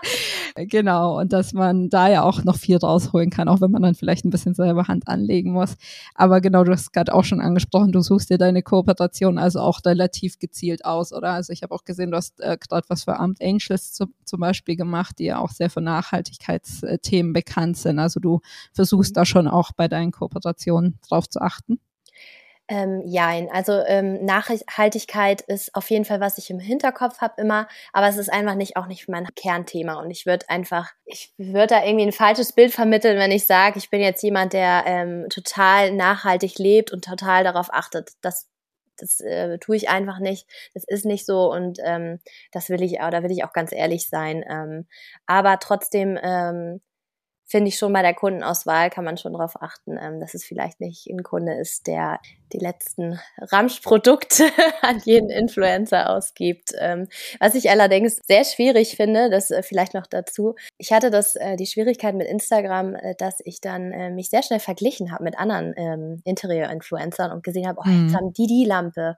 genau, 0.56 1.20
und 1.20 1.34
dass 1.34 1.54
man 1.54 1.90
da 1.90 2.08
ja 2.10 2.24
auch 2.24 2.44
noch 2.44 2.56
viel 2.56 2.78
rausholen 2.78 3.30
kann, 3.30 3.48
auch 3.48 3.62
wenn 3.62 3.72
man 3.72 3.82
dann 3.82 3.96
vielleicht 3.96 4.26
ein 4.26 4.30
bisschen 4.30 4.54
selber 4.54 4.88
Hand 4.88 5.08
anlegen 5.08 5.52
muss. 5.52 5.76
Aber 6.14 6.42
genau, 6.42 6.64
du 6.64 6.72
hast 6.72 6.94
gerade 6.94 7.14
auch 7.14 7.24
schon 7.24 7.42
angesprochen, 7.42 7.92
du 7.92 8.02
suchst 8.02 8.30
dir 8.30 8.38
deine 8.38 8.64
Kooperation 8.64 9.38
also 9.38 9.60
auch 9.60 9.80
relativ 9.86 10.40
gezielt 10.40 10.86
aus, 10.86 11.14
oder? 11.14 11.32
Also 11.32 11.54
ich 11.54 11.64
habe 11.64 11.74
auch 11.74 11.84
gesehen, 11.84 12.12
du 12.12 12.18
hast 12.18 12.40
äh, 12.42 12.58
gerade 12.58 12.86
was 12.90 13.04
für 13.04 13.18
Armed 13.18 13.42
Angels 13.42 13.94
zu, 13.94 14.08
zum 14.24 14.40
Beispiel 14.40 14.76
gemacht, 14.76 15.20
die 15.20 15.26
ja 15.26 15.40
auch 15.40 15.52
sehr 15.52 15.70
für 15.70 15.82
Nachhaltigkeitsthemen 15.82 17.34
bekannt 17.34 17.78
sind. 17.78 18.00
Also 18.00 18.20
du 18.20 18.42
versuchst 18.74 19.12
mhm. 19.12 19.16
da 19.16 19.26
schon 19.26 19.48
auch 19.48 19.72
bei 19.76 19.88
deinen 19.88 20.12
Kooperationen 20.12 20.75
drauf 21.08 21.30
zu 21.30 21.42
achten. 21.42 21.80
Ähm, 22.68 23.04
jein, 23.06 23.48
also 23.52 23.74
ähm, 23.86 24.26
Nachhaltigkeit 24.26 25.42
ist 25.42 25.76
auf 25.76 25.88
jeden 25.92 26.04
Fall, 26.04 26.20
was 26.20 26.40
ich 26.40 26.50
im 26.50 26.58
Hinterkopf 26.58 27.20
habe 27.22 27.40
immer, 27.40 27.68
aber 27.94 28.08
es 28.08 28.18
ist 28.18 28.34
einfach 28.34 28.56
nicht 28.56 28.76
auch 28.76 28.88
nicht 28.88 29.08
mein 29.08 29.28
Kernthema 29.36 30.02
und 30.02 30.10
ich 30.10 30.26
würde 30.26 30.50
einfach, 30.50 30.90
ich 31.06 31.32
würde 31.38 31.68
da 31.68 31.86
irgendwie 31.86 32.08
ein 32.08 32.12
falsches 32.12 32.54
Bild 32.54 32.74
vermitteln, 32.74 33.20
wenn 33.20 33.30
ich 33.32 33.46
sage, 33.46 33.78
ich 33.78 33.92
bin 33.92 34.02
jetzt 34.02 34.24
jemand, 34.24 34.54
der 34.54 34.84
ähm, 34.88 35.28
total 35.30 35.92
nachhaltig 35.92 36.58
lebt 36.58 36.92
und 36.92 37.06
total 37.06 37.44
darauf 37.44 37.72
achtet. 37.72 38.14
Das 38.22 38.50
das 38.98 39.20
äh, 39.20 39.58
tue 39.60 39.76
ich 39.76 39.90
einfach 39.90 40.20
nicht. 40.20 40.48
Das 40.74 40.86
ist 40.86 41.06
nicht 41.06 41.26
so 41.26 41.52
und 41.52 41.80
ähm, 41.84 42.20
das 42.52 42.70
will 42.70 42.82
ich, 42.82 42.94
da 42.94 43.24
will 43.24 43.32
ich 43.32 43.44
auch 43.44 43.54
ganz 43.54 43.72
ehrlich 43.74 44.10
sein. 44.10 44.44
Ähm, 44.48 44.88
aber 45.26 45.60
trotzdem 45.60 46.18
ähm, 46.22 46.82
finde 47.46 47.70
ich 47.70 47.78
schon 47.78 47.94
bei 47.94 48.02
der 48.02 48.14
Kundenauswahl 48.14 48.90
kann 48.90 49.06
man 49.06 49.18
schon 49.18 49.34
darauf 49.34 49.62
achten, 49.62 49.98
ähm, 50.02 50.20
dass 50.20 50.34
es 50.34 50.44
vielleicht 50.44 50.82
nicht 50.82 51.08
ein 51.08 51.24
Kunde 51.24 51.54
ist, 51.54 51.88
der 51.88 52.20
die 52.54 52.58
letzten 52.58 53.20
Ramschprodukte 53.38 54.46
an 54.82 55.02
jeden 55.04 55.30
Influencer 55.30 56.10
ausgibt. 56.10 56.72
Ähm, 56.78 57.08
was 57.40 57.56
ich 57.56 57.70
allerdings 57.70 58.20
sehr 58.26 58.44
schwierig 58.46 58.96
finde, 58.96 59.30
das 59.30 59.52
äh, 59.52 59.62
vielleicht 59.62 59.94
noch 59.94 60.08
dazu. 60.08 60.56
Ich 60.78 60.92
hatte 60.92 61.12
das 61.12 61.36
äh, 61.36 61.56
die 61.56 61.68
Schwierigkeit 61.68 62.16
mit 62.16 62.28
Instagram, 62.28 62.96
äh, 62.96 63.16
dass 63.16 63.40
ich 63.44 63.62
dann 63.62 64.16
mich 64.16 64.30
sehr 64.30 64.44
schnell 64.44 64.60
verglichen 64.60 65.12
habe 65.12 65.24
mit 65.24 65.38
anderen 65.38 65.74
ähm, 65.78 66.22
Interior-Influencern 66.26 67.32
und 67.32 67.44
gesehen 67.44 67.68
habe, 67.68 67.80
oh, 67.80 67.90
jetzt 67.90 68.12
mhm. 68.12 68.16
haben 68.16 68.34
die 68.34 68.48
die 68.48 68.66
Lampe 68.66 69.18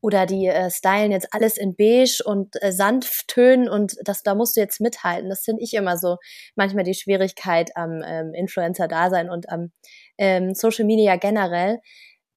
oder 0.00 0.26
die 0.26 0.46
äh, 0.46 0.70
stylen 0.70 1.12
jetzt 1.12 1.28
alles 1.32 1.56
in 1.56 1.76
beige 1.76 2.22
und 2.24 2.62
äh, 2.62 2.72
Sandtönen 2.72 3.68
und 3.68 3.96
das, 4.04 4.22
da 4.22 4.34
musst 4.34 4.56
du 4.56 4.60
jetzt 4.60 4.80
mithalten. 4.80 5.28
Das 5.28 5.42
finde 5.42 5.62
ich 5.62 5.74
immer 5.74 5.98
so 5.98 6.16
manchmal 6.56 6.84
die 6.84 6.94
Schwierigkeit 6.94 7.76
am 7.76 8.02
ähm, 8.04 8.32
Influencer-Dasein 8.34 9.30
und 9.30 9.48
am 9.50 9.72
ähm, 10.18 10.54
Social 10.54 10.84
Media 10.86 11.16
generell, 11.16 11.80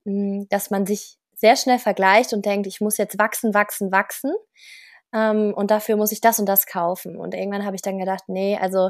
mh, 0.05 0.45
dass 0.49 0.69
man 0.71 0.85
sich 0.85 1.17
sehr 1.35 1.55
schnell 1.55 1.79
vergleicht 1.79 2.33
und 2.33 2.45
denkt, 2.45 2.67
ich 2.67 2.81
muss 2.81 2.97
jetzt 2.97 3.17
wachsen, 3.19 3.53
wachsen, 3.53 3.91
wachsen. 3.91 4.33
Ähm, 5.13 5.53
und 5.53 5.71
dafür 5.71 5.95
muss 5.95 6.11
ich 6.11 6.21
das 6.21 6.39
und 6.39 6.47
das 6.47 6.65
kaufen. 6.65 7.17
Und 7.17 7.35
irgendwann 7.35 7.65
habe 7.65 7.75
ich 7.75 7.81
dann 7.81 7.97
gedacht, 7.99 8.23
nee, 8.27 8.57
also 8.59 8.89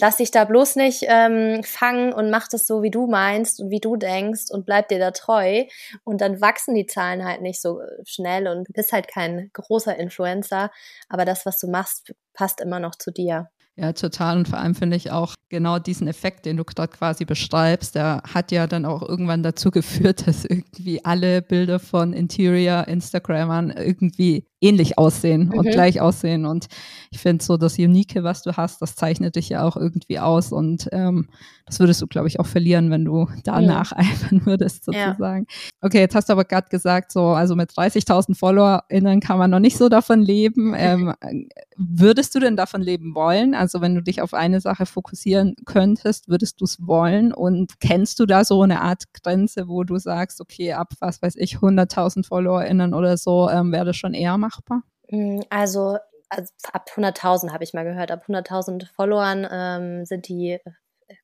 lass 0.00 0.16
dich 0.16 0.30
da 0.30 0.44
bloß 0.44 0.76
nicht 0.76 1.04
ähm, 1.08 1.62
fangen 1.62 2.12
und 2.12 2.30
mach 2.30 2.48
das 2.48 2.66
so, 2.66 2.82
wie 2.82 2.90
du 2.90 3.06
meinst 3.06 3.60
und 3.60 3.70
wie 3.70 3.80
du 3.80 3.96
denkst 3.96 4.50
und 4.50 4.66
bleib 4.66 4.88
dir 4.88 4.98
da 4.98 5.10
treu. 5.10 5.64
Und 6.04 6.20
dann 6.20 6.40
wachsen 6.40 6.74
die 6.74 6.86
Zahlen 6.86 7.24
halt 7.24 7.42
nicht 7.42 7.60
so 7.60 7.80
äh, 7.80 7.86
schnell 8.04 8.48
und 8.48 8.68
bist 8.72 8.92
halt 8.92 9.08
kein 9.08 9.50
großer 9.52 9.96
Influencer. 9.96 10.70
Aber 11.08 11.24
das, 11.24 11.46
was 11.46 11.58
du 11.58 11.68
machst, 11.68 12.14
passt 12.34 12.60
immer 12.60 12.80
noch 12.80 12.94
zu 12.96 13.10
dir. 13.10 13.48
Ja, 13.78 13.92
total. 13.92 14.38
Und 14.38 14.48
vor 14.48 14.58
allem 14.58 14.74
finde 14.74 14.96
ich 14.96 15.10
auch 15.10 15.34
genau 15.50 15.78
diesen 15.78 16.08
Effekt, 16.08 16.46
den 16.46 16.56
du 16.56 16.64
dort 16.64 16.92
quasi 16.92 17.26
beschreibst, 17.26 17.94
der 17.94 18.22
hat 18.22 18.50
ja 18.50 18.66
dann 18.66 18.86
auch 18.86 19.02
irgendwann 19.02 19.42
dazu 19.42 19.70
geführt, 19.70 20.26
dass 20.26 20.46
irgendwie 20.46 21.04
alle 21.04 21.42
Bilder 21.42 21.78
von 21.78 22.14
Interior 22.14 22.88
Instagramern 22.88 23.70
irgendwie 23.70 24.46
ähnlich 24.60 24.98
aussehen 24.98 25.48
mhm. 25.48 25.58
und 25.58 25.70
gleich 25.70 26.00
aussehen. 26.00 26.46
Und 26.46 26.66
ich 27.10 27.18
finde 27.18 27.44
so 27.44 27.56
das 27.56 27.78
Unique, 27.78 28.22
was 28.22 28.42
du 28.42 28.56
hast, 28.56 28.80
das 28.80 28.94
zeichnet 28.94 29.36
dich 29.36 29.48
ja 29.48 29.62
auch 29.62 29.76
irgendwie 29.76 30.18
aus. 30.18 30.52
Und 30.52 30.88
ähm, 30.92 31.28
das 31.66 31.80
würdest 31.80 32.00
du, 32.00 32.06
glaube 32.06 32.28
ich, 32.28 32.40
auch 32.40 32.46
verlieren, 32.46 32.90
wenn 32.90 33.04
du 33.04 33.28
da 33.44 33.60
mhm. 33.60 33.66
nacheifern 33.66 34.46
würdest, 34.46 34.84
sozusagen. 34.84 35.46
Ja. 35.48 35.70
Okay, 35.82 35.98
jetzt 35.98 36.14
hast 36.14 36.28
du 36.28 36.32
aber 36.32 36.44
gerade 36.44 36.68
gesagt, 36.68 37.12
so, 37.12 37.28
also 37.28 37.54
mit 37.54 37.70
30.000 37.70 38.36
FollowerInnen 38.36 39.20
kann 39.20 39.38
man 39.38 39.50
noch 39.50 39.60
nicht 39.60 39.76
so 39.76 39.88
davon 39.88 40.20
leben. 40.22 40.74
Ähm, 40.76 41.12
würdest 41.76 42.34
du 42.34 42.40
denn 42.40 42.56
davon 42.56 42.80
leben 42.80 43.14
wollen? 43.14 43.54
Also 43.54 43.80
wenn 43.80 43.94
du 43.94 44.02
dich 44.02 44.22
auf 44.22 44.32
eine 44.32 44.60
Sache 44.60 44.86
fokussieren 44.86 45.54
könntest, 45.66 46.28
würdest 46.28 46.60
du 46.60 46.64
es 46.64 46.78
wollen? 46.86 47.32
Und 47.32 47.80
kennst 47.80 48.18
du 48.20 48.26
da 48.26 48.44
so 48.44 48.62
eine 48.62 48.80
Art 48.80 49.04
Grenze, 49.22 49.68
wo 49.68 49.84
du 49.84 49.98
sagst, 49.98 50.40
okay, 50.40 50.72
ab 50.72 50.94
was 51.00 51.20
weiß 51.20 51.36
ich, 51.36 51.56
100.000 51.56 52.24
FollowerInnen 52.26 52.94
oder 52.94 53.16
so, 53.16 53.50
ähm, 53.50 53.72
wäre 53.72 53.86
das 53.86 53.96
schon 53.96 54.14
eher 54.14 54.38
machbar? 54.46 54.82
Mm, 55.08 55.40
also, 55.50 55.98
also 56.28 56.52
ab 56.72 56.90
100.000 56.94 57.52
habe 57.52 57.64
ich 57.64 57.74
mal 57.74 57.84
gehört. 57.84 58.10
Ab 58.10 58.24
100.000 58.28 58.86
Followern 58.92 59.46
ähm, 59.50 60.04
sind 60.04 60.28
die 60.28 60.52
äh, 60.52 60.60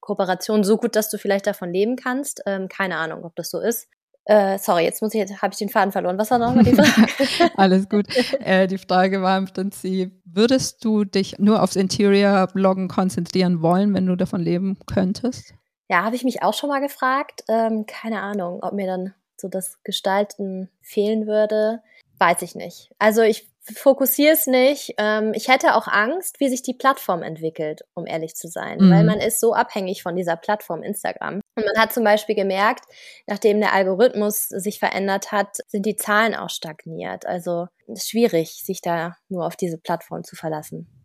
Kooperationen 0.00 0.64
so 0.64 0.76
gut, 0.76 0.96
dass 0.96 1.10
du 1.10 1.18
vielleicht 1.18 1.46
davon 1.46 1.72
leben 1.72 1.96
kannst. 1.96 2.42
Ähm, 2.46 2.68
keine 2.68 2.96
Ahnung, 2.96 3.24
ob 3.24 3.36
das 3.36 3.50
so 3.50 3.60
ist. 3.60 3.88
Äh, 4.24 4.58
sorry, 4.58 4.84
jetzt 4.84 5.02
muss 5.02 5.14
ich, 5.14 5.42
habe 5.42 5.52
ich 5.52 5.58
den 5.58 5.68
Faden 5.68 5.90
verloren. 5.90 6.16
Was 6.16 6.30
war 6.30 6.38
nochmal 6.38 6.62
die 6.62 6.74
Frage? 6.74 7.52
Alles 7.56 7.88
gut. 7.88 8.06
Äh, 8.38 8.68
die 8.68 8.78
Frage 8.78 9.20
war 9.20 9.36
im 9.36 9.46
Prinzip, 9.46 10.12
würdest 10.24 10.84
du 10.84 11.04
dich 11.04 11.38
nur 11.38 11.60
aufs 11.62 11.74
Interior-Bloggen 11.74 12.86
konzentrieren 12.86 13.62
wollen, 13.62 13.94
wenn 13.94 14.06
du 14.06 14.14
davon 14.14 14.40
leben 14.40 14.78
könntest? 14.86 15.54
Ja, 15.88 16.04
habe 16.04 16.14
ich 16.14 16.22
mich 16.22 16.42
auch 16.42 16.54
schon 16.54 16.70
mal 16.70 16.80
gefragt. 16.80 17.42
Ähm, 17.48 17.84
keine 17.86 18.22
Ahnung, 18.22 18.60
ob 18.62 18.74
mir 18.74 18.86
dann 18.86 19.12
so 19.36 19.48
das 19.48 19.82
Gestalten 19.82 20.70
fehlen 20.80 21.26
würde. 21.26 21.82
Weiß 22.22 22.40
ich 22.42 22.54
nicht. 22.54 22.88
Also 23.00 23.22
ich 23.22 23.48
fokussiere 23.64 24.32
es 24.32 24.46
nicht. 24.46 24.94
Ähm, 24.96 25.32
ich 25.34 25.48
hätte 25.48 25.74
auch 25.74 25.88
Angst, 25.88 26.38
wie 26.38 26.48
sich 26.48 26.62
die 26.62 26.72
Plattform 26.72 27.24
entwickelt, 27.24 27.82
um 27.94 28.06
ehrlich 28.06 28.36
zu 28.36 28.46
sein, 28.46 28.78
mhm. 28.78 28.92
weil 28.92 29.02
man 29.02 29.18
ist 29.18 29.40
so 29.40 29.54
abhängig 29.54 30.04
von 30.04 30.14
dieser 30.14 30.36
Plattform 30.36 30.84
Instagram. 30.84 31.40
Und 31.56 31.66
man 31.66 31.76
hat 31.76 31.92
zum 31.92 32.04
Beispiel 32.04 32.36
gemerkt, 32.36 32.84
nachdem 33.26 33.58
der 33.58 33.72
Algorithmus 33.72 34.46
sich 34.46 34.78
verändert 34.78 35.32
hat, 35.32 35.56
sind 35.66 35.84
die 35.84 35.96
Zahlen 35.96 36.36
auch 36.36 36.48
stagniert. 36.48 37.26
Also 37.26 37.66
es 37.88 38.04
ist 38.04 38.10
schwierig, 38.10 38.62
sich 38.62 38.82
da 38.82 39.16
nur 39.28 39.44
auf 39.44 39.56
diese 39.56 39.78
Plattform 39.78 40.22
zu 40.22 40.36
verlassen. 40.36 41.01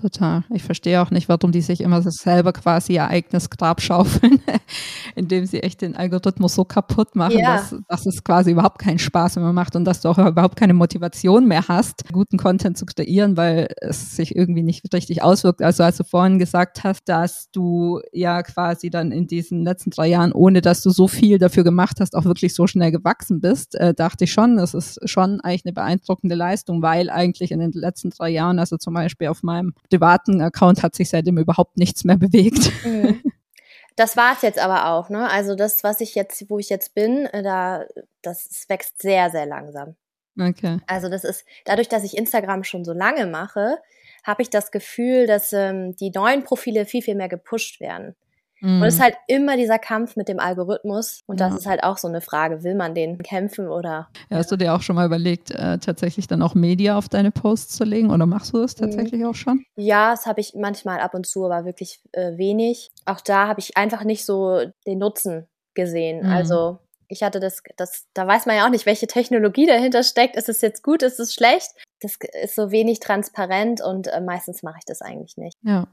Total. 0.00 0.44
Ich 0.52 0.62
verstehe 0.62 1.00
auch 1.00 1.10
nicht, 1.10 1.28
warum 1.28 1.52
die 1.52 1.62
sich 1.62 1.80
immer 1.80 2.02
selber 2.02 2.52
quasi 2.52 2.94
ihr 2.94 3.08
eigenes 3.08 3.48
Grab 3.48 3.80
schaufeln, 3.80 4.40
indem 5.14 5.46
sie 5.46 5.62
echt 5.62 5.80
den 5.80 5.96
Algorithmus 5.96 6.54
so 6.54 6.64
kaputt 6.64 7.16
machen, 7.16 7.38
ja. 7.38 7.56
dass, 7.56 7.74
dass 7.88 8.06
es 8.06 8.22
quasi 8.22 8.50
überhaupt 8.50 8.78
keinen 8.78 8.98
Spaß 8.98 9.36
mehr 9.36 9.52
macht 9.54 9.74
und 9.74 9.84
dass 9.86 10.02
du 10.02 10.10
auch 10.10 10.18
überhaupt 10.18 10.56
keine 10.56 10.74
Motivation 10.74 11.48
mehr 11.48 11.66
hast, 11.68 12.04
guten 12.12 12.36
Content 12.36 12.76
zu 12.76 12.84
kreieren, 12.84 13.38
weil 13.38 13.68
es 13.80 14.16
sich 14.16 14.36
irgendwie 14.36 14.62
nicht 14.62 14.84
richtig 14.92 15.22
auswirkt. 15.22 15.62
Also 15.62 15.82
als 15.82 15.96
du 15.96 16.04
vorhin 16.04 16.38
gesagt 16.38 16.84
hast, 16.84 17.08
dass 17.08 17.50
du 17.50 18.00
ja 18.12 18.42
quasi 18.42 18.90
dann 18.90 19.12
in 19.12 19.26
diesen 19.26 19.62
letzten 19.62 19.90
drei 19.90 20.08
Jahren, 20.08 20.32
ohne 20.32 20.60
dass 20.60 20.82
du 20.82 20.90
so 20.90 21.08
viel 21.08 21.38
dafür 21.38 21.64
gemacht 21.64 22.00
hast, 22.00 22.14
auch 22.14 22.26
wirklich 22.26 22.54
so 22.54 22.66
schnell 22.66 22.92
gewachsen 22.92 23.40
bist, 23.40 23.76
äh, 23.76 23.94
dachte 23.94 24.24
ich 24.24 24.32
schon, 24.32 24.58
das 24.58 24.74
ist 24.74 24.98
schon 25.08 25.40
eigentlich 25.40 25.64
eine 25.64 25.72
beeindruckende 25.72 26.34
Leistung, 26.34 26.82
weil 26.82 27.08
eigentlich 27.08 27.50
in 27.50 27.60
den 27.60 27.72
letzten 27.72 28.10
drei 28.10 28.28
Jahren, 28.28 28.58
also 28.58 28.76
zum 28.76 28.92
Beispiel 28.92 29.28
auf 29.28 29.42
meinem 29.42 29.72
privaten 29.88 30.40
Account 30.40 30.82
hat 30.82 30.94
sich 30.94 31.08
seitdem 31.08 31.38
überhaupt 31.38 31.76
nichts 31.76 32.04
mehr 32.04 32.16
bewegt. 32.16 32.70
Mhm. 32.84 33.22
Das 33.96 34.14
war 34.14 34.34
es 34.34 34.42
jetzt 34.42 34.58
aber 34.58 34.90
auch, 34.90 35.08
ne? 35.08 35.28
Also 35.30 35.54
das, 35.54 35.82
was 35.82 36.02
ich 36.02 36.14
jetzt, 36.14 36.50
wo 36.50 36.58
ich 36.58 36.68
jetzt 36.68 36.94
bin, 36.94 37.24
äh, 37.26 37.42
da, 37.42 37.86
das 38.20 38.66
wächst 38.68 39.00
sehr, 39.00 39.30
sehr 39.30 39.46
langsam. 39.46 39.96
Okay. 40.38 40.80
Also 40.86 41.08
das 41.08 41.24
ist, 41.24 41.46
dadurch, 41.64 41.88
dass 41.88 42.04
ich 42.04 42.16
Instagram 42.16 42.62
schon 42.62 42.84
so 42.84 42.92
lange 42.92 43.26
mache, 43.26 43.78
habe 44.22 44.42
ich 44.42 44.50
das 44.50 44.70
Gefühl, 44.70 45.26
dass 45.26 45.52
ähm, 45.54 45.96
die 45.96 46.10
neuen 46.10 46.44
Profile 46.44 46.84
viel, 46.84 47.00
viel 47.00 47.14
mehr 47.14 47.30
gepusht 47.30 47.80
werden. 47.80 48.14
Mhm. 48.60 48.82
Und 48.82 48.88
es 48.88 48.94
ist 48.94 49.02
halt 49.02 49.16
immer 49.26 49.56
dieser 49.56 49.78
Kampf 49.78 50.16
mit 50.16 50.28
dem 50.28 50.40
Algorithmus. 50.40 51.20
Und 51.26 51.40
das 51.40 51.52
ja. 51.52 51.58
ist 51.58 51.66
halt 51.66 51.84
auch 51.84 51.98
so 51.98 52.08
eine 52.08 52.20
Frage, 52.20 52.62
will 52.62 52.74
man 52.74 52.94
den 52.94 53.18
kämpfen 53.18 53.68
oder. 53.68 54.08
Ja, 54.30 54.38
hast 54.38 54.50
du 54.50 54.56
dir 54.56 54.74
auch 54.74 54.82
schon 54.82 54.96
mal 54.96 55.06
überlegt, 55.06 55.50
äh, 55.50 55.78
tatsächlich 55.78 56.26
dann 56.26 56.42
auch 56.42 56.54
Media 56.54 56.96
auf 56.96 57.08
deine 57.08 57.30
Posts 57.30 57.76
zu 57.76 57.84
legen 57.84 58.10
oder 58.10 58.26
machst 58.26 58.52
du 58.52 58.62
das 58.62 58.76
mhm. 58.76 58.82
tatsächlich 58.82 59.20
mhm. 59.20 59.28
auch 59.28 59.34
schon? 59.34 59.64
Ja, 59.76 60.10
das 60.10 60.26
habe 60.26 60.40
ich 60.40 60.54
manchmal 60.54 61.00
ab 61.00 61.14
und 61.14 61.26
zu, 61.26 61.44
aber 61.44 61.64
wirklich 61.64 62.00
äh, 62.12 62.36
wenig. 62.36 62.90
Auch 63.04 63.20
da 63.20 63.48
habe 63.48 63.60
ich 63.60 63.76
einfach 63.76 64.04
nicht 64.04 64.24
so 64.24 64.60
den 64.86 64.98
Nutzen 64.98 65.46
gesehen. 65.74 66.24
Mhm. 66.24 66.32
Also 66.32 66.78
ich 67.08 67.22
hatte 67.22 67.40
das, 67.40 67.62
das, 67.76 68.06
da 68.14 68.26
weiß 68.26 68.46
man 68.46 68.56
ja 68.56 68.66
auch 68.66 68.70
nicht, 68.70 68.86
welche 68.86 69.06
Technologie 69.06 69.66
dahinter 69.66 70.02
steckt. 70.02 70.36
Ist 70.36 70.48
es 70.48 70.60
jetzt 70.60 70.82
gut, 70.82 71.02
ist 71.02 71.20
es 71.20 71.34
schlecht? 71.34 71.70
Das 72.00 72.16
ist 72.42 72.54
so 72.54 72.70
wenig 72.70 73.00
transparent 73.00 73.80
und 73.80 74.08
äh, 74.08 74.20
meistens 74.20 74.62
mache 74.62 74.78
ich 74.78 74.84
das 74.84 75.02
eigentlich 75.02 75.36
nicht. 75.36 75.56
Ja. 75.62 75.86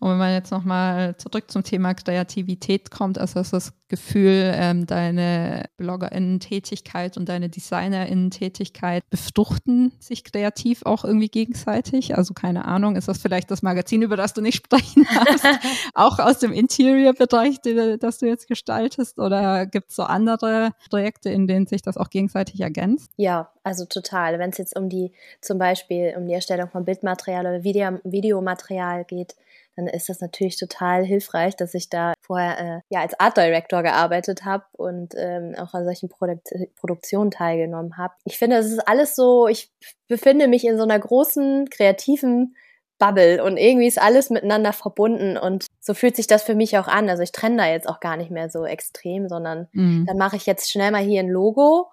Und 0.00 0.08
wenn 0.10 0.18
man 0.18 0.32
jetzt 0.32 0.50
nochmal 0.50 1.14
zurück 1.18 1.50
zum 1.50 1.62
Thema 1.62 1.92
Kreativität 1.92 2.90
kommt, 2.90 3.18
also 3.18 3.42
das 3.42 3.74
Gefühl, 3.88 4.50
ähm, 4.54 4.86
deine 4.86 5.64
BloggerInnen-Tätigkeit 5.76 7.18
und 7.18 7.28
deine 7.28 7.50
DesignerInnen-Tätigkeit 7.50 9.02
befruchten 9.10 9.92
sich 9.98 10.24
kreativ 10.24 10.86
auch 10.86 11.04
irgendwie 11.04 11.28
gegenseitig? 11.28 12.16
Also 12.16 12.32
keine 12.32 12.64
Ahnung, 12.64 12.96
ist 12.96 13.08
das 13.08 13.18
vielleicht 13.18 13.50
das 13.50 13.62
Magazin, 13.62 14.00
über 14.00 14.16
das 14.16 14.32
du 14.32 14.40
nicht 14.40 14.64
sprechen 14.64 15.06
hast, 15.10 15.44
auch 15.94 16.18
aus 16.18 16.38
dem 16.38 16.52
Interior-Bereich, 16.52 17.60
das 18.00 18.18
du 18.18 18.26
jetzt 18.26 18.48
gestaltest? 18.48 19.18
Oder 19.18 19.66
gibt 19.66 19.90
es 19.90 19.96
so 19.96 20.04
andere 20.04 20.70
Projekte, 20.88 21.28
in 21.28 21.46
denen 21.46 21.66
sich 21.66 21.82
das 21.82 21.98
auch 21.98 22.08
gegenseitig 22.08 22.60
ergänzt? 22.60 23.10
Ja, 23.16 23.50
also 23.64 23.84
total. 23.84 24.38
Wenn 24.38 24.50
es 24.50 24.58
jetzt 24.58 24.78
um 24.78 24.88
die, 24.88 25.12
zum 25.42 25.58
Beispiel 25.58 26.14
um 26.16 26.26
die 26.26 26.32
Erstellung 26.32 26.70
von 26.70 26.86
Bildmaterial 26.86 27.44
oder 27.44 27.64
Video, 27.64 27.98
Videomaterial 28.04 29.04
geht, 29.04 29.34
dann 29.80 29.94
ist 29.94 30.08
das 30.08 30.20
natürlich 30.20 30.58
total 30.58 31.04
hilfreich, 31.04 31.56
dass 31.56 31.74
ich 31.74 31.88
da 31.88 32.14
vorher 32.20 32.58
äh, 32.58 32.80
ja 32.90 33.00
als 33.00 33.18
Art 33.18 33.36
Director 33.36 33.82
gearbeitet 33.82 34.44
habe 34.44 34.64
und 34.72 35.14
ähm, 35.16 35.54
auch 35.58 35.74
an 35.74 35.84
solchen 35.84 36.08
Produk 36.08 36.40
Produktionen 36.76 37.30
teilgenommen 37.30 37.96
habe. 37.96 38.14
Ich 38.24 38.38
finde, 38.38 38.56
es 38.56 38.70
ist 38.70 38.86
alles 38.86 39.16
so, 39.16 39.48
ich 39.48 39.72
befinde 40.08 40.48
mich 40.48 40.64
in 40.64 40.76
so 40.76 40.82
einer 40.82 40.98
großen 40.98 41.68
kreativen 41.70 42.54
Bubble 42.98 43.42
und 43.42 43.56
irgendwie 43.56 43.86
ist 43.86 44.00
alles 44.00 44.28
miteinander 44.28 44.74
verbunden 44.74 45.38
und 45.38 45.66
so 45.80 45.94
fühlt 45.94 46.16
sich 46.16 46.26
das 46.26 46.42
für 46.42 46.54
mich 46.54 46.76
auch 46.76 46.86
an. 46.86 47.08
Also 47.08 47.22
ich 47.22 47.32
trenne 47.32 47.56
da 47.56 47.66
jetzt 47.66 47.88
auch 47.88 48.00
gar 48.00 48.16
nicht 48.16 48.30
mehr 48.30 48.50
so 48.50 48.66
extrem, 48.66 49.28
sondern 49.28 49.68
mhm. 49.72 50.04
dann 50.06 50.18
mache 50.18 50.36
ich 50.36 50.44
jetzt 50.44 50.70
schnell 50.70 50.90
mal 50.90 51.02
hier 51.02 51.20
ein 51.20 51.30
Logo 51.30 51.90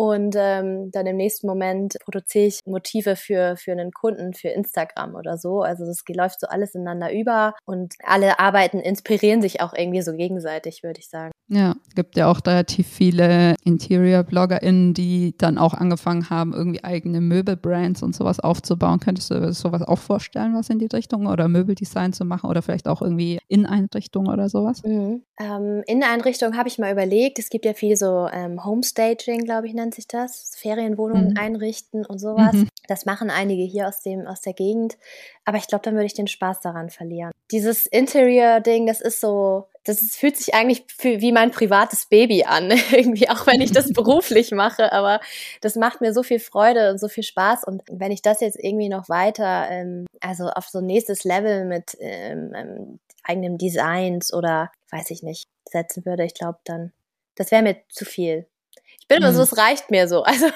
und 0.00 0.34
ähm, 0.34 0.90
dann 0.92 1.04
im 1.04 1.18
nächsten 1.18 1.46
Moment 1.46 1.98
produziere 2.02 2.46
ich 2.46 2.60
Motive 2.64 3.16
für, 3.16 3.58
für 3.58 3.72
einen 3.72 3.92
Kunden, 3.92 4.32
für 4.32 4.48
Instagram 4.48 5.14
oder 5.14 5.36
so. 5.36 5.60
Also 5.60 5.84
das 5.84 6.02
läuft 6.08 6.40
so 6.40 6.46
alles 6.46 6.74
ineinander 6.74 7.12
über 7.12 7.52
und 7.66 7.96
alle 8.02 8.40
Arbeiten 8.40 8.78
inspirieren 8.78 9.42
sich 9.42 9.60
auch 9.60 9.74
irgendwie 9.74 10.00
so 10.00 10.14
gegenseitig, 10.14 10.82
würde 10.82 11.00
ich 11.00 11.10
sagen. 11.10 11.32
Ja, 11.52 11.74
gibt 11.96 12.16
ja 12.16 12.30
auch 12.30 12.40
relativ 12.46 12.86
viele 12.86 13.56
Interior-BloggerInnen, 13.64 14.94
die 14.94 15.34
dann 15.36 15.58
auch 15.58 15.74
angefangen 15.74 16.30
haben, 16.30 16.54
irgendwie 16.54 16.84
eigene 16.84 17.20
Möbelbrands 17.20 18.04
und 18.04 18.14
sowas 18.14 18.38
aufzubauen. 18.38 19.00
Könntest 19.00 19.32
du 19.32 19.52
sowas 19.52 19.82
auch 19.82 19.98
vorstellen, 19.98 20.54
was 20.54 20.70
in 20.70 20.78
die 20.78 20.86
Richtung 20.86 21.26
oder 21.26 21.48
Möbeldesign 21.48 22.12
zu 22.12 22.24
machen 22.24 22.48
oder 22.48 22.62
vielleicht 22.62 22.86
auch 22.86 23.02
irgendwie 23.02 23.40
Inneneinrichtung 23.48 24.28
oder 24.28 24.48
sowas? 24.48 24.82
Mhm. 24.84 25.24
Ähm, 25.40 25.82
Inneneinrichtung 25.86 26.56
habe 26.56 26.68
ich 26.68 26.78
mal 26.78 26.92
überlegt. 26.92 27.40
Es 27.40 27.50
gibt 27.50 27.64
ja 27.64 27.74
viel 27.74 27.96
so 27.96 28.28
ähm, 28.32 28.64
Homestaging, 28.64 29.44
glaube 29.44 29.66
ich, 29.66 29.74
nennt 29.74 29.89
sich 29.92 30.06
das. 30.06 30.52
Ferienwohnungen 30.56 31.30
mhm. 31.30 31.38
einrichten 31.38 32.04
und 32.04 32.18
sowas. 32.18 32.54
Mhm. 32.54 32.68
Das 32.88 33.06
machen 33.06 33.30
einige 33.30 33.62
hier 33.62 33.88
aus, 33.88 34.00
dem, 34.00 34.26
aus 34.26 34.40
der 34.40 34.52
Gegend. 34.52 34.98
Aber 35.44 35.58
ich 35.58 35.66
glaube, 35.66 35.82
dann 35.82 35.94
würde 35.94 36.06
ich 36.06 36.14
den 36.14 36.26
Spaß 36.26 36.60
daran 36.60 36.90
verlieren. 36.90 37.32
dieses 37.50 37.86
Interior-Ding, 37.86 38.86
das 38.86 39.00
ist 39.00 39.20
so, 39.20 39.66
das 39.84 40.02
ist, 40.02 40.16
fühlt 40.16 40.36
sich 40.36 40.54
eigentlich 40.54 40.84
für, 40.96 41.20
wie 41.20 41.32
mein 41.32 41.50
privates 41.50 42.06
Baby 42.06 42.44
an, 42.44 42.70
irgendwie, 42.92 43.28
auch 43.28 43.46
wenn 43.46 43.60
ich 43.60 43.72
das 43.72 43.92
beruflich 43.92 44.50
mache, 44.52 44.92
aber 44.92 45.20
das 45.60 45.76
macht 45.76 46.00
mir 46.00 46.12
so 46.12 46.22
viel 46.22 46.38
Freude 46.38 46.90
und 46.90 46.98
so 46.98 47.08
viel 47.08 47.24
Spaß 47.24 47.64
und 47.64 47.82
wenn 47.90 48.12
ich 48.12 48.22
das 48.22 48.40
jetzt 48.40 48.58
irgendwie 48.58 48.88
noch 48.88 49.08
weiter, 49.08 49.68
ähm, 49.70 50.06
also 50.20 50.48
auf 50.48 50.68
so 50.68 50.78
ein 50.78 50.86
nächstes 50.86 51.24
Level 51.24 51.64
mit 51.64 51.96
ähm, 52.00 52.52
ähm, 52.54 52.98
eigenem 53.22 53.58
Designs 53.58 54.32
oder 54.32 54.70
weiß 54.90 55.10
ich 55.10 55.22
nicht, 55.22 55.48
setzen 55.68 56.04
würde, 56.04 56.24
ich 56.24 56.34
glaube 56.34 56.58
dann, 56.64 56.92
das 57.36 57.50
wäre 57.50 57.62
mir 57.62 57.76
zu 57.88 58.04
viel. 58.04 58.46
Ich 59.10 59.16
bin 59.16 59.24
immer 59.24 59.32
so, 59.32 59.40
mhm. 59.40 59.44
es 59.44 59.58
reicht 59.58 59.90
mir 59.90 60.06
so. 60.06 60.22
Also 60.22 60.46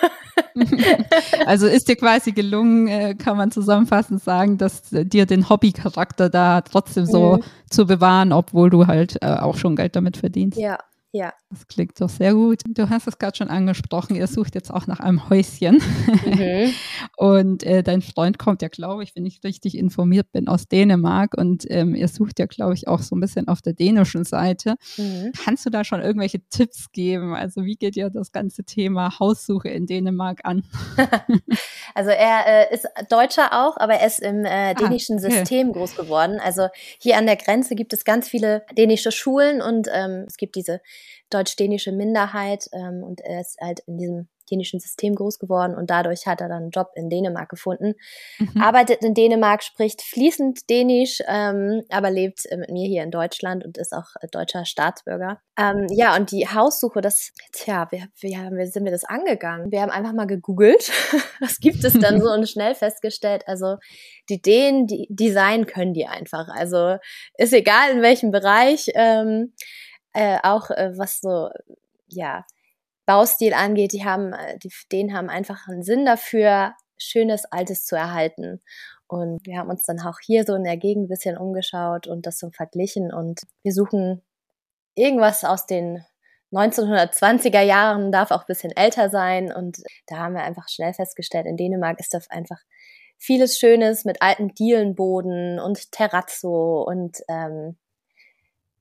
also 1.47 1.67
ist 1.67 1.89
dir 1.89 1.97
quasi 1.97 2.31
gelungen, 2.31 2.87
äh, 2.87 3.15
kann 3.17 3.37
man 3.37 3.51
zusammenfassend 3.51 4.23
sagen, 4.23 4.59
dass 4.59 4.83
dir 4.91 5.27
den 5.27 5.49
Hobbycharakter 5.49 6.31
da 6.31 6.61
trotzdem 6.61 7.05
so 7.05 7.39
mhm. 7.39 7.43
zu 7.69 7.85
bewahren, 7.87 8.33
obwohl 8.33 8.71
du 8.71 8.87
halt 8.87 9.21
äh, 9.23 9.27
auch 9.27 9.57
schon 9.57 9.75
Geld 9.75 9.97
damit 9.97 10.17
verdienst. 10.17 10.57
Ja, 10.57 10.79
ja. 11.15 11.33
Das 11.49 11.69
klingt 11.69 12.01
doch 12.01 12.09
sehr 12.09 12.35
gut. 12.35 12.63
Du 12.67 12.91
hast 12.91 13.07
es 13.07 13.19
gerade 13.19 13.37
schon 13.37 13.49
angesprochen, 13.49 14.17
ihr 14.17 14.27
sucht 14.27 14.57
jetzt 14.57 14.73
auch 14.73 14.89
nach 14.89 14.99
einem 14.99 15.31
Häuschen. 15.31 15.81
Mhm. 16.27 16.75
und 17.17 17.63
äh, 17.63 17.85
dein 17.85 18.03
Freund 18.03 18.37
kommt 18.37 18.63
ja, 18.63 18.69
glaube 18.69 19.05
ich, 19.05 19.15
wenn 19.15 19.25
ich 19.25 19.45
richtig 19.45 19.79
informiert 19.79 20.33
bin, 20.33 20.49
aus 20.49 20.67
Dänemark. 20.67 21.35
Und 21.39 21.71
ähm, 21.71 21.95
ihr 21.95 22.09
sucht 22.09 22.41
ja, 22.41 22.47
glaube 22.47 22.75
ich, 22.75 22.89
auch 22.89 22.99
so 22.99 23.15
ein 23.15 23.21
bisschen 23.21 23.47
auf 23.47 23.63
der 23.63 23.75
dänischen 23.75 24.25
Seite. 24.25 24.75
Mhm. 24.97 25.31
Kannst 25.45 25.65
du 25.65 25.71
da 25.71 25.85
schon 25.85 26.01
irgendwelche 26.03 26.41
Tipps 26.51 26.91
geben? 26.91 27.33
Also 27.33 27.65
wie 27.65 27.77
geht 27.77 27.95
ihr 27.95 28.11
das 28.11 28.33
ganze 28.33 28.65
Thema 28.65 29.21
Haussuche 29.21 29.69
in 29.69 29.87
Dänemark 29.87 30.41
an? 30.43 30.65
also 31.95 32.11
er 32.11 32.73
äh, 32.73 32.75
ist 32.75 32.89
Deutscher 33.09 33.53
auch, 33.53 33.77
aber 33.77 33.95
er 33.95 34.07
ist 34.09 34.19
im 34.19 34.45
äh, 34.45 34.49
ah, 34.49 34.75
dänischen 34.75 35.19
ah, 35.19 35.25
okay. 35.25 35.39
System 35.39 35.73
groß 35.73 35.95
geworden. 35.95 36.41
Also 36.43 36.67
hier 36.99 37.19
an 37.19 37.27
der 37.27 37.37
Grenze 37.37 37.77
gibt 37.77 37.93
es 37.93 38.05
ganz 38.05 38.29
viele 38.29 38.67
dänische 38.77 39.13
Schulen 39.13 39.63
und 39.63 39.87
ähm, 39.95 40.25
es 40.27 40.37
gibt 40.39 40.57
diese 40.57 40.81
deutsch-dänische 41.31 41.93
Minderheit 41.93 42.69
ähm, 42.73 43.03
und 43.03 43.21
er 43.21 43.41
ist 43.41 43.59
halt 43.61 43.81
in 43.87 43.99
diesem 43.99 44.29
dänischen 44.51 44.81
System 44.81 45.15
groß 45.15 45.39
geworden 45.39 45.75
und 45.75 45.91
dadurch 45.91 46.27
hat 46.27 46.41
er 46.41 46.49
dann 46.49 46.65
einen 46.65 46.71
Job 46.71 46.91
in 46.95 47.09
Dänemark 47.09 47.49
gefunden. 47.49 47.95
Mhm. 48.39 48.61
Arbeitet 48.61 49.03
in 49.03 49.15
Dänemark, 49.15 49.63
spricht 49.63 50.03
fließend 50.03 50.69
Dänisch, 50.69 51.23
ähm, 51.27 51.83
aber 51.89 52.11
lebt 52.11 52.45
äh, 52.47 52.57
mit 52.57 52.71
mir 52.71 52.87
hier 52.87 53.03
in 53.03 53.11
Deutschland 53.11 53.65
und 53.65 53.79
ist 53.79 53.93
auch 53.93 54.09
äh, 54.21 54.29
deutscher 54.31 54.65
Staatsbürger. 54.65 55.41
Ähm, 55.59 55.87
ja, 55.91 56.17
und 56.17 56.31
die 56.31 56.49
Haussuche, 56.49 57.01
das, 57.01 57.33
tja, 57.53 57.89
wie, 57.91 58.05
wie, 58.21 58.37
haben 58.37 58.57
wir, 58.57 58.67
sind 58.67 58.85
wir 58.85 58.93
das 58.93 59.05
angegangen? 59.05 59.71
Wir 59.71 59.83
haben 59.83 59.91
einfach 59.91 60.13
mal 60.13 60.27
gegoogelt, 60.27 60.91
was 61.41 61.59
gibt 61.59 61.85
es 61.85 61.99
dann 61.99 62.21
so 62.21 62.31
und 62.31 62.49
schnell 62.49 62.75
festgestellt, 62.75 63.45
also 63.47 63.77
die 64.29 64.43
Dänen, 64.43 64.87
die 64.87 65.07
Design 65.11 65.67
können 65.67 65.95
die 65.95 66.07
einfach. 66.07 66.49
Also 66.49 66.97
ist 67.39 67.53
egal 67.53 67.91
in 67.93 68.03
welchem 68.03 68.31
Bereich. 68.31 68.91
Ähm, 68.95 69.53
äh, 70.15 70.39
auch 70.43 70.71
äh, 70.71 70.93
was 70.97 71.21
so, 71.21 71.51
ja, 72.09 72.45
Baustil 73.07 73.53
angeht, 73.55 73.93
die 73.93 74.05
haben, 74.05 74.33
äh, 74.33 74.59
die, 74.59 74.71
denen 74.91 75.15
haben 75.15 75.29
einfach 75.29 75.69
einen 75.69 75.83
Sinn 75.83 76.07
dafür, 76.07 76.75
schönes 76.97 77.45
Altes 77.47 77.85
zu 77.85 77.97
erhalten. 77.97 78.63
Und 79.07 79.47
wir 79.47 79.59
haben 79.59 79.71
uns 79.71 79.85
dann 79.85 80.01
auch 80.01 80.19
hier 80.25 80.45
so 80.45 80.55
in 80.55 80.65
der 80.65 80.77
Gegend 80.77 81.07
ein 81.07 81.09
bisschen 81.09 81.37
umgeschaut 81.37 82.07
und 82.07 82.27
das 82.27 82.39
so 82.39 82.51
verglichen 82.51 83.13
und 83.13 83.43
wir 83.63 83.73
suchen 83.73 84.23
irgendwas 84.95 85.45
aus 85.45 85.67
den 85.67 86.05
1920er 86.53 87.61
Jahren, 87.61 88.13
darf 88.13 88.31
auch 88.31 88.41
ein 88.43 88.47
bisschen 88.49 88.73
älter 88.73 89.11
sein 89.11 89.53
und 89.53 89.79
da 90.07 90.17
haben 90.17 90.35
wir 90.35 90.43
einfach 90.43 90.69
schnell 90.69 90.95
festgestellt, 90.95 91.47
in 91.47 91.57
Dänemark 91.57 92.01
ist 92.01 92.15
das 92.15 92.31
einfach 92.31 92.61
vieles 93.19 93.59
Schönes 93.59 94.05
mit 94.05 94.23
alten 94.23 94.55
Dielenboden 94.55 95.59
und 95.59 95.93
Terrazzo 95.93 96.83
und 96.83 97.19
ähm, 97.29 97.77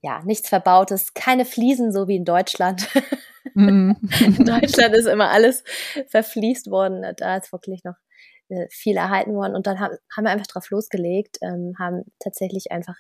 ja, 0.04 0.22
nichts 0.26 0.50
Verbautes, 0.50 1.14
keine 1.14 1.46
Fliesen, 1.46 1.94
so 1.94 2.08
wie 2.08 2.18
in 2.18 2.26
Deutschland. 2.26 2.88
Mm. 3.56 3.94
in 4.20 4.46
Deutschland 4.46 4.94
ist 4.94 5.08
immer 5.08 5.32
alles 5.32 5.64
verfließt 6.10 6.70
worden. 6.70 7.06
Da 7.16 7.38
ist 7.38 7.54
wirklich 7.54 7.86
noch 7.86 7.96
äh, 8.50 8.68
viel 8.70 8.98
erhalten 8.98 9.34
worden. 9.34 9.56
Und 9.56 9.66
dann 9.66 9.80
haben, 9.80 9.96
haben 10.14 10.26
wir 10.26 10.32
einfach 10.32 10.48
drauf 10.48 10.70
losgelegt, 10.70 11.38
ähm, 11.42 11.76
haben 11.80 12.04
tatsächlich 12.20 12.72
einfach 12.74 12.98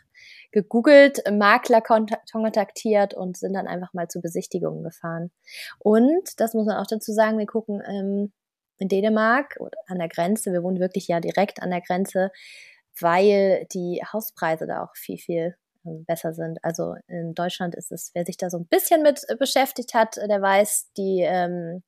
gegoogelt, 0.54 1.22
Makler 1.30 1.82
kontaktiert 1.82 3.14
und 3.14 3.36
sind 3.36 3.54
dann 3.54 3.68
einfach 3.68 3.93
mal 3.93 4.08
zu 4.08 4.22
Besichtigungen 4.22 4.84
gefahren. 4.84 5.32
Und, 5.80 6.39
das 6.39 6.54
muss 6.54 6.66
man 6.66 6.78
auch 6.78 6.88
dazu 6.88 7.12
sagen, 7.12 7.38
wir 7.38 7.47
gucken 7.47 7.82
ähm, 7.86 8.32
in 8.78 8.88
Dänemark 8.88 9.58
an 9.88 9.99
der 9.99 10.08
Grenze, 10.08 10.54
wir 10.54 10.64
wohnen 10.64 10.80
wirklich 10.80 11.10
ja 11.10 11.20
direkt 11.20 11.62
an 11.62 11.70
der 11.70 11.82
Grenze, 11.82 12.32
weil 12.99 13.68
die 13.74 14.01
Hauspreise 14.14 14.68
da 14.68 14.84
auch 14.84 14.95
viel, 14.95 15.18
viel 15.18 15.56
besser 15.84 16.34
sind. 16.34 16.60
Also 16.64 16.96
in 17.08 17.34
Deutschland 17.34 17.76
ist 17.76 17.92
es, 17.92 18.12
wer 18.14 18.26
sich 18.26 18.38
da 18.38 18.50
so 18.50 18.58
ein 18.58 18.68
bisschen 18.68 19.04
mit 19.04 19.22
äh, 19.28 19.36
beschäftigt 19.36 19.94
hat, 19.94 20.18
der 20.18 20.42
weiß, 20.42 20.92
die 20.98 21.22
ähm, 21.22 21.84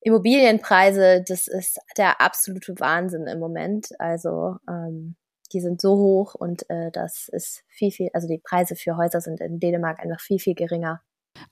Immobilienpreise, 0.00 1.24
das 1.26 1.46
ist 1.46 1.78
der 1.96 2.20
absolute 2.20 2.74
Wahnsinn 2.78 3.26
im 3.26 3.38
Moment. 3.38 3.88
Also 3.98 4.56
ähm, 4.68 5.16
die 5.52 5.60
sind 5.60 5.80
so 5.80 5.96
hoch 5.96 6.34
und 6.34 6.68
äh, 6.68 6.90
das 6.90 7.28
ist 7.28 7.62
viel, 7.68 7.90
viel, 7.90 8.10
also 8.12 8.28
die 8.28 8.38
Preise 8.38 8.76
für 8.76 8.96
Häuser 8.96 9.20
sind 9.20 9.40
in 9.40 9.60
Dänemark 9.60 10.00
einfach 10.00 10.20
viel, 10.20 10.38
viel 10.38 10.54
geringer. 10.54 11.00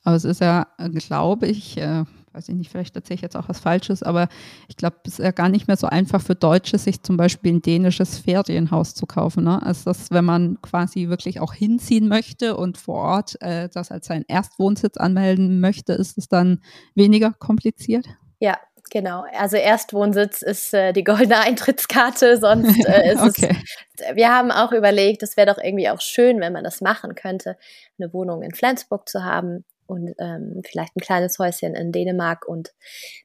Aber 0.02 0.16
es 0.16 0.24
ist 0.24 0.40
ja, 0.40 0.68
äh, 0.78 0.90
glaube 0.90 1.46
ich, 1.46 1.78
äh, 1.78 2.04
weiß 2.32 2.48
ich 2.48 2.54
nicht, 2.54 2.70
vielleicht 2.70 2.96
erzähle 2.96 3.16
ich 3.16 3.20
jetzt 3.22 3.36
auch 3.36 3.48
was 3.48 3.60
Falsches, 3.60 4.02
aber 4.02 4.28
ich 4.68 4.76
glaube, 4.76 4.96
es 5.06 5.18
ist 5.18 5.24
ja 5.24 5.30
gar 5.30 5.48
nicht 5.48 5.68
mehr 5.68 5.76
so 5.76 5.86
einfach 5.86 6.20
für 6.20 6.34
Deutsche, 6.34 6.78
sich 6.78 7.02
zum 7.02 7.16
Beispiel 7.16 7.54
ein 7.54 7.62
dänisches 7.62 8.18
Ferienhaus 8.18 8.94
zu 8.94 9.06
kaufen. 9.06 9.44
Ne? 9.44 9.62
Also 9.62 9.84
das, 9.84 10.10
wenn 10.10 10.24
man 10.24 10.58
quasi 10.62 11.08
wirklich 11.08 11.40
auch 11.40 11.52
hinziehen 11.52 12.08
möchte 12.08 12.56
und 12.56 12.78
vor 12.78 12.96
Ort 12.96 13.40
äh, 13.40 13.68
das 13.72 13.90
als 13.90 14.06
seinen 14.06 14.24
Erstwohnsitz 14.28 14.96
anmelden 14.96 15.60
möchte, 15.60 15.92
ist 15.92 16.18
es 16.18 16.28
dann 16.28 16.60
weniger 16.94 17.32
kompliziert? 17.32 18.06
Ja, 18.40 18.56
Genau, 18.90 19.24
also 19.32 19.56
Erstwohnsitz 19.56 20.42
ist 20.42 20.74
äh, 20.74 20.92
die 20.92 21.02
goldene 21.02 21.40
Eintrittskarte, 21.46 22.36
sonst 22.36 22.84
äh, 22.86 23.12
ist 23.14 23.22
okay. 23.22 23.56
es. 23.96 24.16
Wir 24.16 24.28
haben 24.28 24.50
auch 24.50 24.70
überlegt, 24.72 25.22
es 25.22 25.38
wäre 25.38 25.46
doch 25.46 25.56
irgendwie 25.56 25.88
auch 25.88 26.02
schön, 26.02 26.40
wenn 26.40 26.52
man 26.52 26.62
das 26.62 26.82
machen 26.82 27.14
könnte, 27.14 27.56
eine 27.98 28.12
Wohnung 28.12 28.42
in 28.42 28.52
Flensburg 28.52 29.08
zu 29.08 29.24
haben 29.24 29.64
und 29.92 30.14
ähm, 30.18 30.62
vielleicht 30.64 30.96
ein 30.96 31.00
kleines 31.00 31.38
Häuschen 31.38 31.74
in 31.74 31.92
Dänemark 31.92 32.48
und 32.48 32.72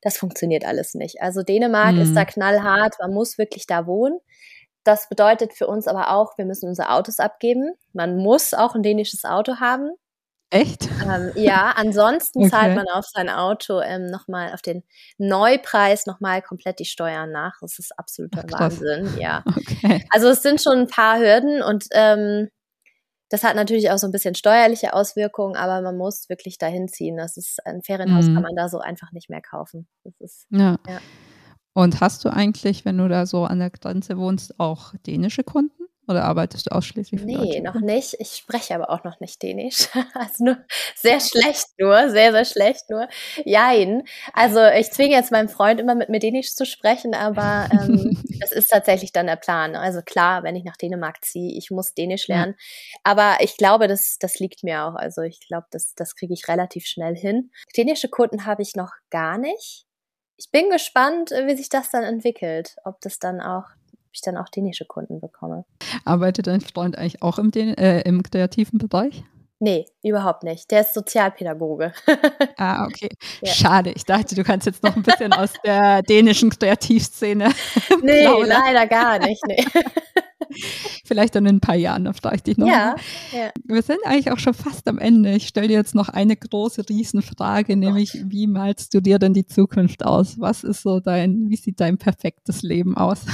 das 0.01 0.17
funktioniert 0.17 0.65
alles 0.65 0.93
nicht. 0.93 1.21
Also 1.21 1.41
Dänemark 1.41 1.95
mhm. 1.95 2.01
ist 2.01 2.13
da 2.13 2.25
knallhart, 2.25 2.95
man 2.99 3.13
muss 3.13 3.37
wirklich 3.37 3.65
da 3.67 3.87
wohnen. 3.87 4.19
Das 4.83 5.09
bedeutet 5.09 5.53
für 5.53 5.67
uns 5.67 5.87
aber 5.87 6.11
auch, 6.11 6.37
wir 6.37 6.45
müssen 6.45 6.69
unsere 6.69 6.91
Autos 6.91 7.19
abgeben. 7.19 7.73
Man 7.93 8.17
muss 8.17 8.53
auch 8.53 8.75
ein 8.75 8.83
dänisches 8.83 9.23
Auto 9.23 9.59
haben. 9.59 9.91
Echt? 10.49 10.87
Ähm, 11.03 11.31
ja, 11.35 11.73
ansonsten 11.75 12.39
okay. 12.43 12.49
zahlt 12.49 12.75
man 12.75 12.87
auf 12.87 13.05
sein 13.05 13.29
Auto 13.29 13.81
ähm, 13.81 14.05
nochmal 14.05 14.53
auf 14.53 14.61
den 14.61 14.83
Neupreis 15.17 16.05
nochmal 16.05 16.41
komplett 16.41 16.79
die 16.79 16.85
Steuern 16.85 17.31
nach. 17.31 17.57
Das 17.59 17.79
ist 17.79 17.97
absoluter 17.97 18.43
Ach, 18.53 18.59
Wahnsinn, 18.59 19.09
ja. 19.17 19.43
Okay. 19.57 20.05
Also 20.09 20.29
es 20.29 20.41
sind 20.41 20.61
schon 20.61 20.79
ein 20.79 20.87
paar 20.87 21.19
Hürden 21.19 21.61
und 21.61 21.85
ähm, 21.91 22.49
das 23.29 23.43
hat 23.43 23.55
natürlich 23.55 23.91
auch 23.91 23.97
so 23.97 24.07
ein 24.07 24.11
bisschen 24.11 24.35
steuerliche 24.35 24.93
Auswirkungen, 24.93 25.55
aber 25.55 25.81
man 25.81 25.97
muss 25.97 26.29
wirklich 26.29 26.57
dahin 26.57 26.87
ziehen. 26.87 27.17
Das 27.17 27.37
ist 27.37 27.65
ein 27.65 27.81
Ferienhaus 27.81 28.27
mhm. 28.27 28.35
kann 28.35 28.43
man 28.43 28.55
da 28.55 28.69
so 28.69 28.79
einfach 28.79 29.11
nicht 29.11 29.29
mehr 29.29 29.41
kaufen. 29.41 29.87
Ist, 30.19 30.45
ja. 30.49 30.77
ja. 30.87 30.99
Und 31.73 32.01
hast 32.01 32.25
du 32.25 32.29
eigentlich, 32.29 32.85
wenn 32.85 32.97
du 32.97 33.07
da 33.07 33.25
so 33.25 33.43
an 33.43 33.59
der 33.59 33.69
Grenze 33.69 34.17
wohnst, 34.17 34.59
auch 34.59 34.93
dänische 35.05 35.43
Kunden? 35.43 35.86
Oder 36.07 36.23
arbeitest 36.23 36.67
du 36.67 36.71
ausschließlich 36.75 37.19
für 37.19 37.27
Nee, 37.27 37.35
Deutsche? 37.35 37.61
noch 37.61 37.81
nicht. 37.81 38.15
Ich 38.19 38.37
spreche 38.37 38.73
aber 38.75 38.89
auch 38.89 39.03
noch 39.03 39.19
nicht 39.19 39.41
Dänisch. 39.41 39.89
Also 40.13 40.45
nur 40.45 40.57
sehr 40.95 41.19
schlecht 41.19 41.67
nur, 41.77 42.09
sehr, 42.09 42.31
sehr 42.31 42.45
schlecht 42.45 42.89
nur. 42.89 43.07
Jein. 43.43 44.03
Also 44.33 44.63
ich 44.65 44.89
zwinge 44.91 45.15
jetzt 45.15 45.31
meinen 45.31 45.49
Freund 45.49 45.79
immer 45.79 45.95
mit 45.95 46.09
mir 46.09 46.19
Dänisch 46.19 46.55
zu 46.55 46.65
sprechen, 46.65 47.13
aber 47.13 47.69
ähm, 47.71 48.17
das 48.39 48.51
ist 48.51 48.69
tatsächlich 48.69 49.11
dann 49.11 49.27
der 49.27 49.35
Plan. 49.35 49.75
Also 49.75 50.01
klar, 50.01 50.43
wenn 50.43 50.55
ich 50.55 50.63
nach 50.63 50.77
Dänemark 50.77 51.23
ziehe, 51.23 51.57
ich 51.57 51.71
muss 51.71 51.93
Dänisch 51.93 52.27
lernen. 52.27 52.55
Ja. 52.57 52.99
Aber 53.03 53.37
ich 53.41 53.57
glaube, 53.57 53.87
das, 53.87 54.17
das 54.19 54.39
liegt 54.39 54.63
mir 54.63 54.85
auch. 54.85 54.95
Also 54.95 55.21
ich 55.21 55.39
glaube, 55.47 55.67
das, 55.71 55.93
das 55.95 56.15
kriege 56.15 56.33
ich 56.33 56.47
relativ 56.47 56.85
schnell 56.85 57.15
hin. 57.15 57.51
Dänische 57.75 58.07
Kunden 58.09 58.45
habe 58.45 58.61
ich 58.61 58.75
noch 58.75 58.91
gar 59.09 59.37
nicht. 59.37 59.85
Ich 60.37 60.51
bin 60.51 60.69
gespannt, 60.69 61.31
wie 61.31 61.55
sich 61.55 61.69
das 61.69 61.89
dann 61.89 62.03
entwickelt. 62.03 62.75
Ob 62.85 63.01
das 63.01 63.19
dann 63.19 63.41
auch 63.41 63.65
ich 64.17 64.21
dann 64.21 64.37
auch 64.37 64.49
dänische 64.49 64.85
Kunden 64.85 65.19
bekomme. 65.21 65.65
Arbeitet 66.05 66.47
dein 66.47 66.61
Freund 66.61 66.97
eigentlich 66.97 67.21
auch 67.21 67.39
im, 67.39 67.51
äh, 67.53 68.01
im 68.01 68.23
kreativen 68.23 68.79
Bereich? 68.79 69.23
Nee, 69.59 69.85
überhaupt 70.03 70.43
nicht. 70.43 70.69
Der 70.69 70.81
ist 70.81 70.93
Sozialpädagoge. 70.93 71.91
ah, 72.57 72.85
okay. 72.85 73.09
Ja. 73.41 73.51
Schade. 73.51 73.91
Ich 73.91 74.05
dachte, 74.05 74.35
du 74.35 74.43
kannst 74.43 74.67
jetzt 74.67 74.83
noch 74.83 74.95
ein 74.95 75.01
bisschen 75.01 75.33
aus 75.33 75.53
der 75.63 76.03
dänischen 76.03 76.51
Kreativszene. 76.51 77.51
nee, 78.03 78.25
leider 78.25 78.85
gar 78.85 79.17
nicht. 79.17 79.41
Nee. 79.47 79.65
Vielleicht 81.05 81.35
dann 81.35 81.45
in 81.47 81.57
ein 81.57 81.59
paar 81.59 81.75
Jahren, 81.75 82.05
dann 82.05 82.13
frage 82.13 82.35
ich 82.35 82.43
dich 82.43 82.57
noch. 82.57 82.67
Ja, 82.67 82.95
ja, 83.33 83.49
Wir 83.65 83.81
sind 83.81 83.99
eigentlich 84.05 84.31
auch 84.31 84.39
schon 84.39 84.53
fast 84.53 84.87
am 84.87 84.99
Ende. 84.99 85.33
Ich 85.33 85.47
stelle 85.47 85.67
dir 85.67 85.73
jetzt 85.73 85.95
noch 85.95 86.09
eine 86.09 86.37
große 86.37 86.87
Riesenfrage, 86.87 87.75
nämlich 87.75 88.13
Gott. 88.13 88.21
wie 88.27 88.47
malst 88.47 88.93
du 88.93 89.01
dir 89.01 89.17
denn 89.17 89.33
die 89.33 89.45
Zukunft 89.45 90.05
aus? 90.05 90.39
Was 90.39 90.63
ist 90.63 90.83
so 90.83 90.99
dein, 90.99 91.49
wie 91.49 91.57
sieht 91.57 91.79
dein 91.79 91.97
perfektes 91.97 92.61
Leben 92.61 92.95
aus? 92.95 93.25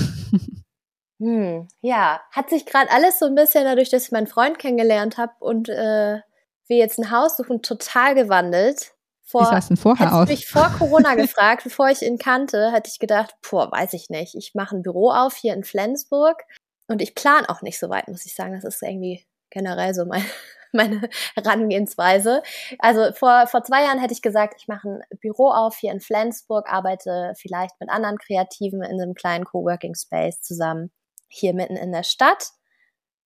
Hm, 1.24 1.70
ja, 1.80 2.20
hat 2.32 2.50
sich 2.50 2.66
gerade 2.66 2.92
alles 2.92 3.18
so 3.18 3.26
ein 3.28 3.36
bisschen 3.36 3.64
dadurch, 3.64 3.90
dass 3.90 4.04
ich 4.04 4.12
meinen 4.12 4.28
Freund 4.28 4.60
kennengelernt 4.60 5.18
habe 5.18 5.32
und 5.40 5.70
äh, 5.70 6.20
wir 6.68 6.78
jetzt 6.78 7.00
ein 7.00 7.12
Haus 7.12 7.38
suchen, 7.38 7.62
total 7.62 8.14
gewandelt. 8.14 8.92
Vor, 9.24 9.44
Wie 9.44 9.46
sah 9.46 9.58
es 9.58 9.70
denn 9.70 9.78
vorher 9.78 10.14
aus? 10.14 10.28
mich 10.28 10.50
vor 10.50 10.70
Corona 10.78 11.16
gefragt, 11.16 11.64
bevor 11.64 11.88
ich 11.90 12.02
ihn 12.02 12.18
kannte, 12.18 12.74
hätte 12.74 12.90
ich 12.92 13.00
gedacht, 13.00 13.36
boah, 13.50 13.72
weiß 13.72 13.94
ich 13.94 14.10
nicht. 14.10 14.36
Ich 14.36 14.54
mache 14.54 14.76
ein 14.76 14.82
Büro 14.82 15.12
auf 15.12 15.36
hier 15.36 15.54
in 15.54 15.64
Flensburg 15.64 16.44
und 16.88 17.02
ich 17.02 17.16
plane 17.16 17.48
auch 17.48 17.62
nicht 17.62 17.80
so 17.80 17.90
weit, 17.90 18.10
muss 18.10 18.26
ich 18.26 18.36
sagen. 18.36 18.54
Das 18.54 18.66
ist 18.66 18.84
irgendwie 18.84 19.26
generell 19.50 19.94
so 19.94 20.04
mein, 20.04 20.26
meine 20.74 21.08
Herangehensweise. 21.36 22.44
Also 22.80 23.14
vor, 23.14 23.48
vor 23.48 23.64
zwei 23.64 23.84
Jahren 23.84 24.00
hätte 24.00 24.14
ich 24.14 24.22
gesagt, 24.22 24.56
ich 24.58 24.68
mache 24.68 24.90
ein 24.90 25.04
Büro 25.22 25.52
auf 25.52 25.78
hier 25.78 25.94
in 25.94 26.02
Flensburg, 26.02 26.68
arbeite 26.70 27.32
vielleicht 27.38 27.80
mit 27.80 27.90
anderen 27.90 28.18
Kreativen 28.18 28.84
in 28.84 29.02
einem 29.02 29.14
kleinen 29.14 29.46
Coworking 29.46 29.96
Space 29.96 30.42
zusammen 30.42 30.92
hier 31.34 31.54
mitten 31.54 31.76
in 31.76 31.92
der 31.92 32.04
Stadt. 32.04 32.52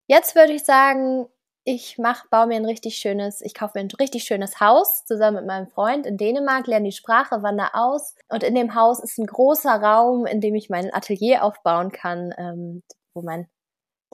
Jetzt 0.08 0.36
würde 0.36 0.54
ich 0.54 0.64
sagen, 0.64 1.28
ich 1.70 1.98
mach, 1.98 2.30
baue 2.30 2.48
mir 2.48 2.56
ein 2.56 2.66
richtig 2.66 2.96
schönes, 2.96 3.42
ich 3.42 3.54
kaufe 3.54 3.74
mir 3.76 3.82
ein 3.82 3.92
richtig 4.00 4.24
schönes 4.24 4.62
Haus 4.62 5.04
zusammen 5.04 5.38
mit 5.38 5.48
meinem 5.48 5.68
Freund 5.68 6.06
in 6.06 6.16
Dänemark, 6.16 6.66
lerne 6.66 6.86
die 6.86 6.96
Sprache, 6.96 7.44
wandere 7.44 7.74
aus. 7.74 8.16
Und 8.30 8.44
in 8.44 8.56
dem 8.56 8.74
Haus 8.74 9.02
ist 9.02 9.18
ein 9.18 9.26
großer 9.26 9.82
Raum, 9.82 10.26
in 10.26 10.40
dem 10.40 10.56
ich 10.56 10.70
mein 10.70 10.94
Atelier 10.94 11.44
aufbauen 11.44 11.92
kann, 11.92 12.34
ähm, 12.38 12.84
wo 13.14 13.22
mein 13.22 13.50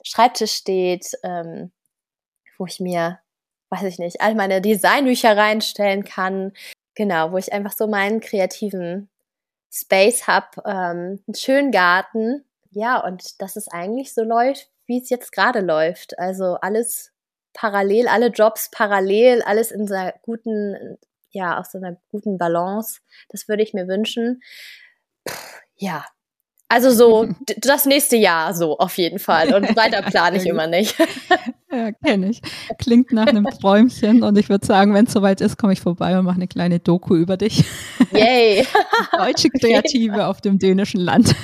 Schreibtisch 0.02 0.52
steht, 0.52 1.12
ähm, 1.22 1.70
wo 2.58 2.66
ich 2.66 2.80
mir, 2.80 3.20
weiß 3.70 3.84
ich 3.84 4.00
nicht, 4.00 4.20
all 4.20 4.34
meine 4.34 4.60
Designbücher 4.60 5.36
reinstellen 5.36 6.04
kann, 6.04 6.52
genau, 6.96 7.30
wo 7.30 7.38
ich 7.38 7.52
einfach 7.52 7.72
so 7.72 7.86
meinen 7.86 8.18
kreativen 8.18 9.08
Space 9.72 10.26
habe, 10.26 10.48
ähm, 10.66 11.22
einen 11.26 11.34
schönen 11.36 11.70
Garten, 11.70 12.44
ja, 12.74 13.00
und 13.04 13.40
dass 13.40 13.56
es 13.56 13.68
eigentlich 13.68 14.12
so 14.14 14.22
läuft, 14.22 14.70
wie 14.86 15.00
es 15.00 15.10
jetzt 15.10 15.32
gerade 15.32 15.60
läuft. 15.60 16.18
Also 16.18 16.56
alles 16.60 17.12
parallel, 17.54 18.08
alle 18.08 18.28
Jobs 18.28 18.70
parallel, 18.70 19.42
alles 19.42 19.70
in 19.72 19.86
so 19.86 19.94
einer 19.94 20.14
guten, 20.22 20.98
ja, 21.30 21.58
auf 21.58 21.66
so 21.66 21.78
einer 21.78 21.96
guten 22.10 22.38
Balance. 22.38 23.00
Das 23.28 23.48
würde 23.48 23.62
ich 23.62 23.74
mir 23.74 23.88
wünschen. 23.88 24.42
Pff, 25.28 25.62
ja. 25.76 26.04
Also 26.68 26.90
so 26.90 27.28
das 27.58 27.86
nächste 27.86 28.16
Jahr 28.16 28.54
so 28.54 28.78
auf 28.78 28.96
jeden 28.98 29.18
Fall. 29.18 29.54
Und 29.54 29.76
weiter 29.76 30.02
plane 30.10 30.36
ich 30.36 30.46
immer 30.46 30.66
nicht. 30.66 30.96
Ja, 31.74 31.90
kenne 31.90 32.30
ich. 32.30 32.40
Klingt 32.78 33.10
nach 33.10 33.26
einem 33.26 33.46
Träumchen. 33.46 34.22
Und 34.22 34.38
ich 34.38 34.48
würde 34.48 34.64
sagen, 34.64 34.94
wenn 34.94 35.06
es 35.06 35.12
soweit 35.12 35.40
ist, 35.40 35.58
komme 35.58 35.72
ich 35.72 35.80
vorbei 35.80 36.16
und 36.16 36.24
mache 36.24 36.36
eine 36.36 36.46
kleine 36.46 36.78
Doku 36.78 37.16
über 37.16 37.36
dich. 37.36 37.64
Yay! 38.12 38.64
Deutsche 39.18 39.48
Kreative 39.48 40.28
auf 40.28 40.40
dem 40.40 40.60
dänischen 40.60 41.00
Land. 41.00 41.34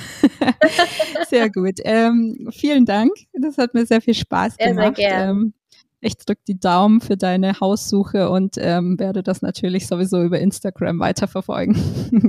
Sehr 1.29 1.49
gut. 1.49 1.79
Ähm, 1.83 2.47
vielen 2.53 2.85
Dank. 2.85 3.11
Das 3.33 3.57
hat 3.57 3.73
mir 3.73 3.85
sehr 3.85 3.99
viel 3.99 4.13
Spaß 4.13 4.55
gemacht. 4.55 4.95
Sehr, 4.95 5.09
sehr 5.09 5.09
gern. 5.09 5.29
Ähm, 5.29 5.53
ich 5.99 6.15
drücke 6.15 6.41
die 6.47 6.57
Daumen 6.57 7.01
für 7.01 7.17
deine 7.17 7.59
Haussuche 7.59 8.29
und 8.29 8.55
ähm, 8.57 8.97
werde 8.99 9.23
das 9.23 9.41
natürlich 9.41 9.85
sowieso 9.85 10.23
über 10.23 10.39
Instagram 10.39 10.99
weiterverfolgen. 10.99 11.75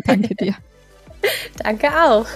Danke 0.04 0.34
dir. 0.34 0.56
Danke 1.58 1.88
auch. 1.88 2.26